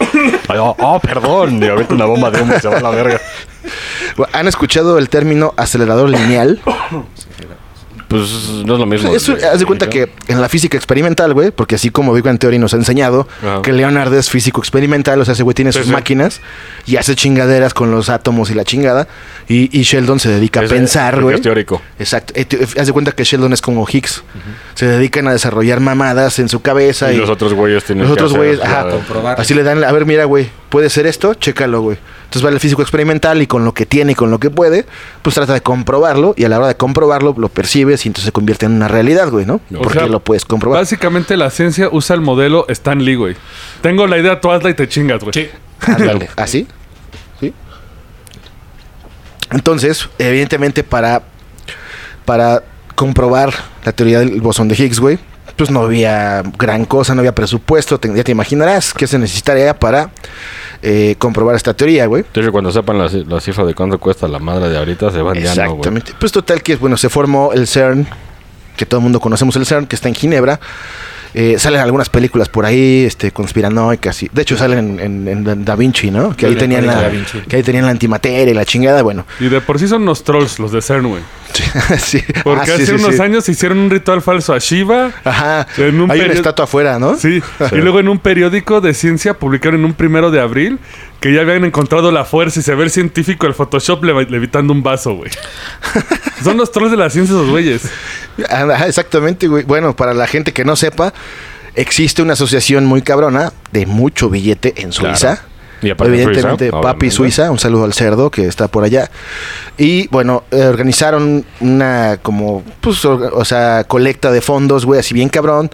Ay, 0.49 0.59
oh, 0.59 0.75
oh, 0.81 0.99
perdón. 1.01 1.63
Ahorita 1.63 1.95
una 1.95 2.07
bomba 2.07 2.31
de 2.31 2.43
humo 2.43 2.55
y 2.57 2.61
se 2.61 2.69
va 2.69 2.79
a 2.79 2.81
la 2.81 2.91
verga. 2.91 3.21
¿Han 4.33 4.49
escuchado 4.49 4.99
el 4.99 5.09
término 5.09 5.55
acelerador 5.57 6.09
lineal? 6.11 6.61
Pues 8.09 8.49
no 8.65 8.73
es 8.75 8.81
lo 8.81 8.87
mismo. 8.87 9.15
Eso, 9.15 9.37
haz 9.53 9.59
de 9.61 9.67
cuenta 9.67 9.89
que 9.91 10.11
en 10.29 10.41
la 10.41 10.49
física 10.49 10.77
experimental, 10.79 11.35
güey, 11.35 11.51
porque 11.51 11.75
así 11.75 11.91
como 11.91 12.15
Big 12.15 12.25
Bang 12.25 12.39
Theory 12.39 12.59
nos 12.59 12.73
ha 12.73 12.77
enseñado 12.79 13.29
Ajá. 13.43 13.61
que 13.63 13.71
Leonard 13.73 14.15
es 14.15 14.31
físico 14.31 14.61
experimental, 14.63 15.21
o 15.21 15.25
sea, 15.27 15.35
ese 15.35 15.43
güey 15.43 15.55
tiene 15.55 15.73
Sí, 15.73 15.79
sus 15.79 15.89
sí. 15.89 15.93
máquinas 15.93 16.41
y 16.87 16.97
hace 16.97 17.15
chingaderas 17.15 17.75
con 17.75 17.91
los 17.91 18.09
átomos 18.09 18.51
y 18.51 18.55
la 18.55 18.65
chingada. 18.65 19.09
Y, 19.47 19.69
y 19.79 19.83
Sheldon 19.83 20.21
se 20.21 20.31
dedica 20.31 20.61
a 20.61 20.65
pensar, 20.65 21.21
güey. 21.23 21.37
Es 21.37 21.43
teórico. 21.43 21.83
Exacto. 21.99 22.33
Eh, 22.35 22.45
te- 22.47 22.59
Haz 22.81 22.87
de 22.87 22.93
cuenta 22.93 23.13
que 23.13 23.25
Sheldon 23.25 23.53
es 23.53 23.61
como 23.61 23.87
Higgs. 23.87 24.23
Se 24.75 24.87
dedican 24.87 25.29
a 25.29 25.33
desarrollar 25.33 25.81
mamadas 25.81 26.39
en 26.39 26.49
su 26.49 26.63
cabeza. 26.63 27.13
Y 27.13 27.17
Y, 27.17 27.19
los 27.19 27.29
otros 27.31 27.53
güeyes 27.53 27.85
tienen 27.85 28.05
los 28.05 28.17
que 28.17 28.23
otros 28.25 28.31
hacer 28.33 28.39
güeyes, 28.57 28.65
ajá, 28.65 28.89
comprobar. 28.91 29.39
así 29.41 29.53
le 29.53 29.63
dan, 29.63 29.85
a 29.85 29.93
ver, 29.93 30.07
mira, 30.07 30.25
güey, 30.25 30.49
puede 30.71 30.89
ser 30.89 31.07
esto, 31.07 31.35
chécalo, 31.35 31.83
güey. 31.83 31.99
Entonces 32.29 32.45
va 32.47 32.53
el 32.53 32.61
físico 32.61 32.83
experimental 32.83 33.41
y 33.41 33.47
con 33.47 33.65
lo 33.65 33.73
que 33.73 33.87
tiene 33.87 34.13
y 34.13 34.15
con 34.15 34.31
lo 34.31 34.39
que 34.39 34.51
puede, 34.51 34.85
pues 35.23 35.35
trata 35.35 35.55
de 35.55 35.63
comprobarlo 35.63 36.35
y 36.37 36.45
a 36.45 36.51
la 36.51 36.59
hora 36.59 36.69
de 36.69 36.77
comprobarlo 36.77 37.35
lo 37.39 37.49
percibes 37.49 38.05
y 38.05 38.11
entonces 38.11 38.27
se 38.27 38.33
convierte 38.33 38.67
en 38.67 38.73
una 38.73 38.87
realidad, 38.87 39.31
güey, 39.31 39.47
¿no? 39.47 39.63
O 39.75 39.79
Porque 39.83 40.01
sea, 40.01 40.09
lo 40.09 40.21
puedes 40.21 40.45
comprobar. 40.45 40.81
Básicamente 40.81 41.39
la 41.39 41.49
ciencia 41.49 41.89
usa 41.91 42.15
el 42.15 42.21
modelo 42.21 42.67
Stan 42.69 43.03
Lee, 43.03 43.15
güey. 43.15 43.35
Tengo 43.81 44.07
la 44.07 44.19
idea, 44.19 44.43
tú 44.43 44.51
hazla 44.51 44.69
y 44.69 44.75
te 44.75 44.87
chingas, 44.87 45.23
güey. 45.23 45.33
Sí. 45.33 45.49
Ándale, 45.81 46.29
¿así? 46.37 46.69
¿Sí? 47.41 47.55
Entonces, 49.51 50.11
evidentemente, 50.19 50.85
para, 50.85 51.23
para 52.27 52.63
comprobar 52.95 53.55
la 53.87 53.93
teoría 53.93 54.19
del 54.19 54.43
bosón 54.43 54.69
de 54.69 54.75
Higgs, 54.75 55.01
güey, 55.01 55.19
pues 55.59 55.71
no 55.71 55.83
había 55.83 56.43
gran 56.59 56.87
cosa, 56.87 57.15
no 57.15 57.21
había 57.21 57.35
presupuesto. 57.35 57.99
te- 57.99 58.15
ya 58.15 58.25
te 58.25 58.33
imaginarás 58.33 58.95
qué 58.95 59.07
se 59.07 59.19
necesitaría 59.19 59.79
para 59.79 60.11
eh, 60.81 61.17
comprobar 61.19 61.57
esta 61.57 61.75
teoría, 61.75 62.07
güey. 62.07 62.25
De 62.33 62.41
hecho, 62.41 62.53
cuando 62.53 62.71
sepan 62.73 62.97
la, 62.99 63.09
la 63.27 63.41
cifra 63.41 63.65
de 63.67 63.75
cuánto 63.75 63.99
cuesta 63.99 64.27
la 64.29 64.39
madre 64.39 64.71
de 64.71 64.79
ahorita, 64.79 65.11
se 65.11 65.21
van 65.21 65.35
ya 65.35 65.41
no, 65.55 65.55
güey. 65.55 65.67
Exactamente. 65.79 66.13
pues 66.19 66.33
total 66.33 66.63
que, 66.63 66.77
bueno, 66.77 66.97
se 66.97 67.09
formó 67.11 67.53
el 67.53 67.67
CERN, 67.67 68.07
que 68.77 68.87
todo 68.87 69.01
el 69.01 69.03
mundo 69.03 69.21
conocemos 69.21 69.57
el 69.57 69.67
CERN, 69.67 69.87
que 69.87 69.97
está 69.97 70.09
en 70.09 70.15
Ginebra. 70.15 70.61
Eh, 71.35 71.57
salen 71.59 71.81
algunas 71.83 72.09
películas 72.09 72.49
por 72.49 72.65
ahí, 72.65 73.05
este, 73.05 73.33
conspiranoicas. 73.33 74.23
Y, 74.23 74.31
de 74.33 74.43
hecho, 74.43 74.57
salen 74.57 74.99
en, 75.01 75.29
en- 75.29 75.47
en 75.49 75.65
Da 75.65 75.77
Vinci, 75.77 76.11
¿no? 76.11 76.35
Que 76.35 76.47
ahí, 76.47 76.55
tenían 76.57 76.87
la, 76.87 76.95
Da 77.03 77.09
Vinci. 77.09 77.41
que 77.41 77.57
ahí 77.57 77.63
tenían 77.63 77.85
la 77.85 77.91
antimateria 77.91 78.51
y 78.51 78.55
la 78.55 78.65
chingada. 78.65 79.03
Bueno, 79.03 79.27
Y 79.39 79.49
de 79.49 79.61
por 79.61 79.79
sí 79.79 79.87
son 79.89 80.03
unos 80.03 80.25
trolls 80.25 80.59
los 80.59 80.73
de 80.73 80.81
CERN, 80.81 81.07
güey. 81.09 81.23
sí. 81.99 82.23
Porque 82.45 82.63
Ah, 82.63 82.77
sí, 82.77 82.83
hace 82.83 82.87
sí, 82.87 82.93
unos 83.05 83.21
años 83.21 83.49
hicieron 83.49 83.79
un 83.79 83.91
ritual 83.91 84.23
falso 84.23 84.53
a 84.55 84.59
Shiva. 84.59 85.11
Ajá. 85.25 85.67
en 85.79 86.01
un 86.01 86.11
Hay 86.11 86.19
una 86.21 86.29
perio- 86.29 86.35
estatua 86.37 86.65
afuera, 86.65 86.99
¿no? 86.99 87.17
Sí. 87.17 87.43
Y 87.73 87.77
luego 87.77 88.01
en 88.01 88.09
un 88.09 88.19
periódico 88.19 88.81
de 88.81 88.95
ciencia 88.95 89.35
publicaron 89.35 89.81
en 89.81 89.85
un 89.87 89.95
primero 89.95 90.31
de 90.31 90.41
abril 90.41 90.79
que 91.21 91.33
ya 91.33 91.41
habían 91.41 91.65
encontrado 91.65 92.13
la 92.13 92.25
fuerza 92.25 92.61
y 92.61 92.63
se 92.63 92.75
ve 92.75 92.85
el 92.85 92.91
científico 92.91 93.47
el 93.47 93.55
Photoshop 93.55 94.03
lev- 94.05 94.29
levitando 94.29 94.73
un 94.73 94.83
vaso, 94.83 95.15
güey. 95.15 95.31
Son 96.45 96.57
los 96.57 96.71
trolls 96.71 96.91
de 96.91 96.97
la 96.97 97.11
ciencia 97.11 97.35
esos 97.35 97.49
güeyes. 97.51 97.83
Ajá, 98.49 98.87
exactamente, 98.87 99.49
güey. 99.49 99.65
Bueno, 99.65 99.97
para 99.97 100.15
la 100.15 100.27
gente 100.27 100.53
que 100.53 100.65
no 100.65 100.77
sepa, 100.77 101.13
existe 101.75 102.23
una 102.23 102.35
asociación 102.35 102.87
muy 102.87 103.03
cabrona 103.03 103.53
de 103.73 103.87
mucho 103.87 104.31
billete 104.31 104.75
en 104.83 104.93
Suiza. 104.93 105.37
Claro. 105.37 105.48
Y 105.81 105.91
Evidentemente, 105.91 106.71
Suiza, 106.71 106.81
Papi. 106.81 107.11
Suiza, 107.11 107.51
un 107.51 107.59
saludo 107.59 107.85
al 107.85 107.93
cerdo 107.93 108.31
que 108.31 108.47
está 108.47 108.67
por 108.69 108.83
allá. 108.85 109.11
Y 109.77 110.09
bueno, 110.09 110.43
eh, 110.51 110.65
organizaron 110.65 111.45
una 111.61 112.19
como, 112.21 112.63
pues, 112.81 113.05
o 113.05 113.45
sea, 113.45 113.85
colecta 113.85 114.31
de 114.33 114.41
fondos, 114.41 114.85
güey, 114.85 114.99
así 115.01 115.15
bien 115.15 115.29
cabrón, 115.29 115.71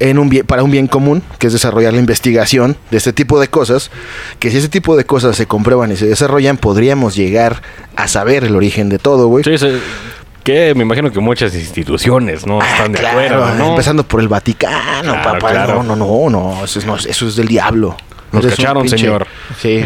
en 0.00 0.18
un 0.18 0.28
bien, 0.28 0.44
para 0.46 0.62
un 0.62 0.70
bien 0.70 0.86
común, 0.86 1.22
que 1.38 1.46
es 1.46 1.52
desarrollar 1.54 1.92
la 1.94 1.98
investigación 1.98 2.76
de 2.90 2.98
este 2.98 3.12
tipo 3.12 3.40
de 3.40 3.48
cosas. 3.48 3.90
Que 4.38 4.50
si 4.50 4.58
ese 4.58 4.68
tipo 4.68 4.96
de 4.96 5.04
cosas 5.04 5.36
se 5.36 5.46
comprueban 5.46 5.90
y 5.92 5.96
se 5.96 6.06
desarrollan, 6.06 6.56
podríamos 6.58 7.16
llegar 7.16 7.62
a 7.96 8.06
saber 8.06 8.44
el 8.44 8.54
origen 8.54 8.88
de 8.90 8.98
todo, 8.98 9.28
güey. 9.28 9.44
Sí, 9.44 9.56
sí. 9.56 9.80
Que 10.44 10.74
me 10.74 10.82
imagino 10.82 11.10
que 11.10 11.20
muchas 11.20 11.54
instituciones 11.54 12.46
no 12.46 12.62
están 12.62 12.92
de 12.92 12.98
Ah, 12.98 13.12
Claro, 13.12 13.44
acuerdo, 13.44 13.54
¿no? 13.58 13.70
empezando 13.70 14.02
por 14.04 14.20
el 14.20 14.28
Vaticano, 14.28 15.12
Claro, 15.12 15.22
papá. 15.38 15.50
claro. 15.50 15.82
No, 15.82 15.96
no, 15.96 16.06
no, 16.06 16.30
no, 16.30 16.64
eso 16.64 16.78
es, 16.78 16.86
no, 16.86 16.96
eso 16.96 17.26
es 17.28 17.36
del 17.36 17.48
diablo. 17.48 17.96
Nos 18.30 18.44
Eres 18.44 18.90
señor. 18.90 19.26
Sí, 19.60 19.84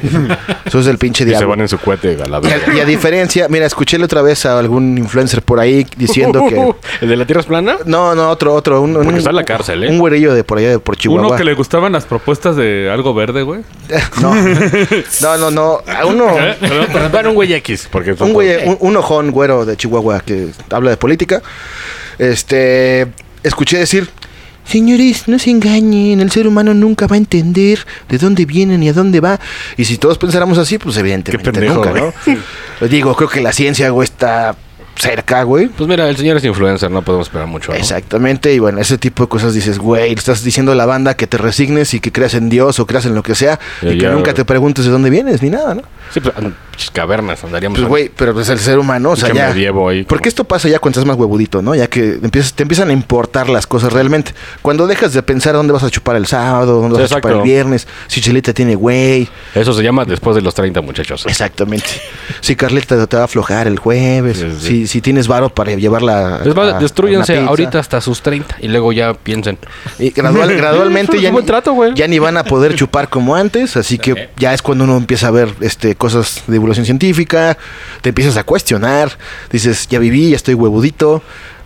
eso 0.65 0.79
es 0.81 0.87
del 0.87 0.99
pinche 0.99 1.23
Y 1.25 1.27
se 1.27 1.31
diablo. 1.31 1.49
van 1.51 1.61
en 1.61 1.69
su 1.69 1.79
cohete 1.79 2.19
a 2.23 2.29
la 2.29 2.39
Y 2.39 2.41
verga. 2.41 2.73
a, 2.73 2.77
y 2.77 2.81
a 2.81 2.85
diferencia, 2.85 3.47
mira, 3.49 3.67
escuché 3.67 4.03
otra 4.03 4.21
vez 4.23 4.45
a 4.47 4.59
algún 4.59 4.99
influencer 4.99 5.43
por 5.43 5.61
ahí 5.61 5.87
diciendo 5.97 6.45
que. 6.49 6.75
¿El 7.01 7.09
de 7.09 7.17
la 7.17 7.25
Tierra 7.25 7.41
es 7.41 7.47
plana? 7.47 7.77
No, 7.87 8.15
no, 8.15 8.31
otro, 8.31 8.53
otro. 8.55 8.81
Un, 8.83 8.95
Porque 8.95 9.09
un- 9.09 9.15
está 9.17 9.31
en 9.31 9.37
la 9.37 9.45
cárcel, 9.45 9.85
¿eh? 9.85 9.89
Un 9.91 9.99
güerillo 9.99 10.35
de 10.35 10.43
por 10.45 10.59
allá, 10.59 10.71
de 10.71 10.79
por 10.81 10.97
Chihuahua. 10.97 11.29
Uno 11.29 11.37
que 11.37 11.45
le 11.45 11.55
gustaban 11.55 11.93
las 11.93 12.05
propuestas 12.05 12.57
de 12.57 12.91
algo 12.93 13.15
verde, 13.15 13.43
güey. 13.43 13.61
No, 14.21 14.35
no, 14.35 15.37
no, 15.39 15.51
no. 15.51 15.81
A 15.87 16.07
uno. 16.07 16.27
¿Eh? 16.39 16.57
Perdón, 16.61 17.29
un 17.29 17.35
güey 17.35 17.53
X. 17.55 17.89
Porque 17.91 18.13
Un 18.19 18.33
güey, 18.33 18.67
un, 18.69 18.77
un 18.81 18.97
ojón 18.97 19.31
güero 19.31 19.65
de 19.65 19.77
Chihuahua 19.77 20.21
que 20.21 20.49
habla 20.71 20.91
de 20.91 20.97
política. 20.97 21.43
Este. 22.19 23.07
Escuché 23.43 23.79
decir. 23.79 24.09
Señores, 24.65 25.29
no 25.29 25.39
se 25.39 25.51
engañen, 25.51 26.21
el 26.21 26.31
ser 26.31 26.47
humano 26.47 26.73
nunca 26.73 27.07
va 27.07 27.15
a 27.15 27.19
entender 27.19 27.81
de 28.09 28.19
dónde 28.19 28.45
viene 28.47 28.79
ni 28.79 28.89
a 28.89 28.93
dónde 28.93 29.21
va. 29.21 29.39
Y 29.77 29.85
si 29.85 29.99
todos 29.99 30.19
pensáramos 30.19 30.57
así, 30.59 30.79
pues 30.79 30.97
evidentemente 30.97 31.45
Qué 31.51 31.53
pendejo, 31.53 31.75
nunca, 31.85 31.91
güey. 31.91 32.03
¿no? 32.03 32.43
Lo 32.81 32.89
digo, 32.89 33.15
creo 33.15 33.29
que 33.29 33.41
la 33.41 33.53
ciencia, 33.53 33.91
güey, 33.91 34.05
está 34.05 34.55
cerca, 34.95 35.43
güey. 35.43 35.69
Pues 35.69 35.89
mira, 35.89 36.09
el 36.09 36.17
señor 36.17 36.37
es 36.37 36.45
influencer, 36.45 36.91
no 36.91 37.03
podemos 37.03 37.27
esperar 37.27 37.47
mucho. 37.49 37.73
¿no? 37.73 37.79
Exactamente, 37.79 38.53
y 38.55 38.59
bueno, 38.61 38.79
ese 38.81 38.99
tipo 38.99 39.25
de 39.25 39.29
cosas 39.29 39.53
dices, 39.55 39.79
güey, 39.79 40.11
le 40.11 40.15
estás 40.19 40.45
diciendo 40.45 40.73
a 40.73 40.75
la 40.75 40.87
banda 40.87 41.15
que 41.17 41.27
te 41.27 41.39
resignes 41.39 41.93
y 41.95 42.01
que 42.01 42.13
creas 42.13 42.35
en 42.35 42.49
Dios 42.49 42.79
o 42.79 42.87
creas 42.87 43.07
en 43.07 43.15
lo 43.15 43.23
que 43.23 43.35
sea 43.35 43.59
Ya, 43.83 43.89
y 43.93 43.99
que 43.99 44.03
ya, 44.05 44.11
nunca 44.11 44.31
güey. 44.31 44.35
te 44.35 44.45
preguntes 44.45 44.85
de 44.85 44.91
dónde 44.91 45.11
vienes 45.11 45.43
ni 45.43 45.51
nada, 45.51 45.75
¿no? 45.75 45.83
Sí, 46.13 46.21
pues 46.21 46.35
chis, 46.83 46.91
cavernas 46.91 47.43
andaríamos. 47.45 47.79
Pues, 47.79 47.89
güey, 47.89 48.11
pero 48.15 48.35
pues 48.35 48.49
el 48.49 48.59
ser 48.59 48.79
humano, 48.79 49.11
o 49.11 49.17
sea, 49.17 49.33
ya. 49.33 49.49
medievo 49.49 49.89
ahí, 49.89 50.03
Porque 50.05 50.25
como- 50.25 50.29
esto 50.29 50.45
pasa 50.45 50.69
ya 50.69 50.79
cuando 50.79 50.99
estás 51.01 51.07
más 51.07 51.17
huevudito, 51.17 51.63
¿no? 51.63 51.75
Ya 51.75 51.87
que 51.89 52.15
empiezas, 52.23 52.53
te 52.55 52.63
empiezan 52.63 52.91
a 52.91 52.93
importar 52.93 53.49
las 53.49 53.67
cosas 53.67 53.93
realmente. 53.93 54.33
Cuando 54.63 54.87
dejas 54.87 55.13
de 55.13 55.23
pensar 55.23 55.55
dónde 55.55 55.73
vas 55.73 55.83
a 55.83 55.91
chupar 55.91 56.17
el 56.17 56.27
sábado, 56.27 56.81
dónde 56.81 56.97
Sí, 56.97 57.03
vas 57.03 57.13
a 57.13 57.15
chupar 57.17 57.33
el 57.33 57.43
viernes, 57.43 57.87
si 58.09 58.21
Chelita 58.21 58.53
tiene 58.53 58.75
güey. 58.75 59.29
Eso 59.55 59.73
se 59.73 59.83
llama 59.83 60.05
después 60.05 60.37
de 60.37 60.43
los 60.43 60.55
30, 60.55 60.81
muchachos. 60.81 61.25
Exactamente. 61.27 61.87
Si 62.41 62.57
Carlita 62.57 63.07
te 63.07 63.17
va 63.17 63.23
a 63.23 63.25
aflojar 63.27 63.67
el 63.67 63.79
jueves, 63.79 64.39
Sí, 64.39 64.47
sí. 64.59 64.67
Si, 64.67 64.87
si 64.87 65.01
tienes 65.01 65.29
varo 65.29 65.49
para 65.51 65.73
llevarla. 65.75 66.41
Es 66.45 66.55
más, 66.55 66.69
a- 67.31 67.47
ahorita 67.47 67.79
hasta 67.79 68.01
sus 68.01 68.23
30 68.23 68.57
y 68.61 68.69
luego 68.69 68.93
ya 68.93 69.15
piensen. 69.15 69.59
Y 69.99 70.11
gradual- 70.11 70.53
gradualmente 70.57 71.17
ni, 71.33 71.43
trato, 71.43 71.75
ya 71.95 72.07
ni 72.09 72.19
van 72.19 72.37
a 72.37 72.45
poder 72.45 72.75
chupar 72.75 73.09
como 73.09 73.35
antes, 73.37 73.77
así 73.77 73.99
que 73.99 74.31
ya 74.37 74.53
es 74.55 74.63
cuando 74.63 74.85
uno 74.85 74.97
empieza 74.97 75.29
a 75.29 75.31
ver 75.31 75.55
este 75.61 75.95
cosas 75.95 76.43
de 76.47 76.59
científica, 76.75 77.57
te 78.01 78.11
empiezas 78.11 78.37
a 78.37 78.45
cuestionar, 78.45 79.17
dices, 79.51 79.87
ya 79.89 79.99
viví, 79.99 80.31
ya 80.31 80.37
estoy 80.37 80.55
huevudito, 80.55 81.23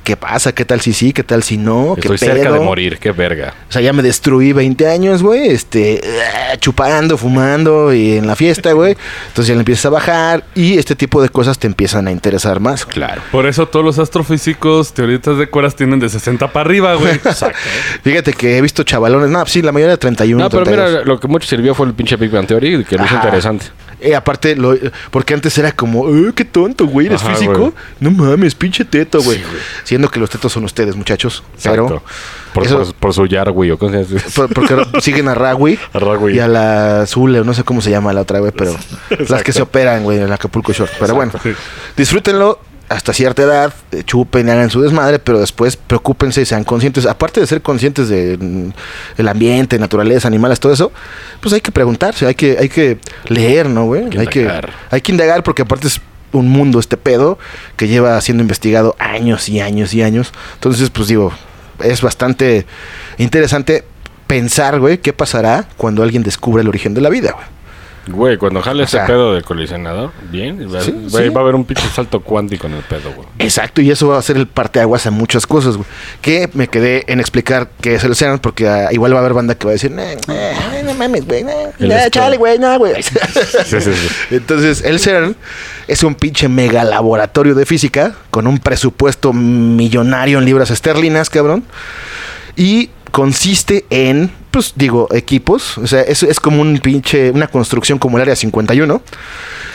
¿qué 0.07 0.17
pasa? 0.17 0.53
¿Qué 0.55 0.65
tal 0.65 0.81
si 0.81 0.93
sí? 0.93 1.13
¿Qué 1.13 1.25
tal 1.25 1.43
si 1.43 1.57
no? 1.57 1.97
¿Qué 1.97 2.03
Estoy 2.03 2.19
cerca 2.19 2.53
de 2.53 2.61
morir, 2.61 2.99
qué 2.99 3.11
verga. 3.11 3.55
O 3.69 3.73
sea, 3.73 3.83
ya 3.83 3.93
me 3.93 4.05
destruí 4.05 4.53
20 4.53 4.87
años, 4.87 5.21
güey, 5.21 5.49
este, 5.49 5.95
eh, 5.95 6.57
chupando, 6.61 7.19
fumando 7.19 7.93
y 7.93 8.13
en 8.13 8.29
la 8.29 8.37
fiesta, 8.37 8.71
güey. 8.71 8.97
Entonces 9.27 9.49
ya 9.49 9.55
le 9.55 9.61
empiezas 9.63 9.87
a 9.87 9.91
bajar 9.91 10.45
y 10.55 10.79
este 10.79 10.95
tipo 10.95 11.21
de 11.21 11.29
cosas 11.29 11.59
te 11.59 11.67
empiezan 11.67 12.07
a 12.07 12.13
interesar 12.13 12.61
más. 12.61 12.87
Claro. 12.87 13.21
Por 13.33 13.47
eso 13.47 13.67
todos 13.67 13.85
los 13.85 13.99
astrofísicos, 13.99 14.95
teoristas 14.95 15.39
de 15.39 15.49
cuerdas 15.49 15.75
tienen 15.75 15.99
de 15.99 16.09
60 16.09 16.53
para 16.53 16.65
arriba, 16.65 16.95
güey. 16.95 17.15
Exacto. 17.25 17.59
Fíjate 18.05 18.33
que 18.33 18.59
he 18.59 18.61
visto 18.61 18.85
chavalones, 18.85 19.29
no, 19.29 19.45
sí, 19.47 19.61
la 19.61 19.73
mayoría 19.73 19.95
de 19.95 19.99
31, 19.99 20.41
No, 20.41 20.49
pero 20.51 20.63
32. 20.63 20.93
mira, 21.01 21.05
lo 21.05 21.19
que 21.19 21.27
mucho 21.27 21.49
sirvió 21.49 21.75
fue 21.75 21.85
el 21.87 21.95
pinche 21.95 22.15
Big 22.15 22.31
Bang 22.31 22.47
Theory, 22.47 22.85
que 22.85 22.97
lo 22.97 23.05
hizo 23.05 23.17
interesante. 23.17 23.67
Eh, 24.01 24.15
aparte, 24.15 24.55
lo, 24.57 24.75
porque 25.11 25.33
antes 25.35 25.57
era 25.59 25.73
como, 25.73 26.09
"Eh, 26.15 26.33
qué 26.35 26.45
tonto, 26.45 26.87
güey, 26.87 27.07
eres 27.07 27.23
Ajá, 27.23 27.35
físico. 27.35 27.59
güey. 27.59 27.73
No 28.01 28.11
mames, 28.11 28.55
pinche 28.55 28.85
teto, 28.85 29.23
güey. 29.23 29.39
Sí, 29.39 29.45
güey. 29.49 29.63
Siendo 29.85 30.11
que 30.11 30.21
los 30.21 30.29
tetos 30.29 30.53
son 30.53 30.65
ustedes, 30.65 30.95
muchachos. 30.97 31.43
Exacto. 31.55 31.87
Pero, 31.87 32.03
por, 32.53 32.67
eso- 32.67 32.79
por, 32.79 32.95
por 32.95 33.15
su 33.15 33.27
Yarwi 33.27 33.71
o 33.71 33.79
cosas 33.79 34.07
así. 34.13 34.17
por- 34.35 34.53
porque 34.53 34.77
siguen 35.01 35.29
a 35.29 35.35
Ragui 35.35 35.79
A 35.95 35.99
Ragui. 35.99 36.35
y 36.37 36.41
a 36.41 36.49
la 36.49 37.01
Azul, 37.03 37.35
o 37.37 37.45
no 37.45 37.55
sé 37.55 37.65
cómo 37.65 37.81
se 37.81 37.91
llama 37.91 38.13
la 38.13 38.21
otra, 38.21 38.39
güey, 38.41 38.53
pero 38.53 38.77
las 39.29 39.43
que 39.43 39.53
se 39.53 39.63
operan, 39.63 40.03
güey, 40.05 40.19
en 40.19 40.25
el 40.25 40.33
Acapulco 40.33 40.73
Short. 40.73 40.93
Pero 41.01 41.15
bueno, 41.15 41.33
disfrútenlo 41.97 42.59
hasta 42.89 43.13
cierta 43.13 43.43
edad, 43.43 43.75
eh, 43.93 44.03
chupen, 44.05 44.49
hagan 44.49 44.71
su 44.71 44.81
desmadre, 44.81 45.19
pero 45.19 45.41
después 45.41 45.77
preocúpense 45.77 46.43
y 46.43 46.45
sean 46.45 46.65
conscientes. 46.65 47.07
Aparte 47.07 47.41
de 47.41 47.47
ser 47.47 47.63
conscientes 47.63 48.09
del 48.09 49.29
ambiente, 49.29 49.79
naturaleza, 49.79 50.29
animales, 50.29 50.61
todo 50.61 50.73
eso, 50.73 50.93
pues 51.41 51.53
hay 51.53 51.61
que 51.61 51.73
preguntarse, 51.73 52.27
hay 52.27 52.35
que, 52.35 52.57
hay 52.59 52.69
que 52.69 52.99
leer, 53.29 53.69
¿no, 53.69 53.87
güey? 53.87 54.05
Hay 54.17 54.27
que, 54.29 54.43
indagar. 54.43 54.71
hay 54.91 55.01
que 55.01 55.13
indagar 55.13 55.43
porque 55.43 55.63
aparte 55.63 55.89
es 55.89 56.01
un 56.33 56.49
mundo 56.49 56.79
este 56.79 56.97
pedo 56.97 57.39
que 57.77 57.89
lleva 57.89 58.21
siendo 58.21 58.43
investigado 58.43 58.95
años 58.99 59.49
y 59.49 59.61
años 59.61 59.93
y 59.95 60.03
años. 60.03 60.33
Entonces, 60.55 60.91
pues 60.91 61.09
digo, 61.09 61.33
es 61.83 62.03
bastante 62.03 62.67
interesante 63.19 63.85
pensar, 64.27 64.79
güey, 64.79 64.99
qué 64.99 65.13
pasará 65.13 65.67
cuando 65.77 66.03
alguien 66.03 66.23
descubre 66.23 66.63
el 66.63 66.69
origen 66.69 66.95
de 66.95 67.01
la 67.01 67.11
vida, 67.11 67.33
güey. 67.33 67.56
Güey, 68.09 68.37
cuando 68.37 68.63
jale 68.63 68.85
O 68.85 68.87
sea- 68.87 69.03
ese 69.05 69.13
pedo 69.13 69.35
del 69.35 69.43
colisionador, 69.45 70.13
bien, 70.31 70.73
va, 70.73 70.81
Sí, 70.81 70.93
güey, 71.11 71.25
sí. 71.25 71.29
va 71.31 71.41
a 71.41 71.43
haber 71.43 71.57
un 71.57 71.65
pinche 71.65 71.89
salto 71.89 72.21
cuántico 72.21 72.69
en 72.69 72.75
el 72.75 72.83
pedo, 72.83 73.13
güey. 73.13 73.27
Exacto, 73.41 73.81
y 73.83 73.91
eso 73.91 74.07
va 74.09 74.19
a 74.19 74.23
ser 74.23 74.37
el 74.37 74.47
parteaguas 74.47 75.07
a 75.07 75.11
muchas 75.11 75.47
cosas, 75.47 75.77
güey. 75.77 75.89
Que 76.23 76.49
me 76.55 76.69
quedé 76.69 77.05
en 77.09 77.19
explicar 77.19 77.69
qué 77.81 77.97
es 77.97 78.05
el 78.05 78.15
CERN, 78.15 78.39
porque 78.39 78.69
ah, 78.69 78.89
igual 78.93 79.13
va 79.13 79.17
a 79.17 79.21
haber 79.21 79.35
banda 79.35 79.57
que 79.57 79.65
va 79.67 79.71
a 79.71 79.75
decir, 79.75 79.91
"Nah, 79.91 80.05
nah, 80.29 80.83
no 80.85 80.95
mames, 80.95 81.27
güey, 81.27 81.43
nah, 81.43 82.09
chale, 82.11 82.37
güey, 82.37 82.59
no, 82.61 82.79
güey. 82.79 83.03
Sí. 83.03 83.15
Entonces, 84.31 84.83
el 84.85 85.01
CERN 85.01 85.35
es 85.89 86.03
un 86.05 86.15
pinche 86.15 86.49
mega 86.49 86.85
laboratorio 86.85 87.55
de 87.55 87.67
física 87.67 88.15
con 88.31 88.47
un 88.47 88.59
presupuesto 88.59 89.33
millonario 89.33 90.39
en 90.39 90.45
libras 90.45 90.71
esterlinas, 90.71 91.29
cabrón. 91.31 91.65
Y 92.57 92.91
consiste 93.11 93.85
en, 93.91 94.31
pues 94.51 94.73
digo, 94.77 95.09
equipos. 95.13 95.79
O 95.79 95.87
sea, 95.87 96.03
es, 96.03 96.23
es 96.23 96.41
como 96.41 96.61
un 96.63 96.79
pinche, 96.79 97.31
una 97.31 97.47
construcción 97.49 97.99
como 97.99 98.19
el 98.19 98.23
Área 98.23 98.37
51. 98.37 99.03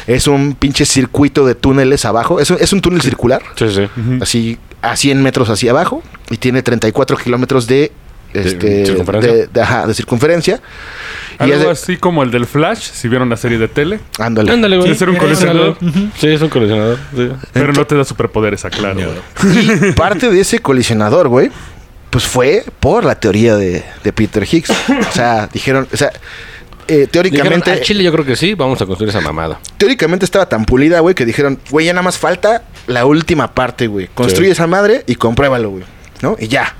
Es 0.08 0.28
un 0.28 0.56
pinche 0.56 0.86
circuito 0.86 1.46
de 1.46 1.56
túneles 1.56 2.06
abajo. 2.06 2.40
Es 2.40 2.50
un, 2.52 2.58
es 2.60 2.74
un 2.74 2.82
túnel 2.82 3.02
circular, 3.02 3.42
Sí, 3.56 3.66
sí. 3.70 3.88
así 4.22 4.58
a 4.82 4.96
100 4.96 5.22
metros 5.22 5.50
hacia 5.50 5.72
abajo. 5.72 6.02
Y 6.30 6.38
tiene 6.38 6.64
34 6.64 7.18
kilómetros 7.18 7.68
de, 7.68 7.92
este, 8.34 8.86
circunferencia. 8.86 9.34
de, 9.34 9.48
de- 9.48 9.62
ajá, 9.62 9.86
de 9.88 9.94
circunferencia. 9.94 10.60
Y 11.40 11.44
es 11.46 11.52
Algo 11.54 11.66
de- 11.66 11.72
así 11.72 11.98
como 11.98 12.24
el 12.24 12.32
del 12.32 12.46
Flash, 12.48 12.80
si 12.94 13.08
vieron 13.08 13.30
la 13.30 13.38
serie 13.38 13.58
de 13.58 13.68
tele. 13.68 14.00
ándale. 14.20 14.52
Ándale, 14.52 14.78
güey. 14.78 14.90
Sí, 14.90 14.96
ser 14.96 15.10
un 15.10 15.18
colisionador. 15.18 15.78
Sí, 16.18 16.28
es 16.28 16.42
un 16.42 16.50
colisionador. 16.50 16.98
sí. 17.16 17.30
Pero 17.54 17.74
no 17.74 17.86
te 17.86 17.96
da 17.96 18.04
superpoderes, 18.04 18.64
aclaro. 18.66 19.00
güey. 19.44 19.90
Y 19.90 19.92
parte 19.94 20.30
de 20.30 20.40
ese 20.40 20.60
colisionador, 20.60 21.28
güey, 21.28 21.52
pues 22.12 22.26
fue 22.26 22.64
por 22.80 23.04
la 23.04 23.16
teoría 23.20 23.56
de, 23.56 23.84
de 24.04 24.14
Peter 24.14 24.44
Higgs. 24.44 24.70
O 25.10 25.12
sea, 25.12 25.48
dijeron, 25.52 25.88
o 25.92 25.98
sea, 25.98 26.10
eh, 26.88 27.08
Dijeron, 27.08 27.10
teóricamente, 27.12 27.72
"Al 27.72 27.82
Chile 27.82 28.04
yo 28.04 28.12
creo 28.12 28.26
que 28.26 28.36
sí, 28.36 28.54
vamos 28.54 28.82
a 28.82 28.86
construir 28.86 29.10
esa 29.10 29.22
mamada. 29.22 29.60
teóricamente 29.78 30.26
estaba 30.26 30.48
tan 30.48 30.66
pulida, 30.66 31.00
güey, 31.00 31.16
que 31.16 31.26
dijeron, 31.26 31.60
güey, 31.72 31.86
ya 31.88 31.94
nada 31.94 32.04
más 32.04 32.18
falta 32.20 32.64
la 32.88 33.06
última 33.06 33.54
parte, 33.56 33.88
güey. 33.88 34.08
Construye 34.14 34.50
Sí. 34.50 34.52
esa 34.54 34.68
madre 34.68 35.04
y 35.08 35.16
compruébalo, 35.16 35.70
güey. 35.72 35.84
¿No? 36.22 36.36
Y 36.40 36.48
ya. 36.50 36.76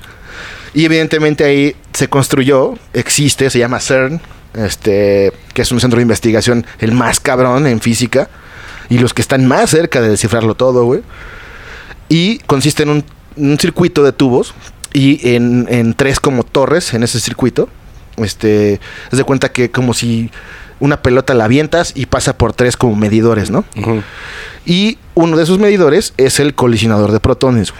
Y 0.74 0.84
evidentemente 0.84 1.44
ahí 1.44 1.74
se 1.92 2.08
construyó, 2.08 2.74
existe, 2.92 3.50
se 3.50 3.58
llama 3.58 3.80
CERN, 3.80 4.20
este, 4.54 5.32
que 5.54 5.62
es 5.62 5.72
un 5.72 5.80
centro 5.80 5.96
de 5.98 6.02
investigación 6.02 6.66
el 6.78 6.92
más 6.92 7.20
cabrón 7.20 7.66
en 7.66 7.80
física 7.80 8.28
y 8.90 8.98
los 8.98 9.14
que 9.14 9.22
están 9.22 9.46
más 9.46 9.70
cerca 9.70 10.00
de 10.00 10.08
descifrarlo 10.10 10.54
todo, 10.54 10.84
güey. 10.84 11.02
Y 12.08 12.38
consiste 12.40 12.82
en 12.82 12.90
un, 12.90 13.04
un 13.36 13.58
circuito 13.58 14.02
de 14.02 14.12
tubos 14.12 14.54
y 14.92 15.34
en, 15.34 15.66
en 15.70 15.94
tres 15.94 16.20
como 16.20 16.44
torres 16.44 16.94
en 16.94 17.02
ese 17.02 17.20
circuito. 17.20 17.68
Este, 18.16 18.80
haz 19.10 19.18
de 19.18 19.24
cuenta 19.24 19.50
que 19.50 19.70
como 19.70 19.94
si 19.94 20.30
una 20.80 21.00
pelota 21.00 21.32
la 21.34 21.44
avientas 21.44 21.92
y 21.94 22.06
pasa 22.06 22.36
por 22.36 22.52
tres 22.52 22.76
como 22.76 22.96
medidores, 22.96 23.50
¿no? 23.50 23.64
Ujú. 23.76 24.02
Y 24.66 24.98
uno 25.14 25.36
de 25.36 25.44
esos 25.44 25.58
medidores 25.58 26.12
es 26.16 26.40
el 26.40 26.54
colisionador 26.54 27.12
de 27.12 27.20
protones. 27.20 27.72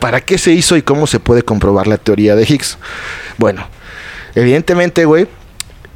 ¿Para 0.00 0.20
qué 0.20 0.38
se 0.38 0.52
hizo 0.52 0.76
y 0.76 0.82
cómo 0.82 1.06
se 1.06 1.20
puede 1.20 1.42
comprobar 1.42 1.86
la 1.86 1.96
teoría 1.96 2.34
de 2.34 2.44
Higgs? 2.44 2.78
Bueno, 3.38 3.66
evidentemente, 4.34 5.04
güey, 5.04 5.28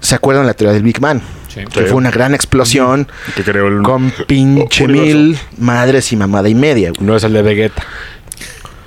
¿se 0.01 0.15
acuerdan 0.15 0.45
de 0.45 0.49
la 0.49 0.55
teoría 0.55 0.75
del 0.75 0.83
Big 0.83 1.01
Bang? 1.01 1.21
Sí. 1.49 1.63
Que 1.73 1.85
fue 1.85 1.95
una 1.97 2.11
gran 2.11 2.35
explosión 2.35 3.09
Que 3.35 3.43
creo 3.43 3.69
el... 3.69 3.83
con 3.83 4.13
pinche 4.27 4.87
mil 4.87 5.39
madres 5.59 6.13
y 6.13 6.17
mamada 6.17 6.49
y 6.49 6.55
media, 6.55 6.91
güey. 6.91 7.05
No 7.05 7.17
es 7.17 7.25
el 7.25 7.33
de 7.33 7.43
Vegeta. 7.43 7.83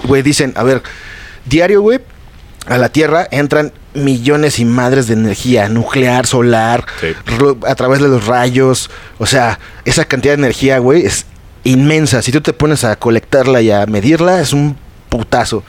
Güey, 0.04 0.22
dicen, 0.22 0.54
a 0.56 0.64
ver, 0.64 0.82
diario, 1.46 1.82
güey, 1.82 2.00
a 2.66 2.78
la 2.78 2.90
Tierra 2.90 3.28
entran 3.32 3.72
millones 3.94 4.58
y 4.60 4.66
madres 4.66 5.08
de 5.08 5.14
energía 5.14 5.70
nuclear, 5.70 6.26
solar, 6.26 6.86
a 7.68 7.76
través 7.76 8.00
de 8.02 8.08
los 8.08 8.26
rayos. 8.26 8.90
O 9.20 9.26
sea, 9.26 9.60
esa 9.86 10.06
cantidad 10.06 10.34
de 10.34 10.40
energía, 10.42 10.80
güey, 10.80 11.06
es 11.06 11.26
inmensa. 11.64 12.22
Si 12.22 12.32
tú 12.32 12.42
te 12.42 12.54
pones 12.54 12.84
a 12.84 12.96
colectarla 12.96 13.62
y 13.62 13.70
a 13.72 13.86
medirla, 13.86 14.42
es 14.42 14.52
un 14.54 14.78
putazo. 15.14 15.64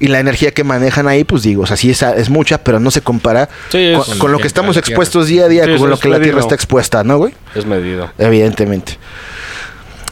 Y 0.00 0.08
la 0.08 0.20
energía 0.20 0.50
que 0.50 0.64
manejan 0.64 1.08
ahí, 1.08 1.24
pues 1.24 1.42
digo, 1.42 1.62
o 1.62 1.66
sea, 1.66 1.78
sí 1.78 1.90
es, 1.90 2.02
es 2.02 2.28
mucha, 2.28 2.62
pero 2.62 2.78
no 2.78 2.90
se 2.90 3.00
compara 3.00 3.48
Sí, 3.70 3.92
con, 3.96 4.18
con 4.18 4.32
lo 4.32 4.38
que 4.38 4.46
estamos 4.46 4.76
expuestos 4.76 5.28
día 5.28 5.46
a 5.46 5.48
día, 5.48 5.76
con 5.78 5.88
lo 5.88 5.98
que 5.98 6.08
la. 6.08 6.20
Tierra 6.20 6.40
está 6.40 6.54
expuesta, 6.54 7.02
¿no, 7.02 7.16
güey? 7.16 7.32
Es 7.54 7.64
medido. 7.64 8.10
Evidentemente. 8.18 8.98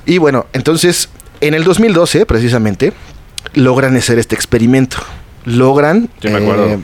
Y 0.06 0.18
bueno, 0.18 0.46
entonces, 0.54 1.10
en 1.42 1.52
el 1.54 1.62
2012, 1.62 2.24
precisamente, 2.24 2.94
logran 3.52 3.94
hacer 3.96 4.18
este 4.18 4.34
experimento. 4.34 4.96
Logran. 5.44 6.08
Me 6.22 6.36
acuerdo. 6.36 6.80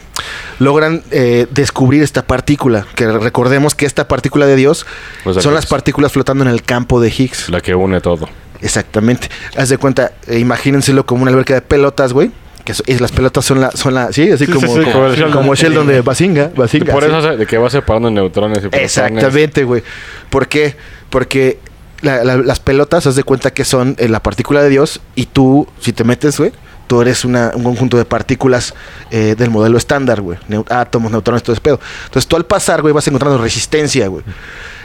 logran 0.58 1.02
eh, 1.10 1.46
descubrir 1.50 2.02
esta 2.02 2.26
partícula. 2.26 2.86
Que 2.94 3.06
recordemos 3.06 3.74
que 3.74 3.86
esta 3.86 4.06
partícula 4.06 4.46
de 4.46 4.56
Dios 4.56 4.86
Pues 5.24 5.42
son 5.42 5.54
las 5.54 5.66
partículas 5.66 6.12
flotando 6.12 6.44
en 6.44 6.50
el 6.50 6.62
campo 6.62 7.00
de 7.00 7.08
Higgs. 7.08 7.48
La 7.48 7.60
que 7.60 7.74
une 7.74 8.00
todo. 8.00 8.28
Exactamente. 8.62 9.28
Haz 9.56 9.68
de 9.68 9.78
cuenta, 9.78 10.12
eh, 10.26 10.38
imagínenselo 10.38 11.04
como 11.06 11.22
una 11.22 11.30
alberca 11.30 11.54
de 11.54 11.62
pelotas, 11.62 12.12
güey. 12.12 12.30
Que 12.64 12.74
so- 12.74 12.82
y 12.86 12.94
las 12.98 13.12
pelotas 13.12 13.44
son 13.44 13.60
la, 13.60 13.70
son 13.70 13.94
la, 13.94 14.12
sí, 14.12 14.28
así 14.30 14.44
Sí, 14.46 14.52
como, 14.52 14.66
sí, 14.66 14.72
sí, 14.72 14.80
como, 14.80 14.92
como 14.92 15.06
el 15.06 15.12
Sheldon. 15.14 15.32
como 15.32 15.54
Sheldon 15.54 15.86
de 15.86 16.00
Basinga, 16.00 16.50
Y 16.52 16.58
Basinga. 16.58 16.92
por 16.92 17.04
eso 17.04 17.36
de 17.36 17.46
que 17.46 17.58
va 17.58 17.70
separando 17.70 18.10
neutrones 18.10 18.64
y. 18.64 18.76
Exactamente, 18.76 19.62
güey. 19.64 19.84
¿Por 20.30 20.48
qué? 20.48 20.74
Porque 21.10 21.60
la- 22.00 22.24
la- 22.24 22.36
las 22.38 22.58
pelotas, 22.58 23.06
haz 23.06 23.14
de 23.14 23.22
cuenta 23.22 23.52
que 23.52 23.64
son 23.64 23.94
eh, 23.98 24.08
la 24.08 24.20
partícula 24.20 24.62
de 24.62 24.68
Dios 24.68 25.00
y 25.14 25.26
tú, 25.26 25.68
si 25.80 25.92
te 25.92 26.02
metes, 26.02 26.38
güey, 26.38 26.50
tú 26.88 27.00
eres 27.00 27.24
una- 27.24 27.52
un 27.54 27.62
conjunto 27.62 27.96
de 27.98 28.04
partículas 28.04 28.74
eh, 29.12 29.36
del 29.38 29.50
modelo 29.50 29.78
estándar, 29.78 30.20
güey. 30.20 30.36
Neu- 30.48 30.66
átomos, 30.68 31.12
neutrones, 31.12 31.44
todo 31.44 31.52
ese 31.52 31.60
pedo. 31.62 31.78
Entonces 32.06 32.26
tú 32.26 32.34
al 32.34 32.46
pasar, 32.46 32.82
güey, 32.82 32.92
vas 32.92 33.06
encontrando 33.06 33.38
resistencia, 33.38 34.08
güey. 34.08 34.24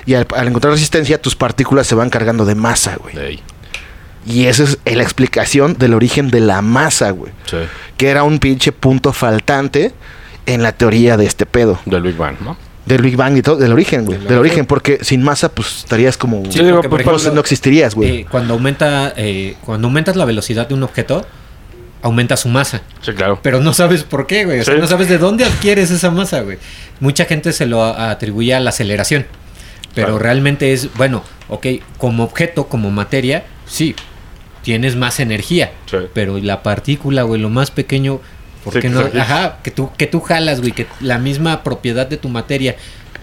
Y 0.05 0.13
al, 0.13 0.27
al 0.35 0.47
encontrar 0.49 0.73
resistencia, 0.73 1.19
tus 1.19 1.35
partículas 1.35 1.87
se 1.87 1.95
van 1.95 2.11
cargando 2.11 2.45
de 2.45 2.53
masa, 2.53 2.95
güey. 3.01 3.17
Ey. 3.17 3.43
Y 4.25 4.45
esa 4.45 4.63
es 4.63 4.77
la 4.85 5.03
explicación 5.03 5.75
del 5.77 5.93
origen 5.93 6.29
de 6.29 6.39
la 6.41 6.61
masa, 6.61 7.11
güey. 7.11 7.31
Sí. 7.45 7.57
Que 7.97 8.09
era 8.09 8.23
un 8.23 8.39
pinche 8.39 8.71
punto 8.71 9.13
faltante 9.13 9.93
en 10.45 10.61
la 10.63 10.71
teoría 10.73 11.17
de 11.17 11.25
este 11.25 11.45
pedo. 11.45 11.79
Del 11.85 12.01
Big 12.03 12.15
Bang, 12.17 12.35
¿no? 12.41 12.55
Del 12.85 13.01
Big 13.01 13.15
Bang 13.15 13.37
y 13.37 13.41
todo, 13.41 13.57
del 13.57 13.71
origen, 13.71 14.05
güey. 14.05 14.19
Del 14.19 14.37
origen, 14.39 14.65
porque 14.65 14.99
sin 15.03 15.21
masa, 15.23 15.49
pues 15.49 15.77
estarías 15.79 16.17
como. 16.17 16.43
Sí, 16.51 16.61
porque, 16.71 16.89
por 16.89 17.01
ejemplo, 17.01 17.31
no 17.33 17.39
existirías, 17.41 17.93
güey. 17.95 18.09
eh, 18.21 18.25
cuando 18.29 18.53
aumenta 18.55 19.13
eh, 19.17 19.55
cuando 19.61 19.87
aumentas 19.87 20.15
la 20.15 20.25
velocidad 20.25 20.67
de 20.67 20.73
un 20.73 20.83
objeto, 20.83 21.25
aumenta 22.01 22.35
su 22.37 22.49
masa. 22.49 22.81
Sí, 23.01 23.13
claro. 23.13 23.39
Pero 23.43 23.59
no 23.59 23.73
sabes 23.73 24.03
por 24.03 24.25
qué, 24.25 24.45
güey. 24.45 24.59
O 24.61 24.63
sea, 24.63 24.73
Sí. 24.75 24.81
no 24.81 24.87
sabes 24.87 25.09
de 25.09 25.19
dónde 25.19 25.45
adquieres 25.45 25.91
esa 25.91 26.09
masa, 26.09 26.41
güey. 26.41 26.57
Mucha 26.99 27.25
gente 27.25 27.53
se 27.53 27.67
lo 27.67 27.83
atribuye 27.83 28.53
a 28.55 28.59
la 28.59 28.71
aceleración. 28.71 29.25
Pero 29.93 30.07
Claro. 30.07 30.19
realmente 30.19 30.73
es, 30.73 30.91
bueno, 30.95 31.23
ok, 31.49 31.67
como 31.99 32.23
objeto, 32.23 32.67
como 32.67 32.89
materia, 32.91 33.43
sí, 33.67 33.95
tienes 34.63 34.95
más 34.95 35.19
energía. 35.19 35.71
Sí. 35.89 35.97
Pero 36.13 36.37
la 36.37 36.63
partícula, 36.63 37.23
güey, 37.23 37.41
lo 37.41 37.49
más 37.49 37.71
pequeño, 37.71 38.19
¿por 38.63 38.73
Sí, 38.73 38.79
qué 38.79 38.87
que 38.87 38.93
no? 38.93 39.01
Ajá, 39.19 39.57
que 39.63 39.71
tú, 39.71 39.89
que 39.97 40.07
tú 40.07 40.19
jalas, 40.21 40.59
güey, 40.61 40.71
que 40.73 40.87
la 40.99 41.17
misma 41.17 41.63
propiedad 41.63 42.07
de 42.07 42.17
tu 42.17 42.29
materia 42.29 42.75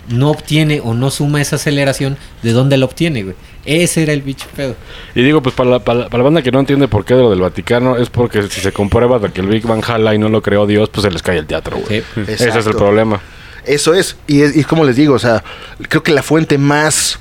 no 0.08 0.30
obtiene 0.30 0.80
o 0.82 0.94
no 0.94 1.10
suma 1.10 1.40
esa 1.42 1.56
aceleración, 1.56 2.16
¿de 2.42 2.52
dónde 2.52 2.78
la 2.78 2.86
obtiene, 2.86 3.24
güey? 3.24 3.34
Ese 3.66 4.02
era 4.02 4.14
el 4.14 4.22
bicho 4.22 4.46
pedo. 4.56 4.74
Y 5.14 5.22
digo, 5.22 5.42
pues 5.42 5.54
para 5.54 5.68
la, 5.68 5.78
para, 5.80 5.98
la- 6.00 6.04
para 6.08 6.18
la 6.18 6.24
banda 6.24 6.40
que 6.42 6.50
no 6.50 6.60
entiende 6.60 6.88
por 6.88 7.04
qué 7.04 7.12
de 7.14 7.20
lo 7.20 7.28
del 7.30 7.40
Vaticano, 7.42 7.96
es 7.98 8.08
porque 8.08 8.42
si 8.44 8.60
se 8.62 8.72
comprueba 8.72 9.18
de 9.18 9.30
que 9.30 9.42
el 9.42 9.48
Big 9.48 9.66
Bang 9.66 9.82
jala 9.82 10.14
y 10.14 10.18
no 10.18 10.30
lo 10.30 10.40
creó 10.42 10.66
Dios, 10.66 10.88
pues 10.88 11.02
se 11.04 11.10
les 11.10 11.22
cae 11.22 11.36
el 11.38 11.46
teatro, 11.46 11.76
güey. 11.76 12.02
Sí. 12.14 12.22
Ese 12.26 12.48
es 12.48 12.66
el 12.66 12.74
problema. 12.74 13.20
Eso 13.66 13.92
es. 13.92 14.16
Y, 14.26 14.40
es- 14.40 14.56
y 14.56 14.64
como 14.64 14.84
les 14.86 14.96
digo, 14.96 15.12
o 15.14 15.18
sea, 15.18 15.44
creo 15.90 16.02
que 16.02 16.12
la 16.12 16.22
fuente 16.22 16.56
más. 16.56 17.18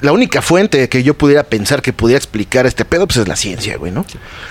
La 0.00 0.12
única 0.12 0.42
fuente 0.42 0.88
que 0.88 1.02
yo 1.02 1.14
pudiera 1.14 1.42
pensar 1.44 1.82
que 1.82 1.92
pudiera 1.92 2.18
explicar 2.18 2.66
este 2.66 2.84
pedo, 2.84 3.06
pues 3.06 3.18
es 3.18 3.28
la 3.28 3.36
ciencia, 3.36 3.76
güey, 3.76 3.92
¿no? 3.92 4.04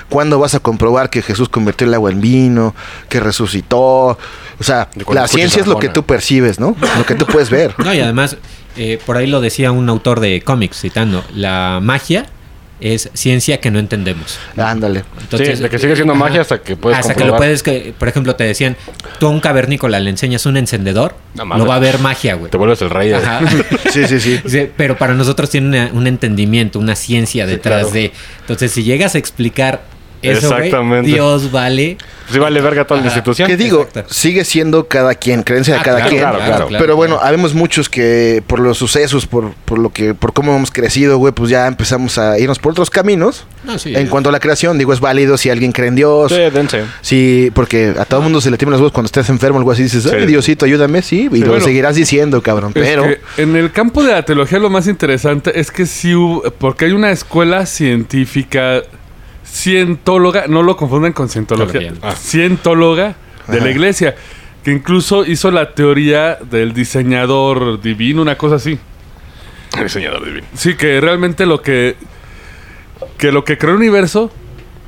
¿Cuándo 0.10 0.40
vas 0.40 0.56
a 0.56 0.60
comprobar 0.60 1.10
que 1.10 1.22
Jesús 1.22 1.50
convirtió 1.50 1.88
el 1.88 1.94
agua 1.94 2.12
en 2.12 2.22
vino, 2.22 2.76
que 3.10 3.20
resucitó? 3.20 4.18
O 4.60 4.64
sea, 4.64 4.90
la 5.12 5.28
ciencia 5.28 5.62
es 5.62 5.68
lo 5.68 5.80
que 5.80 5.90
tú 5.90 6.04
percibes, 6.04 6.60
¿no? 6.60 6.76
Lo 6.98 7.06
que 7.06 7.16
tú 7.16 7.26
puedes 7.26 7.50
ver. 7.50 7.74
No, 7.78 7.94
y 7.94 8.00
además, 8.00 8.38
eh, 8.78 9.00
por 9.06 9.18
ahí 9.18 9.28
lo 9.28 9.42
decía 9.42 9.72
un 9.72 9.90
autor 9.90 10.20
de 10.20 10.42
cómics, 10.42 10.82
citando, 10.82 11.24
la 11.34 11.80
magia 11.82 12.26
es 12.80 13.10
ciencia 13.14 13.60
que 13.60 13.72
no 13.72 13.80
entendemos. 13.80 14.38
Ándale. 14.58 15.04
Entonces, 15.22 15.58
sí, 15.58 15.64
de 15.64 15.70
que 15.70 15.80
sigue 15.80 15.96
siendo 15.96 16.14
magia 16.16 16.42
hasta 16.42 16.62
que 16.62 16.76
puedes 16.76 17.00
Hasta 17.00 17.16
que 17.16 17.24
lo 17.26 17.38
puedes, 17.38 17.64
que, 17.64 17.94
por 17.98 18.08
ejemplo, 18.08 18.36
te 18.36 18.44
decían, 18.44 18.76
tú 19.20 19.28
a 19.28 19.30
un 19.30 19.40
cavernícola 19.40 20.00
le 20.00 20.10
enseñas 20.10 20.46
un 20.46 20.58
encendedor, 20.58 21.16
No 21.36 21.66
va 21.66 21.74
a 21.76 21.78
haber 21.78 22.00
magia, 22.00 22.36
güey. 22.36 22.52
Te 22.52 22.58
vuelves 22.58 22.82
el 22.82 22.90
rey. 22.90 23.14
Ajá. 23.14 23.40
Sí, 23.92 24.06
sí, 24.08 24.20
sí. 24.46 24.70
Pero 24.76 24.98
para 24.98 25.14
nosotros 25.14 25.50
tiene 25.50 25.68
una- 25.68 25.90
un 25.94 26.08
entendimiento, 26.08 26.80
una 26.80 26.96
ciencia 26.96 27.46
detrás 27.46 27.84
claro. 27.84 27.94
de. 27.94 28.12
Entonces, 28.42 28.72
si 28.72 28.84
llegas 28.84 29.16
a 29.16 29.18
explicar 29.20 29.84
eso, 30.28 30.56
Exactamente. 30.56 31.10
Dios 31.12 31.52
vale. 31.52 31.98
Sí 32.32 32.40
vale 32.40 32.60
verga 32.60 32.86
toda 32.88 33.02
la 33.02 33.06
institución. 33.06 33.48
Que 33.48 33.56
digo, 33.56 33.84
Exacto. 33.84 34.12
sigue 34.12 34.44
siendo 34.46 34.88
cada 34.88 35.14
quien, 35.14 35.44
creencia 35.44 35.76
de 35.76 35.80
Ah, 35.82 35.84
cada 35.84 35.98
claro, 35.98 36.10
quien. 36.10 36.22
claro, 36.22 36.40
claro. 36.40 36.68
Pero 36.80 36.96
bueno, 36.96 37.20
habemos 37.22 37.54
muchos 37.54 37.88
que 37.88 38.42
por 38.48 38.60
los 38.60 38.80
sucesos, 38.80 39.28
por, 39.28 39.52
por 39.66 39.78
lo 39.78 39.92
que, 39.92 40.16
por 40.16 40.34
cómo 40.34 40.56
hemos 40.56 40.72
crecido, 40.72 41.20
güey, 41.20 41.34
pues 41.34 41.52
ya 41.52 41.68
empezamos 41.68 42.18
a 42.18 42.40
irnos 42.40 42.58
por 42.58 42.72
otros 42.72 42.90
caminos. 42.90 43.46
No, 43.64 43.78
sí. 43.78 43.94
En 43.96 44.08
cuanto 44.08 44.30
a 44.30 44.32
la 44.32 44.40
creación, 44.40 44.78
digo, 44.80 44.92
es 44.92 45.00
válido 45.00 45.38
si 45.38 45.52
alguien 45.52 45.72
cree 45.72 45.90
en 45.90 45.96
Dios. 45.96 46.32
Sí, 46.32 46.40
dense. 46.52 46.84
Sí, 47.02 47.52
porque 47.54 47.94
a 47.98 48.06
todo 48.06 48.22
el 48.22 48.24
mundo 48.24 48.42
se 48.42 48.50
le 48.50 48.58
tiemblan 48.58 48.80
las 48.80 48.82
voz 48.82 48.92
cuando 48.92 49.06
estás 49.06 49.30
enfermo 49.30 49.58
o 49.58 49.60
algo 49.60 49.72
así. 49.72 49.84
Dices, 49.84 50.06
ay, 50.08 50.22
Sí. 50.22 50.26
Diosito, 50.26 50.66
ayúdame, 50.66 51.04
sí. 51.04 51.30
Y 51.32 51.38
lo 51.42 51.48
Bueno. 51.50 51.64
seguirás 51.64 51.96
diciendo, 51.96 52.42
cabrón. 52.42 52.72
Es 52.74 52.82
Pero, 52.82 53.04
que 53.04 53.20
en 53.38 53.56
el 53.56 53.72
campo 53.72 54.02
de 54.04 54.14
la 54.14 54.24
teología 54.24 54.58
lo 54.58 54.72
más 54.72 54.88
interesante 54.88 55.60
es 55.60 55.70
que 55.70 55.86
sí 55.86 56.16
hubo, 56.16 56.42
porque 56.58 56.86
hay 56.86 56.92
una 56.94 57.12
escuela 57.12 57.66
científica, 57.68 58.82
cientóloga, 59.56 60.48
no 60.48 60.64
lo 60.64 60.76
confunden 60.76 61.14
con 61.14 61.30
cientología. 61.30 61.94
Ah. 62.02 62.14
cientóloga 62.14 63.16
de 63.48 63.58
Ajá. 63.58 63.66
la 63.66 63.72
iglesia, 63.72 64.16
que 64.64 64.72
incluso 64.72 65.26
hizo 65.26 65.50
la 65.50 65.74
teoría 65.74 66.36
del 66.36 66.74
diseñador 66.74 67.82
divino, 67.82 68.22
una 68.22 68.38
cosa 68.38 68.56
así. 68.56 68.78
El 69.78 69.84
diseñador 69.84 70.26
divino. 70.26 70.46
Sí, 70.56 70.76
que 70.76 71.00
realmente 71.00 71.46
lo 71.46 71.62
que. 71.62 71.96
Que 73.18 73.32
lo 73.32 73.44
que 73.44 73.58
creó 73.58 73.72
el 73.74 73.78
universo. 73.78 74.32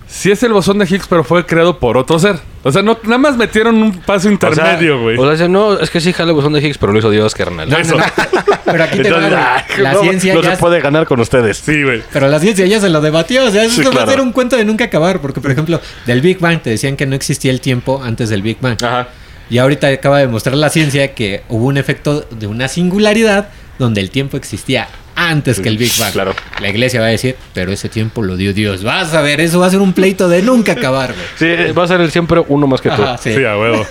Sí 0.09 0.31
es 0.31 0.41
el 0.43 0.53
bosón 0.53 0.79
de 0.79 0.85
Higgs, 0.85 1.05
pero 1.09 1.23
fue 1.23 1.45
creado 1.45 1.79
por 1.79 1.97
otro 1.97 2.17
ser. 2.17 2.37
O 2.63 2.71
sea, 2.71 2.81
no, 2.81 2.97
nada 3.03 3.17
más 3.17 3.35
metieron 3.35 3.75
un 3.81 3.91
paso 3.99 4.29
intermedio, 4.31 5.01
güey. 5.01 5.17
O 5.17 5.23
sea, 5.23 5.31
dice, 5.33 5.49
no, 5.49 5.77
es 5.79 5.89
que 5.89 5.99
sí 5.99 6.13
jala 6.13 6.29
el 6.29 6.35
buzón 6.35 6.53
de 6.53 6.61
Higgs, 6.61 6.77
pero 6.77 6.93
lo 6.93 6.99
hizo 6.99 7.09
Dios, 7.09 7.35
carnal. 7.35 7.69
No, 7.69 7.77
no, 7.77 7.97
no. 7.97 8.03
Pero 8.65 8.83
aquí 8.83 8.99
te 9.01 9.11
va, 9.11 9.17
Entonces, 9.17 9.29
güey. 9.31 9.41
ah, 9.41 9.65
La 9.79 9.93
no, 9.93 10.01
ciencia 10.01 10.33
no 10.33 10.41
ya. 10.41 10.51
se 10.51 10.57
puede 10.57 10.81
ganar 10.81 11.05
con 11.07 11.19
ustedes. 11.21 11.57
sí, 11.57 11.83
güey. 11.83 12.01
Pero 12.11 12.27
la 12.27 12.37
ciencia 12.39 12.65
ya 12.65 12.79
se 12.81 12.89
lo 12.89 12.99
debatió. 12.99 13.45
O 13.45 13.49
sea, 13.51 13.63
eso 13.63 13.75
Sí, 13.75 13.81
va 13.83 13.89
a 13.89 13.91
claro. 13.91 14.11
ser 14.11 14.21
un 14.21 14.31
cuento 14.33 14.57
de 14.57 14.65
nunca 14.65 14.85
acabar. 14.85 15.21
Porque, 15.21 15.39
por 15.39 15.51
ejemplo, 15.51 15.79
del 16.05 16.19
Big 16.21 16.39
Bang 16.39 16.61
te 16.61 16.69
decían 16.71 16.97
que 16.97 17.05
no 17.05 17.15
existía 17.15 17.51
el 17.51 17.61
tiempo 17.61 18.01
antes 18.03 18.29
del 18.29 18.41
Big 18.41 18.57
Bang. 18.59 18.77
Ajá. 18.83 19.07
Y 19.49 19.57
ahorita 19.59 19.87
acaba 19.87 20.19
de 20.19 20.27
mostrar 20.27 20.57
la 20.57 20.69
ciencia 20.69 21.13
que 21.13 21.43
hubo 21.47 21.65
un 21.67 21.77
efecto 21.77 22.25
de 22.31 22.47
una 22.47 22.67
singularidad 22.67 23.47
donde 23.79 24.01
el 24.01 24.09
tiempo 24.09 24.35
existía 24.35 24.89
antes 25.17 25.59
que 25.59 25.67
el 25.67 25.77
Big 25.77 25.91
Bang. 25.99 26.13
Claro. 26.13 26.33
La 26.61 26.69
iglesia 26.69 27.01
va 27.01 27.07
a 27.07 27.09
decir, 27.09 27.35
pero 27.53 27.71
ese 27.71 27.89
tiempo 27.89 28.21
lo 28.21 28.37
dio 28.37 28.53
Dios. 28.53 28.83
Vas 28.83 29.13
a 29.13 29.21
ver, 29.21 29.41
eso 29.41 29.59
va 29.59 29.65
a 29.65 29.69
ser 29.69 29.81
un 29.81 29.91
pleito 29.91 30.29
de 30.29 30.43
nunca 30.43 30.73
acabar, 30.73 31.13
güey. 31.13 31.25
Sí, 31.37 31.73
va 31.73 31.83
a 31.83 31.87
ser 31.87 31.99
el 32.01 32.11
siempre 32.11 32.41
uno 32.47 32.67
más 32.67 32.79
que 32.79 32.89
tú. 32.89 33.01
Ajá, 33.01 33.17
sí. 33.17 33.33
Sí, 33.33 33.43
a 33.43 33.57
huevo. 33.57 33.85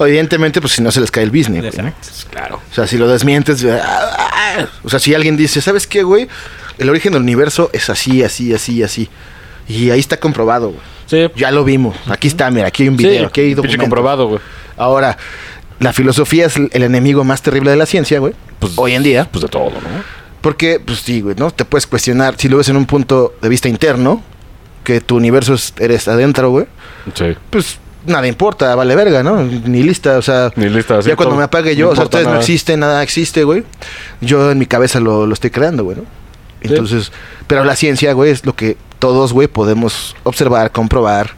evidentemente, 0.00 0.60
pues 0.60 0.72
si 0.72 0.82
no 0.82 0.90
se 0.90 1.00
les 1.00 1.10
cae 1.10 1.24
el 1.24 1.30
business. 1.30 1.76
güey. 1.76 1.92
Claro. 2.30 2.62
O 2.70 2.74
sea, 2.74 2.86
si 2.86 2.96
lo 2.96 3.06
desmientes, 3.06 3.64
ah, 3.64 3.80
ah, 3.84 4.30
ah. 4.32 4.66
o 4.82 4.88
sea, 4.88 4.98
si 4.98 5.14
alguien 5.14 5.36
dice, 5.36 5.60
¿sabes 5.60 5.86
qué, 5.86 6.02
güey? 6.02 6.26
El 6.78 6.88
origen 6.90 7.12
del 7.12 7.22
universo 7.22 7.70
es 7.72 7.90
así, 7.90 8.22
así, 8.22 8.52
así, 8.54 8.82
así. 8.82 9.08
Y 9.68 9.90
ahí 9.90 10.00
está 10.00 10.18
comprobado, 10.18 10.68
güey. 10.70 10.80
Sí. 11.06 11.30
Ya 11.36 11.50
lo 11.50 11.64
vimos. 11.64 11.96
Aquí 12.08 12.28
está, 12.28 12.50
mira, 12.50 12.66
aquí 12.68 12.82
hay 12.84 12.88
un 12.88 12.96
video, 12.96 13.20
sí, 13.20 13.24
aquí 13.26 13.40
hay 13.40 13.46
pinche 13.48 13.56
documentos. 13.56 13.84
comprobado, 13.84 14.26
güey. 14.28 14.40
Ahora, 14.76 15.16
la 15.80 15.92
filosofía 15.92 16.46
es 16.46 16.56
el 16.56 16.82
enemigo 16.82 17.24
más 17.24 17.42
terrible 17.42 17.70
de 17.70 17.76
la 17.76 17.86
ciencia, 17.86 18.18
güey. 18.18 18.32
Pues- 18.58 18.72
hoy 18.76 18.94
en 18.94 19.02
día. 19.02 19.28
Pues 19.30 19.42
de 19.42 19.48
todo, 19.48 19.70
¿no? 19.70 20.25
Porque, 20.46 20.78
pues 20.78 21.00
sí, 21.00 21.22
güey, 21.22 21.34
¿no? 21.36 21.50
Te 21.50 21.64
puedes 21.64 21.88
cuestionar, 21.88 22.36
si 22.38 22.48
lo 22.48 22.58
ves 22.58 22.68
en 22.68 22.76
un 22.76 22.86
punto 22.86 23.34
de 23.42 23.48
vista 23.48 23.68
interno, 23.68 24.22
que 24.84 25.00
tu 25.00 25.16
universo 25.16 25.54
es- 25.54 25.74
eres 25.80 26.06
adentro, 26.06 26.50
güey, 26.50 26.66
Sí. 27.14 27.34
pues 27.50 27.78
nada 28.06 28.28
importa, 28.28 28.72
vale 28.76 28.94
verga, 28.94 29.24
¿no? 29.24 29.42
Ni 29.42 29.82
lista, 29.82 30.16
o 30.18 30.22
sea... 30.22 30.52
Ni 30.54 30.68
lista. 30.68 31.00
ya 31.00 31.16
cuando 31.16 31.34
me 31.34 31.42
apague 31.42 31.74
yo, 31.74 31.86
no 31.86 31.92
o 31.92 31.94
sea, 31.96 32.04
ustedes 32.04 32.28
no 32.28 32.36
existen, 32.38 32.78
nada 32.78 33.02
existe, 33.02 33.42
güey. 33.42 33.64
Yo 34.20 34.52
en 34.52 34.58
mi 34.60 34.66
cabeza 34.66 35.00
lo, 35.00 35.26
lo 35.26 35.34
estoy 35.34 35.50
creando, 35.50 35.82
güey, 35.82 35.96
¿no? 35.96 36.04
Entonces, 36.60 37.10
pero 37.48 37.64
la 37.64 37.74
ciencia, 37.74 38.12
güey, 38.12 38.30
es 38.30 38.46
lo 38.46 38.54
que 38.54 38.76
todos, 39.00 39.32
güey, 39.32 39.48
podemos 39.48 40.14
observar, 40.22 40.70
comprobar. 40.70 41.30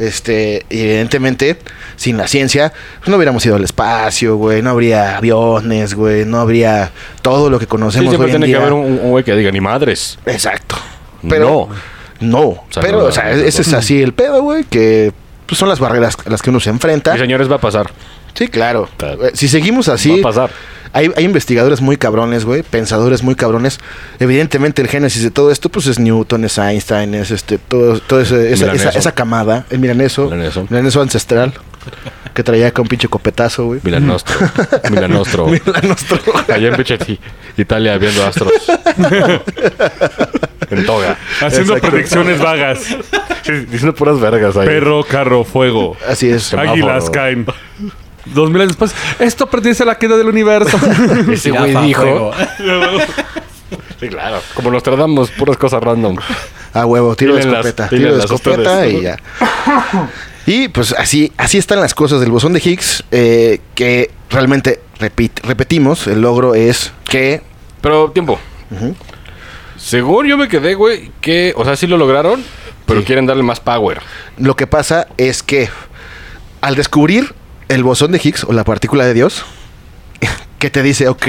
Este, 0.00 0.64
evidentemente, 0.70 1.58
sin 1.96 2.16
la 2.16 2.26
ciencia, 2.26 2.72
pues 2.98 3.08
no 3.10 3.16
hubiéramos 3.16 3.44
ido 3.44 3.56
al 3.56 3.64
espacio, 3.64 4.36
güey, 4.36 4.62
no 4.62 4.70
habría 4.70 5.16
aviones, 5.18 5.94
güey, 5.94 6.24
no 6.24 6.40
habría 6.40 6.90
todo 7.22 7.50
lo 7.50 7.58
que 7.58 7.66
Sí, 7.66 7.68
conocemos 7.68 8.08
siempre 8.10 8.26
hoy 8.30 8.30
en 8.36 8.40
tiene 8.40 8.46
día. 8.46 8.56
que 8.56 8.62
haber 8.62 8.72
un 8.72 8.98
un 9.02 9.10
güey 9.10 9.24
que 9.24 9.34
diga, 9.36 9.50
ni 9.52 9.60
madres. 9.60 10.18
Exacto. 10.26 10.76
Pero 11.28 11.68
no, 12.20 12.40
O 12.48 12.64
sea, 12.70 12.82
pero 12.82 13.00
no, 13.00 13.04
o 13.06 13.12
sea, 13.12 13.24
no, 13.30 13.36
no, 13.36 13.42
ese 13.42 13.62
es 13.62 13.68
no. 13.68 13.78
así 13.78 14.00
el 14.02 14.14
pedo, 14.14 14.42
güey, 14.42 14.64
que 14.64 15.12
pues, 15.46 15.58
son 15.58 15.68
las 15.68 15.78
barreras 15.80 16.16
a 16.24 16.30
las 16.30 16.40
que 16.42 16.50
uno 16.50 16.60
se 16.60 16.70
enfrenta. 16.70 17.14
Y 17.14 17.18
señores, 17.18 17.50
va 17.50 17.56
a 17.56 17.60
pasar. 17.60 17.90
Sí, 18.34 18.48
claro. 18.48 18.88
Si 19.34 19.48
seguimos 19.48 19.88
así, 19.88 20.12
Va 20.20 20.30
a 20.30 20.32
pasar. 20.32 20.50
Hay, 20.92 21.10
hay 21.16 21.24
investigadores 21.24 21.80
muy 21.80 21.96
cabrones, 21.96 22.44
güey, 22.44 22.62
pensadores 22.62 23.22
muy 23.22 23.34
cabrones. 23.34 23.78
Evidentemente 24.18 24.82
el 24.82 24.88
génesis 24.88 25.22
de 25.22 25.30
todo 25.30 25.50
esto, 25.50 25.68
pues 25.68 25.86
es 25.86 25.98
Newton, 25.98 26.44
es 26.44 26.58
Einstein, 26.58 27.14
es 27.14 27.30
este, 27.30 27.58
todo, 27.58 27.98
todo 28.00 28.20
ese- 28.20 28.52
esa, 28.52 28.64
Milaneso. 28.66 28.88
esa, 28.90 28.98
esa 28.98 29.12
camada, 29.12 29.66
el 29.70 29.78
milaneso, 29.78 30.24
Milaneso. 30.24 30.66
milaneso 30.68 31.00
ancestral, 31.02 31.54
que 32.34 32.42
traía 32.42 32.68
acá 32.68 32.82
un 32.82 32.88
pinche 32.88 33.08
copetazo, 33.08 33.64
güey. 33.66 33.80
Milanostro. 33.82 34.36
Milanostro. 34.90 35.46
Milanostro. 35.46 36.18
Allá 36.48 36.68
en 36.68 36.76
pinche 36.76 36.98
Italia 37.56 37.96
viendo 37.98 38.24
astros. 38.26 38.52
en 40.70 40.86
toga. 40.86 41.16
Haciendo 41.40 41.74
Exacto. 41.74 41.90
predicciones 41.90 42.38
vagas. 42.38 42.78
Sí, 43.42 43.52
diciendo 43.70 43.94
puras 43.94 44.20
vergas 44.20 44.56
ahí. 44.56 44.66
Perro, 44.66 45.04
carro, 45.04 45.44
fuego. 45.44 45.96
Así 46.08 46.28
es. 46.28 46.44
Semáforo. 46.44 46.72
Águilas 46.72 47.10
caen. 47.10 47.46
Dos 48.26 48.50
mil 48.50 48.60
años 48.60 48.76
después. 48.76 48.94
Esto 49.18 49.46
predice 49.48 49.84
la 49.84 49.96
queda 49.96 50.16
del 50.16 50.28
universo. 50.28 50.78
Ese 51.32 51.50
güey 51.52 51.74
dijo. 51.86 52.32
Sí, 54.00 54.08
claro. 54.08 54.40
Como 54.54 54.70
nos 54.70 54.82
tratamos, 54.82 55.30
puras 55.30 55.58
cosas 55.58 55.82
random. 55.82 56.16
A 56.72 56.86
huevo, 56.86 57.14
tiro 57.14 57.34
de 57.34 57.40
escopeta, 57.40 57.86
tiro 57.88 58.16
de 58.16 58.24
escopeta 58.24 58.86
y 58.86 59.02
ya. 59.02 59.16
Y 60.46 60.68
pues 60.68 60.94
así, 60.96 61.30
así 61.36 61.58
están 61.58 61.80
las 61.80 61.94
cosas 61.94 62.18
del 62.20 62.30
bosón 62.30 62.54
de 62.54 62.60
Higgs, 62.64 63.04
eh, 63.10 63.60
que 63.74 64.10
realmente 64.30 64.80
repit- 64.98 65.42
repetimos, 65.42 66.06
el 66.06 66.22
logro 66.22 66.54
es 66.54 66.92
que 67.04 67.42
Pero, 67.82 68.10
tiempo. 68.10 68.40
Ujú. 68.70 68.96
Según 69.76 70.26
yo 70.26 70.38
me 70.38 70.48
quedé, 70.48 70.74
güey, 70.74 71.10
que, 71.20 71.52
o 71.56 71.64
sea, 71.66 71.76
sí 71.76 71.86
lo 71.86 71.98
lograron, 71.98 72.42
pero 72.86 73.00
Sí. 73.00 73.06
quieren 73.06 73.26
darle 73.26 73.42
más 73.42 73.60
power. 73.60 74.00
lo 74.38 74.56
que 74.56 74.66
pasa 74.66 75.08
es 75.18 75.42
que 75.42 75.68
al 76.62 76.74
descubrir 76.74 77.34
el 77.70 77.82
bosón 77.82 78.12
de 78.12 78.20
Higgs 78.22 78.44
o 78.44 78.52
la 78.52 78.64
partícula 78.64 79.04
de 79.06 79.14
Dios, 79.14 79.44
que 80.58 80.68
te 80.70 80.82
dice, 80.82 81.08
ok, 81.08 81.26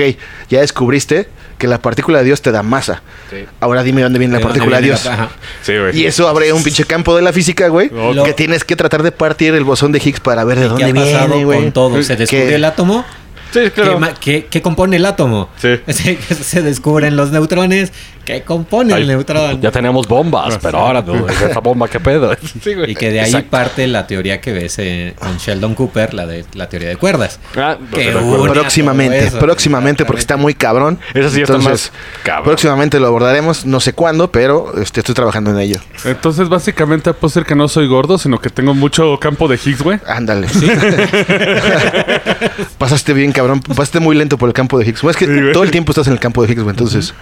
ya 0.50 0.60
descubriste 0.60 1.30
que 1.58 1.68
la 1.68 1.80
partícula 1.82 2.20
de 2.20 2.26
Dios 2.26 2.42
te 2.42 2.52
da 2.52 2.64
masa. 2.64 3.02
Sí. 3.30 3.46
Ahora 3.60 3.84
dime 3.84 4.02
dónde 4.02 4.18
viene 4.20 4.34
la 4.34 4.40
¿De 4.40 4.44
dónde 4.44 4.60
partícula 4.60 4.78
de 4.82 4.84
Dios. 4.88 5.06
la-. 5.06 5.30
Sí. 5.62 5.74
Y 5.94 6.06
eso 6.06 6.28
abre 6.28 6.52
un 6.54 6.64
pinche 6.64 6.84
campo 6.86 7.16
de 7.16 7.22
la 7.22 7.32
física, 7.32 7.68
güey. 7.70 7.90
Que 8.26 8.34
tienes 8.34 8.64
que 8.66 8.76
tratar 8.76 9.04
de 9.04 9.12
partir 9.12 9.54
el 9.54 9.64
bosón 9.64 9.92
de 9.92 10.00
Higgs 10.04 10.20
para 10.20 10.44
ver 10.44 10.58
de 10.60 10.64
¿Qué 10.76 10.86
dónde 10.86 10.92
viene, 10.92 11.46
güey. 11.46 11.60
con 11.62 11.72
todo? 11.72 12.02
Se 12.04 12.16
descubrió 12.16 12.48
¿Qué? 12.48 12.56
el 12.56 12.66
átomo. 12.66 13.06
Sí, 13.52 13.70
claro. 13.72 13.94
¿Qué, 13.94 14.00
ma- 14.00 14.14
qué- 14.14 14.46
qué 14.50 14.62
compone 14.62 14.98
el 14.98 15.06
átomo? 15.06 15.50
Sí. 15.58 15.80
Se, 15.88 16.18
se 16.22 16.62
descubren 16.62 17.16
los 17.16 17.32
neutrones. 17.32 17.92
¿Qué 18.26 18.44
compone 18.44 18.94
Ay, 18.94 19.02
el 19.02 19.08
neutrón? 19.08 19.60
Ya 19.62 19.72
teníamos 19.72 20.08
bombas, 20.08 20.60
pero 20.62 20.78
ahora 20.78 21.04
tú, 21.04 21.26
esa 21.28 21.60
bomba, 21.60 21.88
¿qué 21.88 22.00
pedo? 22.00 22.36
Sí, 22.64 22.76
güey. 22.76 22.92
Y 22.92 22.96
que 22.96 23.10
de 23.10 23.20
ahí 23.20 23.26
Exacto. 23.26 23.50
parte 23.50 23.88
la 23.88 24.06
teoría 24.06 24.40
que 24.40 24.54
ves 24.54 24.76
eh, 24.78 25.16
con 25.18 25.38
Sheldon 25.38 25.74
Cooper, 25.74 26.14
la 26.14 26.28
de 26.28 26.46
la 26.54 26.70
teoría 26.70 26.90
de 26.90 26.98
cuerdas. 26.98 27.40
Ah, 27.58 27.78
Que 27.92 28.12
Próximamente, 28.54 29.26
eso. 29.26 29.40
próximamente, 29.40 30.06
porque 30.06 30.22
está 30.22 30.38
muy 30.38 30.54
cabrón. 30.54 31.00
Ese 31.16 31.32
sí 31.32 31.42
está 31.42 31.56
Entonces, 31.56 31.92
más 31.92 32.02
cabrón. 32.24 32.46
Próximamente 32.46 33.00
lo 33.00 33.08
abordaremos, 33.08 33.66
no 33.66 33.80
sé 33.80 33.94
cuándo, 33.94 34.32
pero 34.32 34.72
este, 34.80 35.00
estoy 35.00 35.16
trabajando 35.16 35.50
en 35.50 35.58
ello. 35.60 35.80
Entonces, 36.06 36.48
básicamente, 36.48 37.12
puedo 37.14 37.32
ser 37.32 37.44
que 37.46 37.56
no 37.56 37.68
soy 37.68 37.88
gordo, 37.88 38.20
sino 38.20 38.40
que 38.40 38.52
tengo 38.52 38.76
mucho 38.76 39.18
campo 39.20 39.48
de 39.48 39.56
Higgs, 39.64 39.82
güey. 39.82 40.00
Ándale. 40.06 40.48
Pasaste 42.78 43.14
bien, 43.14 43.32
cabrón. 43.32 43.41
Pasaste 43.68 44.00
muy 44.00 44.16
lento 44.16 44.38
por 44.38 44.50
el 44.50 44.54
campo 44.54 44.78
de 44.80 44.86
Higgs. 44.86 45.02
Bueno, 45.02 45.12
es 45.12 45.18
que 45.18 45.26
Sí, 45.26 45.52
todo 45.54 45.64
el 45.64 45.72
tiempo 45.72 45.92
estás 45.92 46.08
en 46.08 46.14
el 46.14 46.20
campo 46.20 46.42
de 46.44 46.52
Higgs, 46.52 46.64
güey. 46.64 46.74
Entonces, 46.74 47.14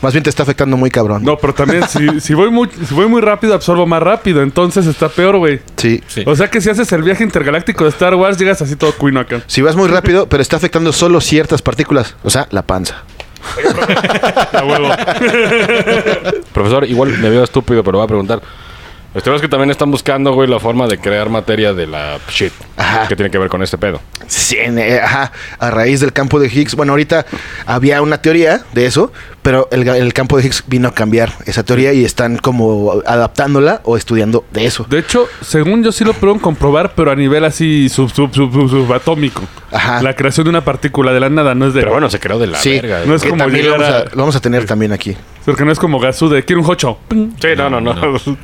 más 0.00 0.12
bien 0.12 0.22
te 0.24 0.30
está 0.30 0.42
afectando 0.42 0.76
muy 0.76 0.90
cabrón. 0.90 1.22
No, 1.24 1.36
pero 1.36 1.54
también, 1.54 1.86
si, 1.88 2.20
si, 2.20 2.34
voy 2.34 2.50
muy, 2.50 2.68
si 2.88 2.92
voy 2.94 3.06
muy 3.06 3.20
rápido, 3.20 3.54
absorbo 3.54 3.86
más 3.86 4.02
rápido. 4.02 4.42
Entonces 4.42 4.86
está 4.86 5.08
peor, 5.08 5.38
güey. 5.38 5.60
Sí. 5.76 6.02
Sí. 6.08 6.24
O 6.26 6.34
sea 6.34 6.50
que 6.50 6.60
si 6.60 6.70
haces 6.70 6.90
el 6.92 7.02
viaje 7.02 7.22
intergaláctico 7.22 7.84
de 7.84 7.90
Star 7.90 8.14
Wars, 8.14 8.36
llegas 8.38 8.60
así 8.62 8.76
todo 8.76 8.92
cuino 8.94 9.20
acá. 9.20 9.42
Si 9.46 9.62
vas 9.62 9.76
muy 9.76 9.88
rápido, 9.88 10.28
pero 10.28 10.42
está 10.42 10.56
afectando 10.56 10.92
solo 10.92 11.20
ciertas 11.20 11.62
partículas. 11.62 12.16
O 12.24 12.30
sea, 12.30 12.48
la 12.50 12.62
panza. 12.62 13.02
A 14.52 14.64
huevo. 14.64 14.88
Profesor, 16.52 16.84
igual 16.84 17.18
me 17.18 17.30
veo 17.30 17.44
estúpido, 17.44 17.82
pero 17.82 17.98
voy 17.98 18.04
a 18.04 18.08
preguntar. 18.08 18.42
Ustedes 19.14 19.42
que 19.42 19.48
también 19.48 19.70
están 19.70 19.90
buscando, 19.90 20.32
güey, 20.32 20.48
la 20.48 20.58
forma 20.58 20.86
de 20.86 20.98
crear 20.98 21.28
materia 21.28 21.74
de 21.74 21.86
la 21.86 22.18
shit. 22.30 22.52
Ajá. 22.78 23.06
Que 23.08 23.14
tiene 23.16 23.30
que 23.30 23.36
ver 23.38 23.48
con 23.50 23.62
este 23.62 23.76
pedo. 23.76 24.00
Sí, 24.26 24.56
en- 24.58 24.78
eh, 24.78 25.00
ajá, 25.00 25.32
a 25.58 25.70
raíz 25.70 26.00
del 26.00 26.12
campo 26.14 26.40
de 26.40 26.46
Higgs. 26.48 26.74
Bueno, 26.74 26.92
ahorita 26.92 27.26
había 27.66 28.00
una 28.00 28.18
teoría 28.22 28.62
de 28.72 28.86
eso, 28.86 29.12
pero 29.42 29.68
el, 29.70 30.14
campo 30.14 30.38
de 30.38 30.44
Higgs 30.46 30.64
vino 30.66 30.88
a 30.88 30.94
cambiar 30.94 31.32
esa 31.44 31.62
teoría 31.62 31.92
y 31.92 32.04
están 32.06 32.38
como 32.38 33.02
adaptándola 33.06 33.82
o 33.84 33.98
estudiando 33.98 34.44
de 34.50 34.64
eso. 34.64 34.86
De 34.88 34.98
hecho, 34.98 35.26
según 35.42 35.84
yo 35.84 35.92
sí 35.92 36.04
lo 36.04 36.14
pudieron 36.14 36.38
comprobar, 36.38 36.92
pero 36.94 37.10
a 37.10 37.14
nivel 37.14 37.44
así 37.44 37.88
sub, 37.90 38.10
sub, 38.10 38.32
sub, 38.34 38.50
sub- 38.52 38.70
subatómico. 38.70 39.42
Ajá. 39.70 40.02
La 40.02 40.14
creación 40.14 40.44
de 40.44 40.50
una 40.50 40.64
partícula 40.64 41.12
de 41.12 41.20
la 41.20 41.28
nada 41.28 41.54
no 41.54 41.66
es 41.66 41.74
de... 41.74 41.80
Pero 41.80 41.92
bueno, 41.92 42.08
se 42.10 42.18
creó 42.20 42.38
de 42.38 42.46
la 42.46 42.58
Sí, 42.58 42.72
verga. 42.80 43.02
no 43.06 43.14
es 43.14 43.22
que 43.22 43.30
como 43.30 43.42
también 43.42 43.66
lo 43.66 43.72
llegar 43.76 43.90
vamos, 43.90 44.06
a, 44.06 44.06
a- 44.08 44.10
lo 44.14 44.16
vamos 44.22 44.36
a 44.36 44.40
tener 44.40 44.64
también 44.66 44.92
aquí. 44.92 45.16
Porque 45.44 45.64
no 45.64 45.72
es 45.72 45.78
como 45.78 45.98
Gazú 45.98 46.28
de 46.28 46.44
quiero 46.44 46.62
un 46.62 46.70
hocho. 46.70 46.98
Sí, 47.10 47.48
no, 47.56 47.68
no, 47.68 47.80
no. 47.80 47.94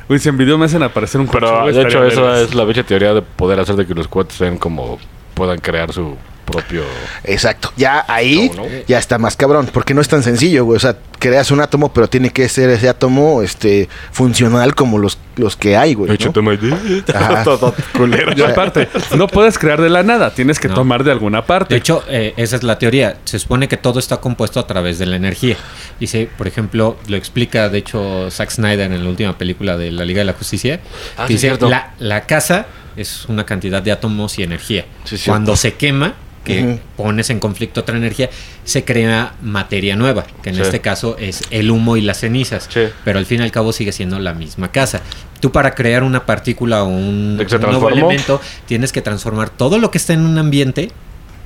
Uy, 0.09 0.19
si 0.19 0.27
en 0.29 0.37
video 0.37 0.57
me 0.59 0.65
hacen 0.65 0.83
aparecer 0.83 1.19
un 1.19 1.27
Pero 1.27 1.65
de 1.65 1.81
hecho, 1.81 2.05
esa 2.05 2.41
es 2.41 2.53
la 2.53 2.65
bicha 2.65 2.83
teoría 2.83 3.13
de 3.13 3.21
poder 3.21 3.59
hacer 3.59 3.75
de 3.75 3.87
que 3.87 3.95
los 3.95 4.07
cuates 4.07 4.37
sean 4.37 4.57
como. 4.57 4.99
puedan 5.33 5.57
crear 5.59 5.91
su 5.91 6.17
propio. 6.51 6.83
Exacto. 7.23 7.71
Ya 7.77 8.05
ahí 8.07 8.49
No, 8.55 8.63
no. 8.63 8.69
ya 8.87 8.97
está 8.97 9.17
más 9.17 9.35
cabrón, 9.35 9.69
porque 9.73 9.93
no 9.93 10.01
es 10.01 10.07
tan 10.07 10.23
sencillo, 10.23 10.65
güey. 10.65 10.77
O 10.77 10.79
sea, 10.79 10.97
creas 11.19 11.51
un 11.51 11.59
átomo, 11.61 11.93
pero 11.93 12.07
tiene 12.07 12.29
que 12.31 12.47
ser 12.49 12.69
ese 12.69 12.87
átomo 12.89 13.41
este 13.41 13.89
funcional 14.11 14.75
como 14.75 14.97
los, 14.97 15.17
los 15.35 15.55
que 15.55 15.75
hay, 15.77 15.93
güey. 15.93 16.11
Hecho, 16.13 16.31
¿no? 16.35 16.57
Todo 17.43 17.73
culero. 17.95 18.33
Y 18.35 18.41
aparte, 18.41 18.87
no 19.17 19.27
puedes 19.27 19.57
crear 19.57 19.81
de 19.81 19.89
la 19.89 20.03
nada, 20.03 20.33
tienes 20.33 20.59
que 20.59 20.67
No. 20.67 20.75
tomar 20.75 21.03
de 21.03 21.11
alguna 21.11 21.45
parte. 21.45 21.73
De 21.73 21.79
hecho, 21.79 22.03
eh, 22.07 22.33
esa 22.37 22.55
es 22.55 22.63
la 22.63 22.79
teoría. 22.79 23.17
Se 23.25 23.39
supone 23.39 23.67
que 23.67 23.77
todo 23.77 23.99
está 23.99 24.17
compuesto 24.17 24.59
a 24.59 24.67
través 24.67 24.99
de 24.99 25.05
la 25.05 25.15
energía. 25.15 25.57
Dice, 25.99 26.29
por 26.37 26.47
ejemplo, 26.47 26.97
lo 27.07 27.17
explica, 27.17 27.69
de 27.69 27.79
hecho, 27.79 28.29
Zack 28.31 28.51
Snyder 28.51 28.91
en 28.91 29.03
la 29.03 29.09
última 29.09 29.37
película 29.37 29.77
de 29.77 29.91
la 29.91 30.05
Liga 30.05 30.19
de 30.19 30.25
la 30.25 30.33
Justicia. 30.33 30.79
Ah, 31.17 31.23
que 31.23 31.27
sí, 31.27 31.33
dice, 31.33 31.47
cierto. 31.47 31.69
la, 31.69 31.93
la 31.99 32.21
casa 32.25 32.67
es 32.95 33.25
una 33.27 33.45
cantidad 33.45 33.81
de 33.81 33.91
átomos 33.91 34.37
y 34.39 34.43
energía. 34.43 34.85
Sí. 35.05 35.17
Cuando 35.25 35.55
se 35.55 35.73
quema, 35.73 36.15
que 36.53 36.79
pones 36.97 37.29
en 37.29 37.39
conflicto 37.39 37.81
otra 37.81 37.95
energía, 37.97 38.29
se 38.63 38.83
crea 38.83 39.33
materia 39.41 39.95
nueva, 39.95 40.25
que 40.43 40.49
en 40.49 40.55
Sí. 40.55 40.61
este 40.61 40.81
caso 40.81 41.15
es 41.19 41.43
el 41.51 41.71
humo 41.71 41.95
y 41.97 42.01
las 42.01 42.19
cenizas. 42.19 42.67
Sí. 42.71 42.81
Pero 43.05 43.19
al 43.19 43.25
fin 43.25 43.39
y 43.39 43.43
al 43.43 43.51
cabo 43.51 43.71
sigue 43.73 43.91
siendo 43.91 44.19
la 44.19 44.33
misma 44.33 44.71
casa. 44.71 45.01
Tú 45.39 45.51
para 45.51 45.73
crear 45.75 46.03
una 46.03 46.25
partícula 46.25 46.83
o 46.83 46.87
un, 46.87 47.37
¿De 47.37 47.45
que 47.45 47.49
se 47.49 47.55
un 47.55 47.61
nuevo 47.63 47.89
elemento, 47.89 48.41
tienes 48.65 48.91
que 48.91 49.01
transformar 49.01 49.49
todo 49.49 49.77
lo 49.77 49.89
que 49.91 49.97
está 49.97 50.13
en 50.13 50.21
un 50.25 50.37
ambiente, 50.37 50.91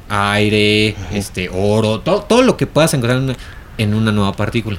aire, 0.10 0.96
este, 1.14 1.50
oro, 1.54 2.00
to- 2.00 2.22
todo 2.28 2.42
lo 2.42 2.58
que 2.58 2.68
puedas 2.68 2.94
encontrar 2.94 3.18
en 3.20 3.24
una, 3.26 3.36
en 3.78 3.94
una 3.94 4.12
nueva 4.12 4.34
partícula. 4.34 4.78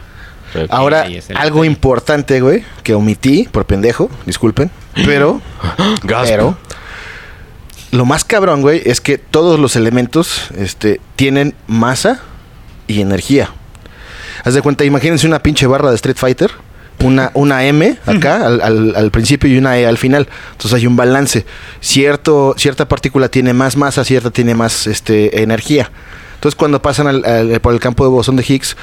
Ahora, 0.68 1.07
es 1.09 1.31
el 1.31 1.37
algo 1.37 1.62
detalle. 1.62 1.72
importante, 1.72 2.41
güey, 2.41 2.62
que 2.85 2.95
omití 2.95 3.49
por 3.51 3.64
pendejo, 3.66 4.09
disculpen, 4.25 4.70
pero, 5.05 5.41
pero, 6.07 6.57
lo 7.97 8.05
más 8.05 8.24
cabrón, 8.24 8.62
güey, 8.62 8.82
es 8.84 9.01
que 9.01 9.18
todos 9.18 9.59
los 9.61 9.76
elementos, 9.76 10.49
este, 10.59 11.01
tienen 11.16 11.55
masa 11.66 12.20
y 12.86 13.01
energía. 13.01 13.51
Haz 14.45 14.55
de 14.55 14.62
cuenta, 14.62 14.84
imagínense 14.84 15.26
una 15.26 15.38
pinche 15.42 15.66
barra 15.66 15.88
de 15.90 15.97
Street 15.97 16.16
Fighter, 16.16 16.51
una, 17.01 17.30
una 17.34 17.64
M 17.64 17.97
acá 18.07 18.47
al, 18.47 18.61
al- 18.61 18.95
al 18.97 19.11
principio 19.11 19.51
y 19.51 19.59
una 19.59 19.78
E 19.78 19.86
al 19.86 19.99
final. 19.99 20.28
Entonces 20.53 20.74
hay 20.74 20.86
un 20.86 20.97
balance. 20.97 21.45
Cierto, 21.80 22.55
cierta 22.57 22.88
partícula 22.88 23.28
tiene 23.28 23.53
más 23.53 23.76
masa, 23.76 24.05
cierta 24.05 24.30
tiene 24.30 24.55
más 24.55 24.86
este, 24.86 25.42
energía. 25.42 25.90
Entonces 26.34 26.57
cuando 26.57 26.82
pasan 26.82 27.07
al- 27.07 27.24
al- 27.24 27.61
por 27.61 27.72
el 27.74 27.80
campo 27.80 28.05
de 28.05 28.11
bosón 28.11 28.36
de 28.36 28.45
Higgs, 28.47 28.76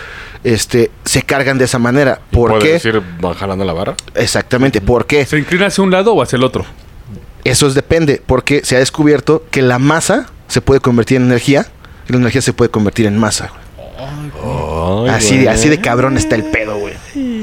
este, 0.43 0.89
se 1.05 1.22
cargan 1.24 1.57
de 1.57 1.66
esa 1.66 1.80
manera. 1.80 2.20
¿Por 2.32 2.51
¿Puedes 2.51 2.66
qué? 2.66 2.72
decir 2.74 3.01
van 3.20 3.34
jalando 3.34 3.64
la 3.66 3.74
barra? 3.74 3.95
Exactamente, 4.16 4.82
¿por 4.82 5.05
qué? 5.05 5.26
¿Se 5.26 5.38
inclina 5.38 5.68
hacia 5.68 5.84
un 5.84 5.91
lado 5.91 6.14
o 6.14 6.22
hacia 6.22 6.38
el 6.38 6.43
otro? 6.43 6.66
Eso 7.44 7.68
es 7.68 7.74
depende, 7.74 8.22
porque 8.26 8.62
se 8.64 8.76
ha 8.76 8.80
descubierto 8.80 9.44
que 9.52 9.62
la 9.62 9.80
masa 9.80 10.28
se 10.48 10.62
puede 10.62 10.80
convertir 10.80 11.18
en 11.18 11.24
energía 11.24 11.68
y 12.08 12.14
la 12.14 12.20
energía 12.20 12.42
se 12.42 12.54
puede 12.54 12.70
convertir 12.70 13.06
en 13.06 13.18
masa. 13.18 13.52
güey. 14.42 15.10
así, 15.10 15.38
de, 15.38 15.50
así 15.50 15.70
de 15.70 15.80
cabrón 15.80 16.18
está 16.18 16.36
el 16.36 16.44
pedo, 16.46 16.71
güey. 16.71 16.71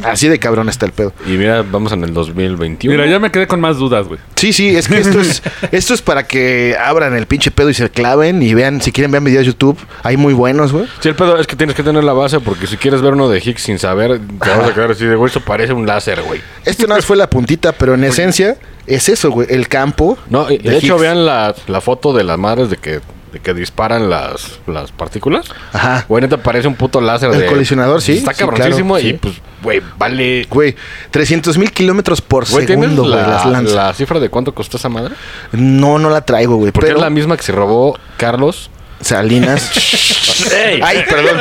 Así 0.04 0.28
de 0.28 0.38
cabrón 0.38 0.68
está 0.68 0.86
el 0.86 0.92
pedo. 0.92 1.12
Y 1.26 1.30
mira, 1.30 1.62
vamos 1.62 1.92
en 1.92 2.04
el 2.04 2.12
2021. 2.14 2.96
Mira, 2.96 3.10
ya 3.10 3.18
me 3.18 3.30
quedé 3.30 3.46
con 3.46 3.60
más 3.60 3.76
dudas, 3.78 4.06
güey. 4.06 4.20
Sí, 4.36 4.52
sí, 4.52 4.76
es 4.76 4.88
que 4.88 4.98
esto 4.98 5.20
es, 5.20 5.42
esto 5.72 5.94
es 5.94 6.02
para 6.02 6.26
que 6.26 6.76
abran 6.82 7.14
el 7.16 7.26
pinche 7.26 7.50
pedo 7.50 7.70
y 7.70 7.74
se 7.74 7.88
claven 7.90 8.42
y 8.42 8.54
vean, 8.54 8.80
si 8.80 8.92
quieren 8.92 9.10
vean 9.10 9.24
videos 9.24 9.40
de 9.46 9.52
YouTube, 9.52 9.78
hay 10.02 10.16
muy 10.16 10.32
buenos, 10.34 10.72
güey. 10.72 10.86
Sí, 11.00 11.08
el 11.08 11.14
pedo 11.14 11.38
es 11.38 11.46
que 11.46 11.56
tienes 11.56 11.74
que 11.74 11.82
tener 11.82 12.04
la 12.04 12.12
base 12.12 12.40
porque 12.40 12.66
si 12.66 12.76
quieres 12.76 13.00
ver 13.02 13.12
uno 13.12 13.28
de 13.28 13.38
Higgs 13.38 13.62
sin 13.62 13.78
saber, 13.78 14.20
te 14.42 14.50
vas 14.50 14.68
a 14.70 14.74
quedar 14.74 14.90
así 14.90 15.04
de, 15.04 15.16
güey, 15.16 15.30
eso 15.30 15.40
parece 15.40 15.72
un 15.72 15.86
láser, 15.86 16.22
güey. 16.22 16.40
Esto 16.64 16.84
nada 16.84 16.96
más 16.96 17.04
fue 17.06 17.16
la 17.16 17.28
puntita, 17.30 17.72
pero 17.72 17.94
en 17.94 18.04
esencia 18.04 18.56
es 18.86 19.08
eso, 19.08 19.30
güey, 19.30 19.48
el 19.50 19.68
campo. 19.68 20.16
No, 20.30 20.44
de, 20.46 20.58
de 20.58 20.76
hecho, 20.78 20.94
Higgs. 20.94 21.00
vean 21.00 21.26
la, 21.26 21.54
la 21.66 21.80
foto 21.80 22.12
de 22.12 22.24
las 22.24 22.38
madres 22.38 22.70
de 22.70 22.76
que, 22.76 23.00
de 23.32 23.40
que 23.40 23.54
disparan 23.54 24.08
las, 24.10 24.58
las 24.66 24.92
partículas. 24.92 25.46
Ajá. 25.72 26.04
Güey, 26.08 26.22
neta 26.22 26.38
parece 26.38 26.68
un 26.68 26.74
puto 26.74 27.00
láser 27.00 27.30
El 27.30 27.40
de... 27.40 27.46
colisionador, 27.46 28.00
sí, 28.00 28.18
Está 28.18 28.32
sí, 28.32 28.40
cabroncísimo 28.40 28.94
claro, 28.94 29.08
y 29.08 29.12
sí. 29.12 29.18
pues, 29.20 29.34
güey, 29.62 29.82
vale... 29.98 30.46
Güey, 30.50 30.76
300 31.10 31.58
mil 31.58 31.72
kilómetros 31.72 32.20
por 32.20 32.48
Güey, 32.48 32.66
¿tienes 32.66 32.90
segundo, 32.90 33.10
güey, 33.10 33.22
la, 33.22 33.28
las 33.28 33.46
lanzas. 33.46 33.74
la 33.74 33.92
cifra 33.94 34.20
de 34.20 34.28
cuánto 34.28 34.54
costó 34.54 34.76
esa 34.76 34.88
madre? 34.88 35.14
No, 35.52 35.98
no 35.98 36.10
la 36.10 36.22
traigo, 36.22 36.56
güey. 36.56 36.72
Porque 36.72 36.86
Pero 36.86 36.98
es 36.98 37.02
la 37.02 37.10
misma 37.10 37.36
que 37.36 37.42
se 37.42 37.52
robó 37.52 37.98
Carlos. 38.16 38.70
Salinas. 39.00 39.70
Ay, 40.82 41.04
perdón. 41.08 41.38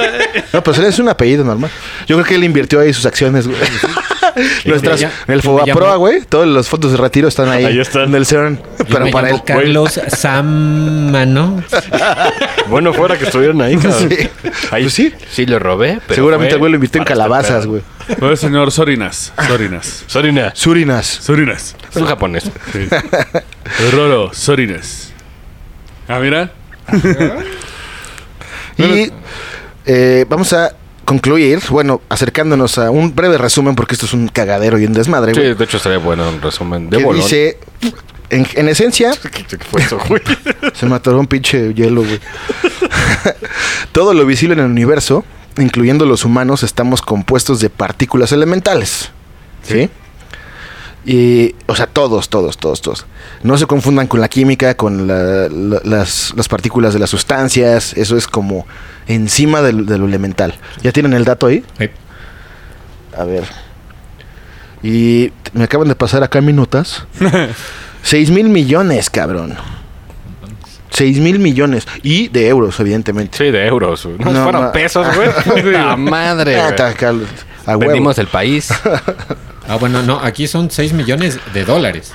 No, 0.54 0.64
pues 0.64 0.78
él 0.78 0.86
es 0.86 1.00
un 1.00 1.10
apellido 1.10 1.44
normal. 1.44 1.70
Yo 2.08 2.16
creo 2.16 2.26
que 2.26 2.36
él 2.36 2.44
invirtió 2.44 2.80
ahí 2.80 2.94
sus 2.94 3.06
acciones, 3.06 3.48
güey. 3.48 3.60
Nuestras, 4.66 5.02
lla- 5.02 5.12
el 5.28 5.42
Fobaproa, 5.42 5.96
güey. 5.96 6.22
Todos 6.22 6.48
los 6.48 6.68
fondos 6.70 6.92
de 6.92 6.98
retiro 6.98 7.28
están 7.28 7.50
ahí. 7.50 7.66
Ahí 7.66 7.80
están. 7.80 8.04
En 8.04 8.16
el 8.16 8.26
CERN. 8.26 8.58
Yo 8.80 8.86
Pero 8.88 9.06
me 9.06 9.12
para 9.12 9.30
él. 9.32 9.42
Carlos 9.46 10.00
Samano. 10.10 11.64
Bueno, 12.70 12.94
fuera 12.94 13.18
que 13.18 13.24
estuvieran 13.24 13.62
ahí, 13.62 13.78
cabrón. 13.78 14.10
Sí. 14.10 14.30
Ahí 14.72 14.84
Pues 14.84 14.94
sí. 14.94 15.14
Sí 15.32 15.46
lo 15.46 15.58
robé, 15.58 16.02
pero 16.06 16.16
Seguramente 16.16 16.56
el 16.56 16.60
güey 16.60 16.70
lo 16.72 16.76
invirtió 16.76 17.00
en 17.00 17.06
para 17.06 17.16
calabazas, 17.16 17.66
güey. 17.66 17.82
No, 18.20 18.30
el 18.30 18.38
señor 18.38 18.72
Sorinas. 18.74 19.32
Sorinas. 19.48 20.04
Sorina. 20.08 20.52
Surinas. 20.54 21.08
Sorinas. 21.08 21.76
Es 21.90 21.96
un 21.96 22.06
japonés. 22.08 22.44
Sí. 22.74 22.88
Roro, 23.94 24.34
Sorinas. 24.34 25.14
Ah, 26.10 26.20
mira. 26.20 26.52
Y 28.78 29.12
eh, 29.86 30.26
vamos 30.30 30.54
a 30.54 30.74
concluir, 31.06 31.60
bueno, 31.70 32.02
acercándonos 32.10 32.78
a 32.78 32.92
un 32.92 33.16
breve 33.16 33.38
resumen, 33.38 33.76
porque 33.76 33.96
esto 33.96 34.06
es 34.06 34.14
un 34.14 34.28
cagadero 34.28 34.78
y 34.78 34.86
un 34.86 34.94
desmadre, 34.94 35.34
Sí, 35.34 35.42
de 35.42 35.64
hecho 35.64 35.78
estaría 35.78 36.00
bueno 36.00 36.28
un 36.30 36.42
resumen 36.42 36.90
de 36.90 36.98
que 36.98 37.04
bolón. 37.04 37.22
dice, 37.22 37.58
en, 38.30 38.46
en 38.56 38.68
esencia, 38.68 39.12
¿Qué, 39.50 39.58
fue 39.58 39.82
eso, 39.82 39.98
güey? 40.08 40.22
Se 40.74 40.86
me 40.86 40.96
atoró 40.96 41.20
un 41.20 41.28
pinche 41.28 41.74
hielo, 41.74 42.04
güey. 42.04 42.20
Todo 43.94 44.14
lo 44.14 44.26
visible 44.26 44.54
en 44.54 44.60
el 44.60 44.66
universo, 44.66 45.24
incluyendo 45.58 46.06
los 46.06 46.26
humanos, 46.26 46.64
estamos 46.64 47.02
compuestos 47.02 47.62
de 47.62 47.70
partículas 47.70 48.32
elementales. 48.32 49.12
¿Sí? 49.64 49.90
Y, 51.10 51.56
o 51.68 51.76
sea, 51.76 51.88
todos, 51.88 52.28
todos, 52.28 52.58
todos, 52.58 52.82
todos. 52.82 53.06
No 53.42 53.58
se 53.58 53.66
confundan 53.66 54.08
con 54.08 54.20
la 54.20 54.28
química, 54.28 54.76
con 54.76 55.08
la- 55.08 55.48
la- 55.48 55.80
las, 55.86 56.34
las 56.36 56.50
partículas 56.50 56.94
de 56.94 57.00
las 57.00 57.10
sustancias. 57.10 57.94
Eso 57.94 58.18
es 58.18 58.28
como 58.28 58.68
encima 59.08 59.62
del- 59.62 59.86
de 59.86 59.98
lo 59.98 60.06
elemental. 60.06 60.56
¿Ya 60.84 60.92
tienen 60.92 61.14
el 61.14 61.24
dato 61.24 61.48
ahí? 61.48 61.64
A 63.18 63.24
ver. 63.24 63.46
Y 64.84 65.32
me 65.54 65.64
acaban 65.64 65.88
de 65.88 65.96
pasar 65.96 66.24
acá 66.24 66.42
minutas. 66.42 67.06
6 68.04 68.30
mil 68.32 68.50
millones, 68.50 69.10
cabrón. 69.10 69.56
6 70.90 71.20
mil 71.20 71.40
millones. 71.40 71.88
Y 72.04 72.28
de 72.28 72.50
euros, 72.50 72.78
evidentemente. 72.82 73.38
Sí, 73.38 73.46
de 73.52 73.66
euros. 73.66 74.06
No, 74.20 74.32
No, 74.32 74.44
fueron 74.44 74.62
ma- 74.64 74.72
pesos, 74.74 75.08
güey. 75.16 75.30
Puta 75.64 75.96
madre, 75.96 76.60
Ah. 77.66 77.78
Vendimos 77.78 78.18
el 78.18 78.28
país. 78.28 78.70
Ah, 79.68 79.76
bueno, 79.76 80.02
no, 80.04 80.20
aquí 80.20 80.48
son 80.48 80.72
6 80.72 80.94
millones 80.94 81.40
de 81.54 81.66
dólares. 81.66 82.12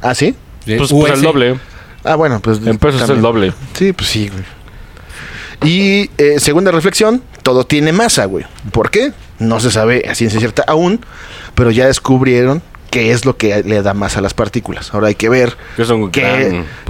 ¿Ah, 0.00 0.14
sí? 0.14 0.34
De 0.66 0.76
Pues, 0.76 0.90
pues 0.92 1.12
el 1.14 1.22
doble. 1.22 1.58
Ah, 2.04 2.16
bueno, 2.16 2.40
pues. 2.40 2.58
En 2.64 2.78
pesos 2.78 3.02
es 3.02 3.08
el 3.08 3.20
doble. 3.22 3.52
Sí, 3.74 3.92
pues 3.92 4.08
sí, 4.10 4.28
güey. 4.28 4.44
Y 5.64 6.10
eh, 6.18 6.40
segunda 6.40 6.70
reflexión, 6.72 7.22
todo 7.42 7.64
tiene 7.64 7.92
masa, 7.92 8.24
güey. 8.24 8.44
¿Por 8.72 8.90
qué? 8.90 9.12
No 9.38 9.60
se 9.60 9.70
sabe 9.70 10.04
a 10.08 10.14
ciencia 10.14 10.38
cierta 10.40 10.64
aún, 10.66 11.00
pero 11.54 11.70
ya 11.70 11.86
descubrieron 11.86 12.62
qué 12.90 13.12
es 13.12 13.24
lo 13.24 13.36
que 13.36 13.62
le 13.62 13.80
da 13.82 13.94
masa 13.94 14.18
a 14.18 14.22
las 14.22 14.34
partículas. 14.34 14.92
Ahora 14.92 15.08
hay 15.08 15.14
que 15.14 15.28
ver 15.28 15.56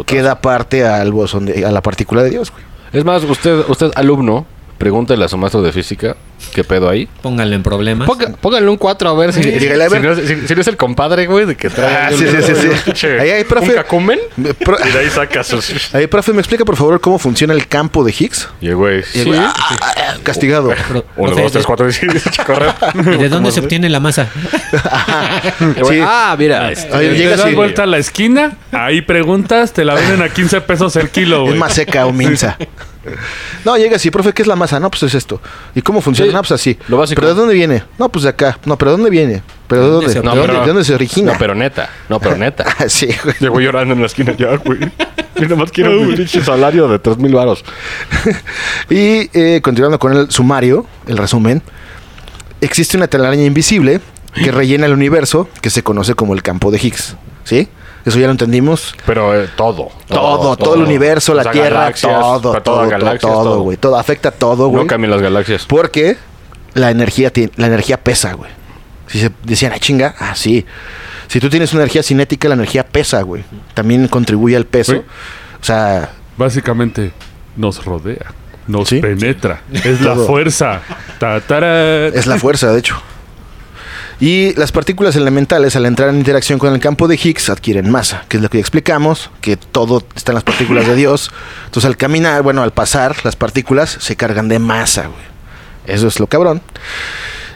qué 0.06 0.22
da 0.22 0.40
parte 0.40 0.84
al 0.86 1.12
bosón 1.12 1.46
de- 1.46 1.64
a 1.64 1.70
la 1.70 1.82
partícula 1.82 2.22
de 2.22 2.30
Dios, 2.30 2.50
güey. 2.50 2.64
Es 2.92 3.04
más, 3.04 3.22
usted, 3.24 3.64
usted 3.68 3.90
alumno, 3.94 4.46
pregúntele 4.82 5.24
a 5.24 5.28
su 5.28 5.38
maestro 5.38 5.62
de 5.62 5.70
física 5.72 6.16
qué 6.52 6.64
pedo 6.64 6.88
ahí. 6.88 7.08
Pónganle 7.22 7.54
en 7.54 7.62
problemas. 7.62 8.08
Ponga- 8.08 8.34
póngale 8.40 8.68
un 8.68 8.76
4 8.76 9.08
a 9.08 9.14
ver 9.14 9.32
si, 9.32 9.40
Dígale, 9.42 9.84
a 9.84 9.88
si 9.88 9.92
ver. 9.94 10.02
no, 10.02 10.12
es, 10.12 10.28
si- 10.28 10.48
si 10.48 10.54
no 10.56 10.60
es 10.60 10.66
el 10.66 10.76
compadre, 10.76 11.26
güey, 11.26 11.46
de 11.46 11.54
que 11.56 11.70
trae 11.70 11.94
Ah, 11.94 12.06
ahí 12.08 12.16
sí, 12.18 12.26
sí, 12.26 12.54
sí, 12.54 12.92
sí. 12.96 13.06
Ahí 13.06 13.30
hay, 13.30 13.44
profe. 13.44 13.68
un 13.70 13.74
cacumen. 13.76 14.18
Me- 14.36 14.52
pro- 14.52 14.76
Y 14.84 14.90
de 14.90 14.98
ahí 14.98 15.08
saca 15.08 15.44
sus... 15.44 15.94
Ahí, 15.94 16.08
profe, 16.08 16.32
¿me 16.32 16.40
explica 16.40 16.64
por 16.64 16.74
favor 16.76 17.00
cómo 17.00 17.18
funciona 17.20 17.54
el 17.54 17.68
campo 17.68 18.02
de 18.02 18.10
Higgs? 18.18 18.48
Y 18.60 18.66
el 18.68 18.74
güey, 18.76 19.04
sí. 19.04 19.30
ah, 19.36 19.54
ah, 19.56 19.76
ah, 19.80 20.14
castigado. 20.24 20.70
Pero, 20.88 21.04
1, 21.16 21.26
profe, 21.28 21.42
2, 21.42 21.52
3, 21.52 21.66
4, 21.66 21.88
y 21.90 22.44
correr. 22.44 22.74
¿Y 23.14 23.22
de 23.22 23.28
dónde 23.28 23.52
se 23.52 23.60
obtiene 23.60 23.88
la 23.88 24.00
masa? 24.00 24.28
Sí. 25.88 25.98
Ah, 26.02 26.34
mira. 26.38 26.70
este, 26.72 26.92
Ahí 26.94 27.08
Le 27.10 27.16
llega 27.18 27.36
das 27.36 27.54
vuelta 27.54 27.82
a 27.84 27.86
la 27.86 27.98
esquina, 27.98 28.56
ahí 28.72 29.00
preguntas, 29.02 29.72
te 29.72 29.84
la 29.84 29.94
venden 29.94 30.22
a 30.22 30.28
15 30.28 30.60
pesos 30.62 30.96
el 30.96 31.10
kilo, 31.10 31.42
es 31.42 31.48
güey. 31.50 31.58
más 31.58 31.72
seca 31.74 32.06
o 32.06 32.12
minsa. 32.12 32.56
No, 33.64 33.76
llega 33.76 33.96
así, 33.96 34.10
profe, 34.10 34.32
¿qué 34.32 34.42
es 34.42 34.48
la 34.48 34.56
masa? 34.56 34.80
No, 34.80 34.90
pues 34.90 35.02
es 35.04 35.14
esto. 35.14 35.40
¿Y 35.74 35.82
cómo 35.82 36.00
funciona? 36.00 36.30
Sí, 36.30 36.34
no, 36.34 36.40
pues 36.40 36.52
así. 36.52 36.78
lo 36.88 36.96
básico. 36.98 37.20
¿Pero 37.20 37.34
de 37.34 37.40
dónde 37.40 37.54
viene? 37.54 37.84
No, 37.98 38.08
pues 38.08 38.24
de 38.24 38.30
acá. 38.30 38.58
No, 38.64 38.76
¿pero 38.76 38.92
de 38.92 38.96
dónde 38.96 39.10
viene? 39.10 39.42
¿Pero 39.68 39.82
de 39.84 39.90
¿Dónde 39.90 40.14
¿De, 40.14 40.22
No, 40.22 40.30
dónde, 40.34 40.46
pero- 40.48 40.60
de 40.62 40.66
dónde 40.68 40.84
se 40.84 40.94
origina? 40.94 41.32
No, 41.32 41.38
pero 41.38 41.54
neta. 41.54 41.88
No, 42.08 42.18
pero 42.20 42.36
neta. 42.36 42.64
Sí, 42.88 43.08
güey. 43.22 43.36
Llegó 43.40 43.60
llorando 43.60 43.94
en 43.94 44.00
la 44.00 44.06
esquina 44.06 44.32
ya, 44.36 44.56
güey. 44.56 44.80
Yo 45.36 45.48
nomás 45.48 45.70
quiero 45.72 45.98
un 46.00 46.14
pinche 46.14 46.42
salario 46.44 46.88
de 46.88 46.98
3 46.98 47.18
mil 47.18 47.34
varos. 47.34 47.64
Y 48.90 49.30
eh, 49.32 49.60
continuando 49.62 49.98
con 49.98 50.12
el 50.16 50.30
sumario, 50.30 50.86
el 51.06 51.16
resumen, 51.16 51.62
existe 52.60 52.96
una 52.96 53.06
telaraña 53.08 53.44
invisible 53.44 54.00
que 54.34 54.50
rellena 54.50 54.86
el 54.86 54.92
universo 54.92 55.48
que 55.60 55.70
se 55.70 55.82
conoce 55.82 56.14
como 56.14 56.34
el 56.34 56.42
campo 56.42 56.70
de 56.70 56.78
Higgs. 56.78 57.16
¿Sí? 57.44 57.68
Eso 58.04 58.18
ya 58.18 58.26
lo 58.26 58.32
entendimos. 58.32 58.94
Pero 59.06 59.40
eh, 59.40 59.48
todo, 59.56 59.90
Todo, 60.08 60.56
todo, 60.56 60.74
el 60.74 60.82
universo, 60.82 61.34
la 61.34 61.40
O 61.40 61.44
sea, 61.44 61.52
Tierra, 61.52 61.80
galaxias, 61.80 62.12
todo, 62.12 62.40
todo, 62.40 62.62
todo, 62.62 62.88
galaxias, 62.88 63.20
todo, 63.20 63.60
güey. 63.60 63.76
Todo 63.76 63.96
afecta 63.96 64.30
a 64.30 64.32
todo, 64.32 64.68
güey. 64.68 64.82
No 64.82 64.88
cambian 64.88 65.12
las 65.12 65.22
galaxias. 65.22 65.64
Porque 65.66 66.16
la 66.74 66.90
energía, 66.90 67.30
la 67.56 67.66
energía 67.66 68.02
pesa, 68.02 68.32
güey. 68.32 68.50
Si 69.06 69.20
se 69.20 69.30
decían, 69.44 69.72
ah, 69.74 69.78
chinga, 69.78 70.14
ah, 70.18 70.34
sí. 70.34 70.64
Si 71.28 71.38
tú 71.38 71.48
tienes 71.48 71.72
una 71.72 71.82
energía 71.82 72.02
cinética, 72.02 72.48
la 72.48 72.54
energía 72.54 72.84
pesa, 72.86 73.22
güey. 73.22 73.44
También 73.74 74.08
contribuye 74.08 74.56
al 74.56 74.66
peso. 74.66 74.96
O 75.60 75.64
sea, 75.64 76.10
Básicamente, 76.36 77.12
nos 77.56 77.84
rodea, 77.84 78.32
nos 78.66 78.88
Sí. 78.88 79.00
penetra. 79.00 79.60
Es 79.72 80.00
la 80.00 80.16
fuerza. 80.16 80.80
Ta, 81.18 81.36
es 82.08 82.26
la 82.26 82.38
fuerza, 82.38 82.72
de 82.72 82.80
hecho. 82.80 83.00
Y 84.24 84.54
las 84.54 84.70
partículas 84.70 85.16
elementales, 85.16 85.74
al 85.74 85.84
entrar 85.84 86.08
en 86.10 86.18
interacción 86.18 86.60
con 86.60 86.72
el 86.72 86.78
campo 86.78 87.08
de 87.08 87.16
Higgs, 87.16 87.50
adquieren 87.50 87.90
masa, 87.90 88.24
que 88.28 88.36
es 88.36 88.42
lo 88.42 88.48
que 88.48 88.58
ya 88.58 88.60
explicamos, 88.60 89.30
que 89.40 89.56
todo 89.56 90.04
está 90.14 90.30
en 90.30 90.34
las 90.36 90.44
partículas 90.44 90.86
de 90.86 90.94
Dios. 90.94 91.32
Entonces, 91.64 91.88
al 91.88 91.96
caminar, 91.96 92.42
bueno, 92.42 92.62
al 92.62 92.72
pasar, 92.72 93.16
las 93.24 93.34
partículas 93.34 93.90
se 93.98 94.14
cargan 94.14 94.46
de 94.48 94.60
masa. 94.60 95.08
Eso 95.88 96.06
es 96.06 96.20
lo 96.20 96.28
cabrón. 96.28 96.62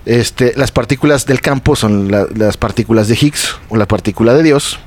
Este, 0.07 0.55
las 0.57 0.73
partículas 0.73 1.25
del 1.27 1.41
campo 1.41 1.77
son 1.77 2.11
la- 2.11 2.27
las 2.35 2.57
partículas 2.57 3.07
de 3.07 3.15
Higgs 3.21 3.57
o 3.69 3.77
la 3.77 3.87
partícula 3.87 4.35
de 4.35 4.43
Dios. 4.43 4.81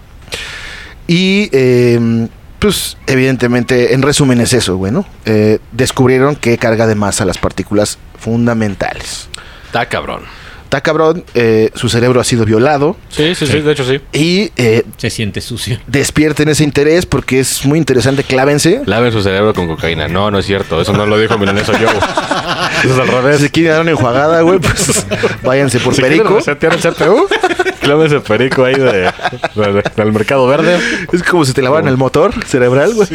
Y, 1.07 1.47
eh, 1.53 2.27
pues, 2.59 2.97
evidentemente, 3.07 3.93
en 3.93 4.01
resumen 4.01 4.41
es 4.41 4.51
eso, 4.51 4.75
bueno. 4.75 5.05
Eh, 5.23 5.59
descubrieron 5.71 6.35
que 6.35 6.57
carga 6.57 6.87
de 6.87 6.95
masa 6.95 7.23
las 7.23 7.37
partículas 7.37 7.97
fundamentales. 8.19 9.29
Está 9.67 9.87
cabrón. 9.87 10.23
Está 10.69 10.81
cabrón, 10.81 11.25
eh, 11.33 11.71
su 11.73 11.89
cerebro 11.89 12.21
ha 12.21 12.23
sido 12.23 12.45
violado 12.45 12.95
Sí, 13.09 13.33
sí, 13.33 13.47
sí, 13.47 13.59
de 13.61 13.71
hecho 13.71 13.83
sí. 13.83 13.99
y 14.13 14.51
eh, 14.55 14.83
Se 14.97 15.09
siente 15.09 15.41
sucio. 15.41 15.79
despierten 15.87 16.47
ese 16.47 16.63
interés 16.63 17.07
porque 17.07 17.39
es 17.39 17.65
muy 17.65 17.79
interesante, 17.79 18.23
clávense. 18.23 18.83
Laven 18.85 19.11
su 19.11 19.23
cerebro 19.23 19.55
con 19.55 19.67
cocaína. 19.67 20.07
No, 20.07 20.29
no 20.29 20.37
es 20.37 20.45
cierto. 20.45 20.79
Eso 20.79 20.93
no 20.93 21.07
lo 21.07 21.17
dijo 21.17 21.39
Milaneso 21.39 21.71
yo. 21.73 21.87
Eso 22.83 22.93
es 22.93 22.99
al 22.99 23.07
revés. 23.07 23.39
Si 23.41 23.49
quieren 23.49 23.71
dar 23.71 23.81
una 23.81 23.91
enjuagada, 23.91 24.41
güey, 24.41 24.59
pues 24.59 25.07
váyanse 25.43 25.79
por 25.79 25.95
Si 25.95 26.01
perico. 26.03 26.35
resetear 26.35 26.73
el 26.73 26.79
CPU, 26.79 27.27
clávese 27.81 28.19
perico 28.19 28.63
ahí 28.63 28.75
de, 28.75 29.11
de- 29.55 29.73
de- 29.73 29.83
del 29.95 30.11
mercado 30.13 30.45
verde. 30.45 30.79
Es 31.11 31.23
como 31.23 31.45
si 31.45 31.53
te 31.53 31.63
lavaran 31.63 31.87
el 31.87 31.97
motor 31.97 32.31
cerebral, 32.45 32.93
güey. 32.93 33.07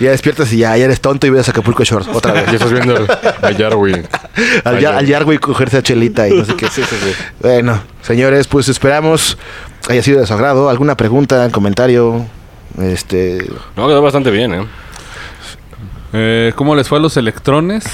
Ya 0.00 0.10
despiertas 0.12 0.50
y 0.54 0.56
ya, 0.58 0.74
ya 0.78 0.86
eres 0.86 1.02
tonto 1.02 1.26
y 1.26 1.30
ves 1.30 1.46
a 1.46 1.50
Acapulco 1.50 1.84
Short 1.84 2.08
otra 2.14 2.32
Y 2.32 2.44
vez. 2.46 2.54
estás 2.54 2.72
viendo 2.72 3.06
a 3.42 3.50
Yarwi. 3.50 4.02
Al, 4.64 4.80
ya, 4.80 4.96
al 4.96 5.06
Yargo 5.06 5.32
y 5.32 5.38
cogerse 5.38 5.78
a 5.78 5.82
Chelita 5.82 6.28
y 6.28 6.32
no 6.32 6.44
sé 6.44 6.54
qué. 6.56 6.66
Bueno, 7.40 7.80
señores, 8.02 8.46
pues 8.48 8.68
esperamos 8.68 9.38
haya 9.88 10.02
sido 10.02 10.20
de 10.20 10.26
su 10.26 10.32
agrado. 10.34 10.68
¿Alguna 10.68 10.96
pregunta, 10.96 11.48
comentario? 11.50 12.26
Este. 12.80 13.46
No, 13.76 13.86
quedó 13.86 14.02
bastante 14.02 14.30
bien, 14.30 14.54
¿eh? 14.54 14.66
Eh, 16.12 16.52
¿Cómo 16.56 16.74
les 16.76 16.88
fue 16.88 16.98
a 16.98 17.00
los 17.00 17.16
electrones? 17.16 17.84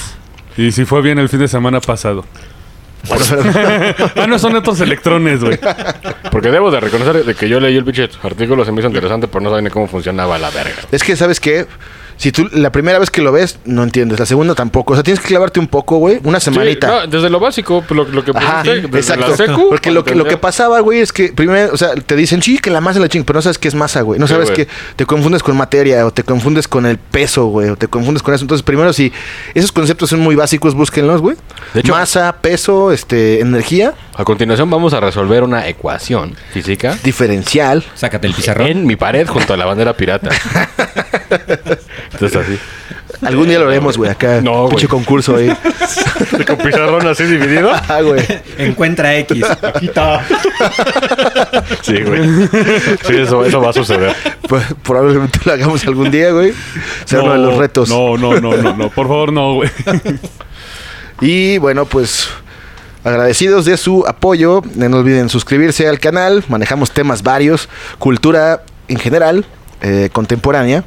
Y 0.56 0.72
si 0.72 0.84
fue 0.84 1.02
bien 1.02 1.18
el 1.18 1.28
fin 1.28 1.40
de 1.40 1.48
semana 1.48 1.80
pasado. 1.80 2.24
ah, 4.16 4.26
no 4.28 4.38
son 4.38 4.56
otros 4.56 4.78
electrones, 4.80 5.42
güey. 5.42 5.58
Porque 6.30 6.50
debo 6.50 6.70
de 6.70 6.80
reconocer 6.80 7.24
de 7.24 7.34
que 7.34 7.48
yo 7.48 7.58
leí 7.58 7.76
el 7.76 7.84
pinche 7.84 8.10
artículo, 8.22 8.64
se 8.64 8.72
me 8.72 8.80
hizo 8.80 8.88
interesante, 8.88 9.26
pero 9.26 9.40
no 9.40 9.48
sabía 9.48 9.62
ni 9.62 9.70
cómo 9.70 9.86
funcionaba 9.86 10.38
la 10.38 10.50
verga. 10.50 10.82
Es 10.92 11.02
que, 11.02 11.16
¿sabes 11.16 11.40
qué? 11.40 11.66
Si 12.20 12.32
tú 12.32 12.46
la 12.52 12.70
primera 12.70 12.98
vez 12.98 13.08
que 13.10 13.22
lo 13.22 13.32
ves, 13.32 13.58
no 13.64 13.82
entiendes. 13.82 14.20
La 14.20 14.26
segunda 14.26 14.54
tampoco. 14.54 14.92
O 14.92 14.96
sea, 14.96 15.02
tienes 15.02 15.20
que 15.22 15.28
clavarte 15.28 15.58
un 15.58 15.68
poco, 15.68 15.96
güey. 15.96 16.20
Una 16.22 16.38
semanita. 16.38 16.86
Sí, 16.88 16.94
no, 17.06 17.06
desde 17.16 17.30
lo 17.30 17.40
básico, 17.40 17.82
pues, 17.88 17.96
lo, 17.96 18.04
lo 18.04 18.22
que 18.22 18.32
Ajá, 18.34 18.60
pusiste, 18.62 18.82
desde 18.88 18.98
exacto. 18.98 19.28
la 19.28 19.36
secu. 19.38 19.68
Porque 19.70 19.90
lo 19.90 20.04
que, 20.04 20.14
lo 20.14 20.26
que 20.26 20.36
pasaba, 20.36 20.80
güey, 20.80 21.00
es 21.00 21.14
que 21.14 21.32
primero, 21.32 21.70
o 21.72 21.78
sea, 21.78 21.94
te 21.94 22.16
dicen, 22.16 22.42
sí, 22.42 22.58
que 22.58 22.68
la 22.70 22.82
masa 22.82 22.98
es 22.98 23.02
la 23.02 23.08
ching, 23.08 23.24
pero 23.24 23.38
no 23.38 23.42
sabes 23.42 23.56
qué 23.56 23.68
es 23.68 23.74
masa, 23.74 24.02
güey. 24.02 24.20
No 24.20 24.26
Sí, 24.26 24.34
sabes 24.34 24.50
güey. 24.50 24.66
que 24.66 24.72
te 24.96 25.06
confundes 25.06 25.42
con 25.42 25.56
materia 25.56 26.04
o 26.04 26.10
te 26.12 26.22
confundes 26.22 26.68
con 26.68 26.84
el 26.84 26.98
peso, 26.98 27.46
güey, 27.46 27.70
o 27.70 27.76
te 27.76 27.88
confundes 27.88 28.22
con 28.22 28.34
eso. 28.34 28.44
Entonces, 28.44 28.62
primero, 28.64 28.92
si 28.92 29.10
esos 29.54 29.72
conceptos 29.72 30.10
son 30.10 30.20
muy 30.20 30.34
básicos, 30.34 30.74
búsquenlos, 30.74 31.22
güey. 31.22 31.36
De 31.72 31.80
hecho- 31.80 31.92
masa, 31.94 32.36
peso, 32.42 32.92
este, 32.92 33.40
energía, 33.40 33.94
A 34.14 34.24
continuación 34.24 34.68
vamos 34.68 34.92
a 34.92 35.00
resolver 35.00 35.42
una 35.42 35.66
ecuación 35.68 36.34
física 36.52 36.98
diferencial. 37.02 37.82
Sácate 37.94 38.26
el 38.26 38.34
pizarrón. 38.34 38.66
en 38.66 38.86
mi 38.86 38.96
pared 38.96 39.26
junto 39.26 39.54
a 39.54 39.56
la 39.56 39.64
bandera 39.64 39.94
pirata. 39.96 40.28
Entonces 42.12 42.40
así. 42.40 42.58
Algún 43.26 43.48
día 43.48 43.58
lo 43.58 43.68
haremos, 43.68 43.96
güey, 43.96 44.10
acá. 44.10 44.40
No, 44.40 44.68
pinche 44.68 44.88
concurso 44.88 45.36
ahí. 45.36 45.48
Con 46.46 46.56
pizarrón 46.58 47.06
así 47.06 47.24
dividido. 47.24 47.70
Ah, 47.72 48.00
güey. 48.00 48.24
Encuentra 48.56 49.16
X. 49.18 49.44
Aquí 49.62 49.86
está. 49.86 50.24
Sí, 51.82 52.00
güey. 52.02 52.22
Sí, 53.06 53.16
eso, 53.16 53.44
eso 53.44 53.60
va 53.60 53.70
a 53.70 53.72
suceder. 53.72 54.14
Pues, 54.48 54.64
probablemente 54.82 55.38
lo 55.44 55.52
hagamos 55.52 55.84
algún 55.86 56.10
día, 56.10 56.30
güey. 56.30 56.52
Será 57.04 57.22
uno 57.22 57.32
de 57.32 57.38
los 57.38 57.56
retos. 57.56 57.88
No, 57.88 58.16
no, 58.16 58.40
no, 58.40 58.56
no, 58.56 58.76
no. 58.76 58.88
Por 58.90 59.08
favor, 59.08 59.32
no, 59.32 59.54
güey. 59.54 59.70
Y 61.20 61.58
bueno, 61.58 61.86
pues 61.86 62.28
agradecidos 63.04 63.64
de 63.64 63.76
su 63.76 64.04
apoyo. 64.06 64.62
No 64.74 64.98
olviden 64.98 65.28
suscribirse 65.28 65.88
al 65.88 65.98
canal. 65.98 66.44
Manejamos 66.48 66.92
temas 66.92 67.22
varios, 67.22 67.68
cultura 67.98 68.62
en 68.88 68.98
general, 68.98 69.44
eh, 69.82 70.10
contemporánea 70.12 70.84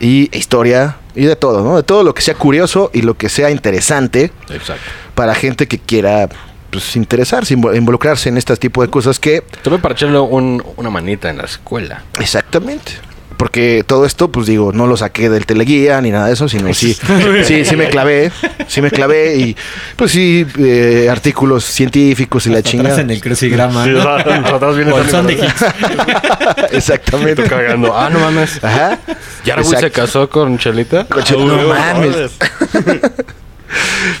y 0.00 0.34
historia 0.36 0.96
y 1.14 1.24
de 1.24 1.36
todo, 1.36 1.62
¿no? 1.62 1.76
De 1.76 1.82
todo 1.82 2.02
lo 2.02 2.14
que 2.14 2.22
sea 2.22 2.34
curioso 2.34 2.90
y 2.94 3.02
lo 3.02 3.14
que 3.14 3.28
sea 3.28 3.50
interesante 3.50 4.32
Exacto. 4.48 4.82
para 5.14 5.34
gente 5.34 5.66
que 5.68 5.78
quiera 5.78 6.28
pues, 6.70 6.94
interesarse, 6.96 7.56
invo- 7.56 7.76
involucrarse 7.76 8.28
en 8.28 8.38
este 8.38 8.56
tipo 8.56 8.80
de 8.82 8.88
cosas 8.88 9.18
que 9.18 9.42
También 9.62 9.82
para 9.82 9.94
echarle 9.94 10.18
un- 10.20 10.62
una 10.76 10.88
manita 10.90 11.28
en 11.28 11.38
la 11.38 11.44
escuela. 11.44 12.04
exactamente. 12.18 12.92
Porque 13.40 13.84
todo 13.86 14.04
esto, 14.04 14.30
pues 14.30 14.46
digo, 14.46 14.70
no 14.70 14.86
lo 14.86 14.98
saqué 14.98 15.30
del 15.30 15.46
teleguía 15.46 15.98
ni 16.02 16.10
nada 16.10 16.26
de 16.26 16.34
eso, 16.34 16.46
sino 16.46 16.74
sí, 16.74 16.94
sí, 17.44 17.64
sí 17.64 17.74
me 17.74 17.88
clavé, 17.88 18.30
sí 18.68 18.82
me 18.82 18.90
clavé 18.90 19.38
y 19.38 19.56
pues 19.96 20.12
sí, 20.12 20.46
eh, 20.58 21.08
artículos 21.10 21.64
científicos 21.64 22.46
y 22.46 22.50
la 22.50 22.62
chingada. 22.62 22.90
atrás 22.90 23.02
en 23.04 23.10
el 23.10 23.22
crucigrama. 23.22 23.84
Sí, 23.84 23.92
¿no? 23.92 24.02
atrás 24.02 24.76
viene 24.76 24.92
Bolsón 24.92 25.26
de 25.26 25.32
hits. 25.32 25.64
Exactamente. 26.72 27.44
Cagando. 27.44 27.96
Ah, 27.96 28.10
no 28.10 28.20
mames. 28.20 28.62
Ajá. 28.62 28.98
¿Yaragüi 29.46 29.74
se 29.74 29.90
casó 29.90 30.28
con 30.28 30.58
Chelita? 30.58 31.06
Coche- 31.06 31.34
Ah, 31.38 31.46
no 31.46 31.66
mames. 31.66 32.32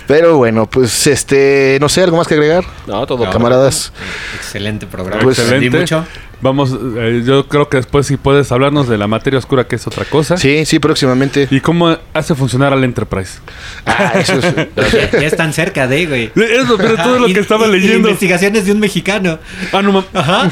Pero 0.06 0.36
bueno, 0.38 0.64
pues 0.66 1.06
este, 1.08 1.76
no 1.78 1.90
sé, 1.90 2.02
algo 2.02 2.16
más 2.16 2.26
que 2.26 2.34
agregar, 2.34 2.64
No, 2.86 3.04
todo 3.06 3.26
No. 3.26 3.30
camaradas. 3.30 3.92
Excelente 4.36 4.86
programa. 4.86 5.22
Pues, 5.22 5.38
Aprendí 5.40 5.66
Excelente. 5.66 5.94
mucho. 5.96 6.06
Vamos, 6.42 6.74
eh, 6.96 7.22
yo 7.24 7.46
creo 7.48 7.68
que 7.68 7.76
después 7.76 8.06
si 8.06 8.16
puedes 8.16 8.50
hablarnos 8.50 8.88
de 8.88 8.96
la 8.96 9.06
materia 9.06 9.38
oscura, 9.38 9.64
que 9.64 9.76
es 9.76 9.86
otra 9.86 10.04
cosa. 10.06 10.36
Sí, 10.38 10.64
sí, 10.64 10.78
próximamente. 10.78 11.48
Y 11.50 11.60
cómo 11.60 11.96
hace 12.14 12.34
funcionar 12.34 12.72
al 12.72 12.82
Enterprise. 12.84 13.40
Ah, 13.86 14.12
eso 14.16 14.38
es. 14.38 14.54
Ya 15.20 15.26
están 15.26 15.52
cerca 15.52 15.86
de, 15.86 16.06
güey. 16.06 16.32
Eso, 16.34 16.76
pero 16.78 16.94
todo 16.96 17.10
Ajá, 17.14 17.18
lo 17.20 17.28
y- 17.28 17.34
que 17.34 17.40
estaba 17.40 17.66
y- 17.66 17.70
y 17.70 17.72
leyendo. 17.72 18.08
investigaciones 18.08 18.64
de 18.64 18.72
un 18.72 18.80
mexicano. 18.80 19.38
Ah, 19.72 19.82
no 19.82 19.92
mames. 19.92 20.08
Ajá. 20.14 20.50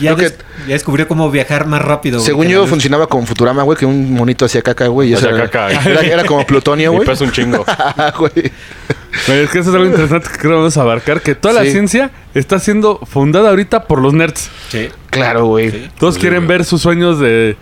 Ya, 0.00 0.14
des- 0.14 0.36
ya 0.66 0.72
descubrió 0.74 1.06
cómo 1.06 1.30
viajar 1.30 1.66
más 1.66 1.80
rápido. 1.82 2.20
Según 2.20 2.46
que 2.46 2.52
yo, 2.52 2.66
funcionaba 2.66 3.06
con 3.06 3.26
Futurama, 3.26 3.62
güey, 3.62 3.78
que 3.78 3.86
un 3.86 4.12
monito 4.14 4.44
hacía 4.44 4.62
caca, 4.62 4.88
güey. 4.88 5.10
y 5.10 5.14
era, 5.14 5.48
caca. 5.48 5.70
Era, 5.88 6.00
era 6.00 6.24
como 6.24 6.44
plutonio, 6.46 6.90
Y 6.92 6.96
güey. 6.96 7.06
pesa 7.08 7.24
un 7.24 7.32
chingo. 7.32 7.64
Ajá, 7.66 8.12
güey. 8.18 8.32
Es 8.34 9.50
que 9.50 9.58
eso 9.60 9.70
es 9.70 9.74
algo 9.74 9.86
interesante 9.86 10.28
que 10.30 10.38
creo 10.38 10.50
que 10.52 10.56
vamos 10.56 10.76
a 10.76 10.80
abarcar, 10.82 11.20
que 11.20 11.34
toda 11.34 11.54
la 11.54 11.62
ciencia 11.70 12.10
está 12.34 12.58
siendo 12.58 12.98
fundada 13.08 13.50
ahorita 13.50 13.84
por 13.84 14.00
los 14.02 14.12
nerds. 14.12 14.50
Sí. 14.70 14.88
Claro, 15.10 15.46
güey. 15.46 15.88
Todos 15.98 16.14
Sí, 16.16 16.20
quieren 16.20 16.46
güey. 16.46 16.58
ver 16.58 16.64
sus 16.64 16.82
sueños 16.82 17.20
de... 17.20 17.56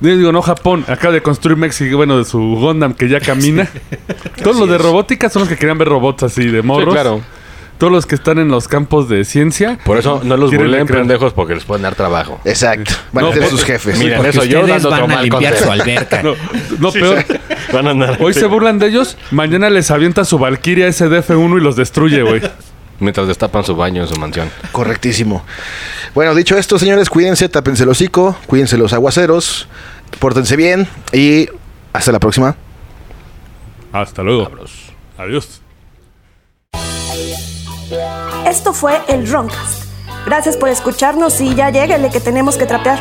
Digo, 0.00 0.32
no 0.32 0.40
Japón, 0.40 0.84
acaba 0.88 1.12
de 1.12 1.22
construir 1.22 1.58
México, 1.58 1.96
bueno, 1.98 2.16
de 2.16 2.24
su 2.24 2.38
Gundam 2.38 2.94
que 2.94 3.06
ya 3.08 3.20
camina. 3.20 3.68
Todos 4.42 4.56
los 4.56 4.68
de 4.68 4.78
robótica 4.78 5.28
son 5.28 5.40
los 5.40 5.48
que 5.48 5.56
querían 5.56 5.76
ver 5.76 5.88
robots 5.88 6.22
así 6.22 6.46
de 6.46 6.62
Sí, 6.62 6.66
morros. 6.66 6.94
claro. 6.94 7.20
Todos 7.80 7.92
los 7.92 8.06
que 8.06 8.14
están 8.14 8.38
en 8.38 8.48
los 8.48 8.68
campos 8.68 9.08
de 9.08 9.24
ciencia. 9.24 9.78
Por 9.84 9.96
eso 9.98 10.20
no 10.22 10.36
los 10.36 10.52
burlen 10.54 10.86
pendejos 10.86 11.32
porque 11.32 11.54
les 11.54 11.64
pueden 11.64 11.82
dar 11.82 11.94
trabajo. 11.94 12.38
Exacto. 12.44 12.92
Van 13.12 13.24
a 13.24 13.28
No, 13.28 13.32
ser 13.32 13.40
pues, 13.40 13.50
sus 13.50 13.64
jefes. 13.64 13.98
mira, 13.98 14.16
Porque 14.18 14.30
eso 14.30 14.44
yo 14.44 14.66
dando 14.66 14.90
van 14.90 15.10
a 15.10 15.22
limpiar 15.22 15.56
su 15.56 15.70
alberca. 15.70 16.22
No, 16.22 16.34
no 16.78 16.92
peor. 16.92 17.24
Van 17.72 17.86
a 17.86 17.90
andar. 17.90 18.18
Hoy 18.20 18.34
se 18.34 18.44
burlan 18.46 18.78
de 18.78 18.88
ellos, 18.88 19.16
mañana 19.30 19.70
les 19.70 19.90
avienta 19.90 20.24
su 20.24 20.38
Valkyria 20.38 20.88
SDF1 20.88 21.58
y 21.58 21.60
los 21.62 21.74
destruye, 21.74 22.22
güey. 22.22 22.42
Mientras 22.98 23.26
destapan 23.26 23.64
su 23.64 23.74
baño 23.74 24.02
en 24.02 24.08
su 24.08 24.16
mansión. 24.20 24.50
Correctísimo. 24.72 25.42
Bueno, 26.14 26.34
dicho 26.34 26.58
esto, 26.58 26.78
señores, 26.78 27.08
cuídense, 27.08 27.48
tápense 27.48 27.84
el 27.84 27.88
hocico, 27.88 28.36
cuídense 28.46 28.76
los 28.76 28.92
aguaceros, 28.92 29.68
pórtense 30.18 30.54
bien 30.56 30.86
y 31.14 31.48
hasta 31.94 32.12
la 32.12 32.20
próxima. 32.20 32.56
Hasta 33.90 34.22
luego. 34.22 34.50
Adiós. 35.16 35.62
Esto 38.46 38.72
fue 38.72 39.00
el 39.08 39.30
Roncast. 39.30 39.84
Gracias 40.26 40.56
por 40.56 40.68
escucharnos 40.68 41.40
y 41.40 41.54
ya 41.54 41.70
lléguenle 41.70 42.10
que 42.10 42.20
tenemos 42.20 42.56
que 42.56 42.66
trapear. 42.66 42.98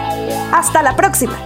Hasta 0.52 0.84
la 0.84 0.96
próxima. 0.96 1.38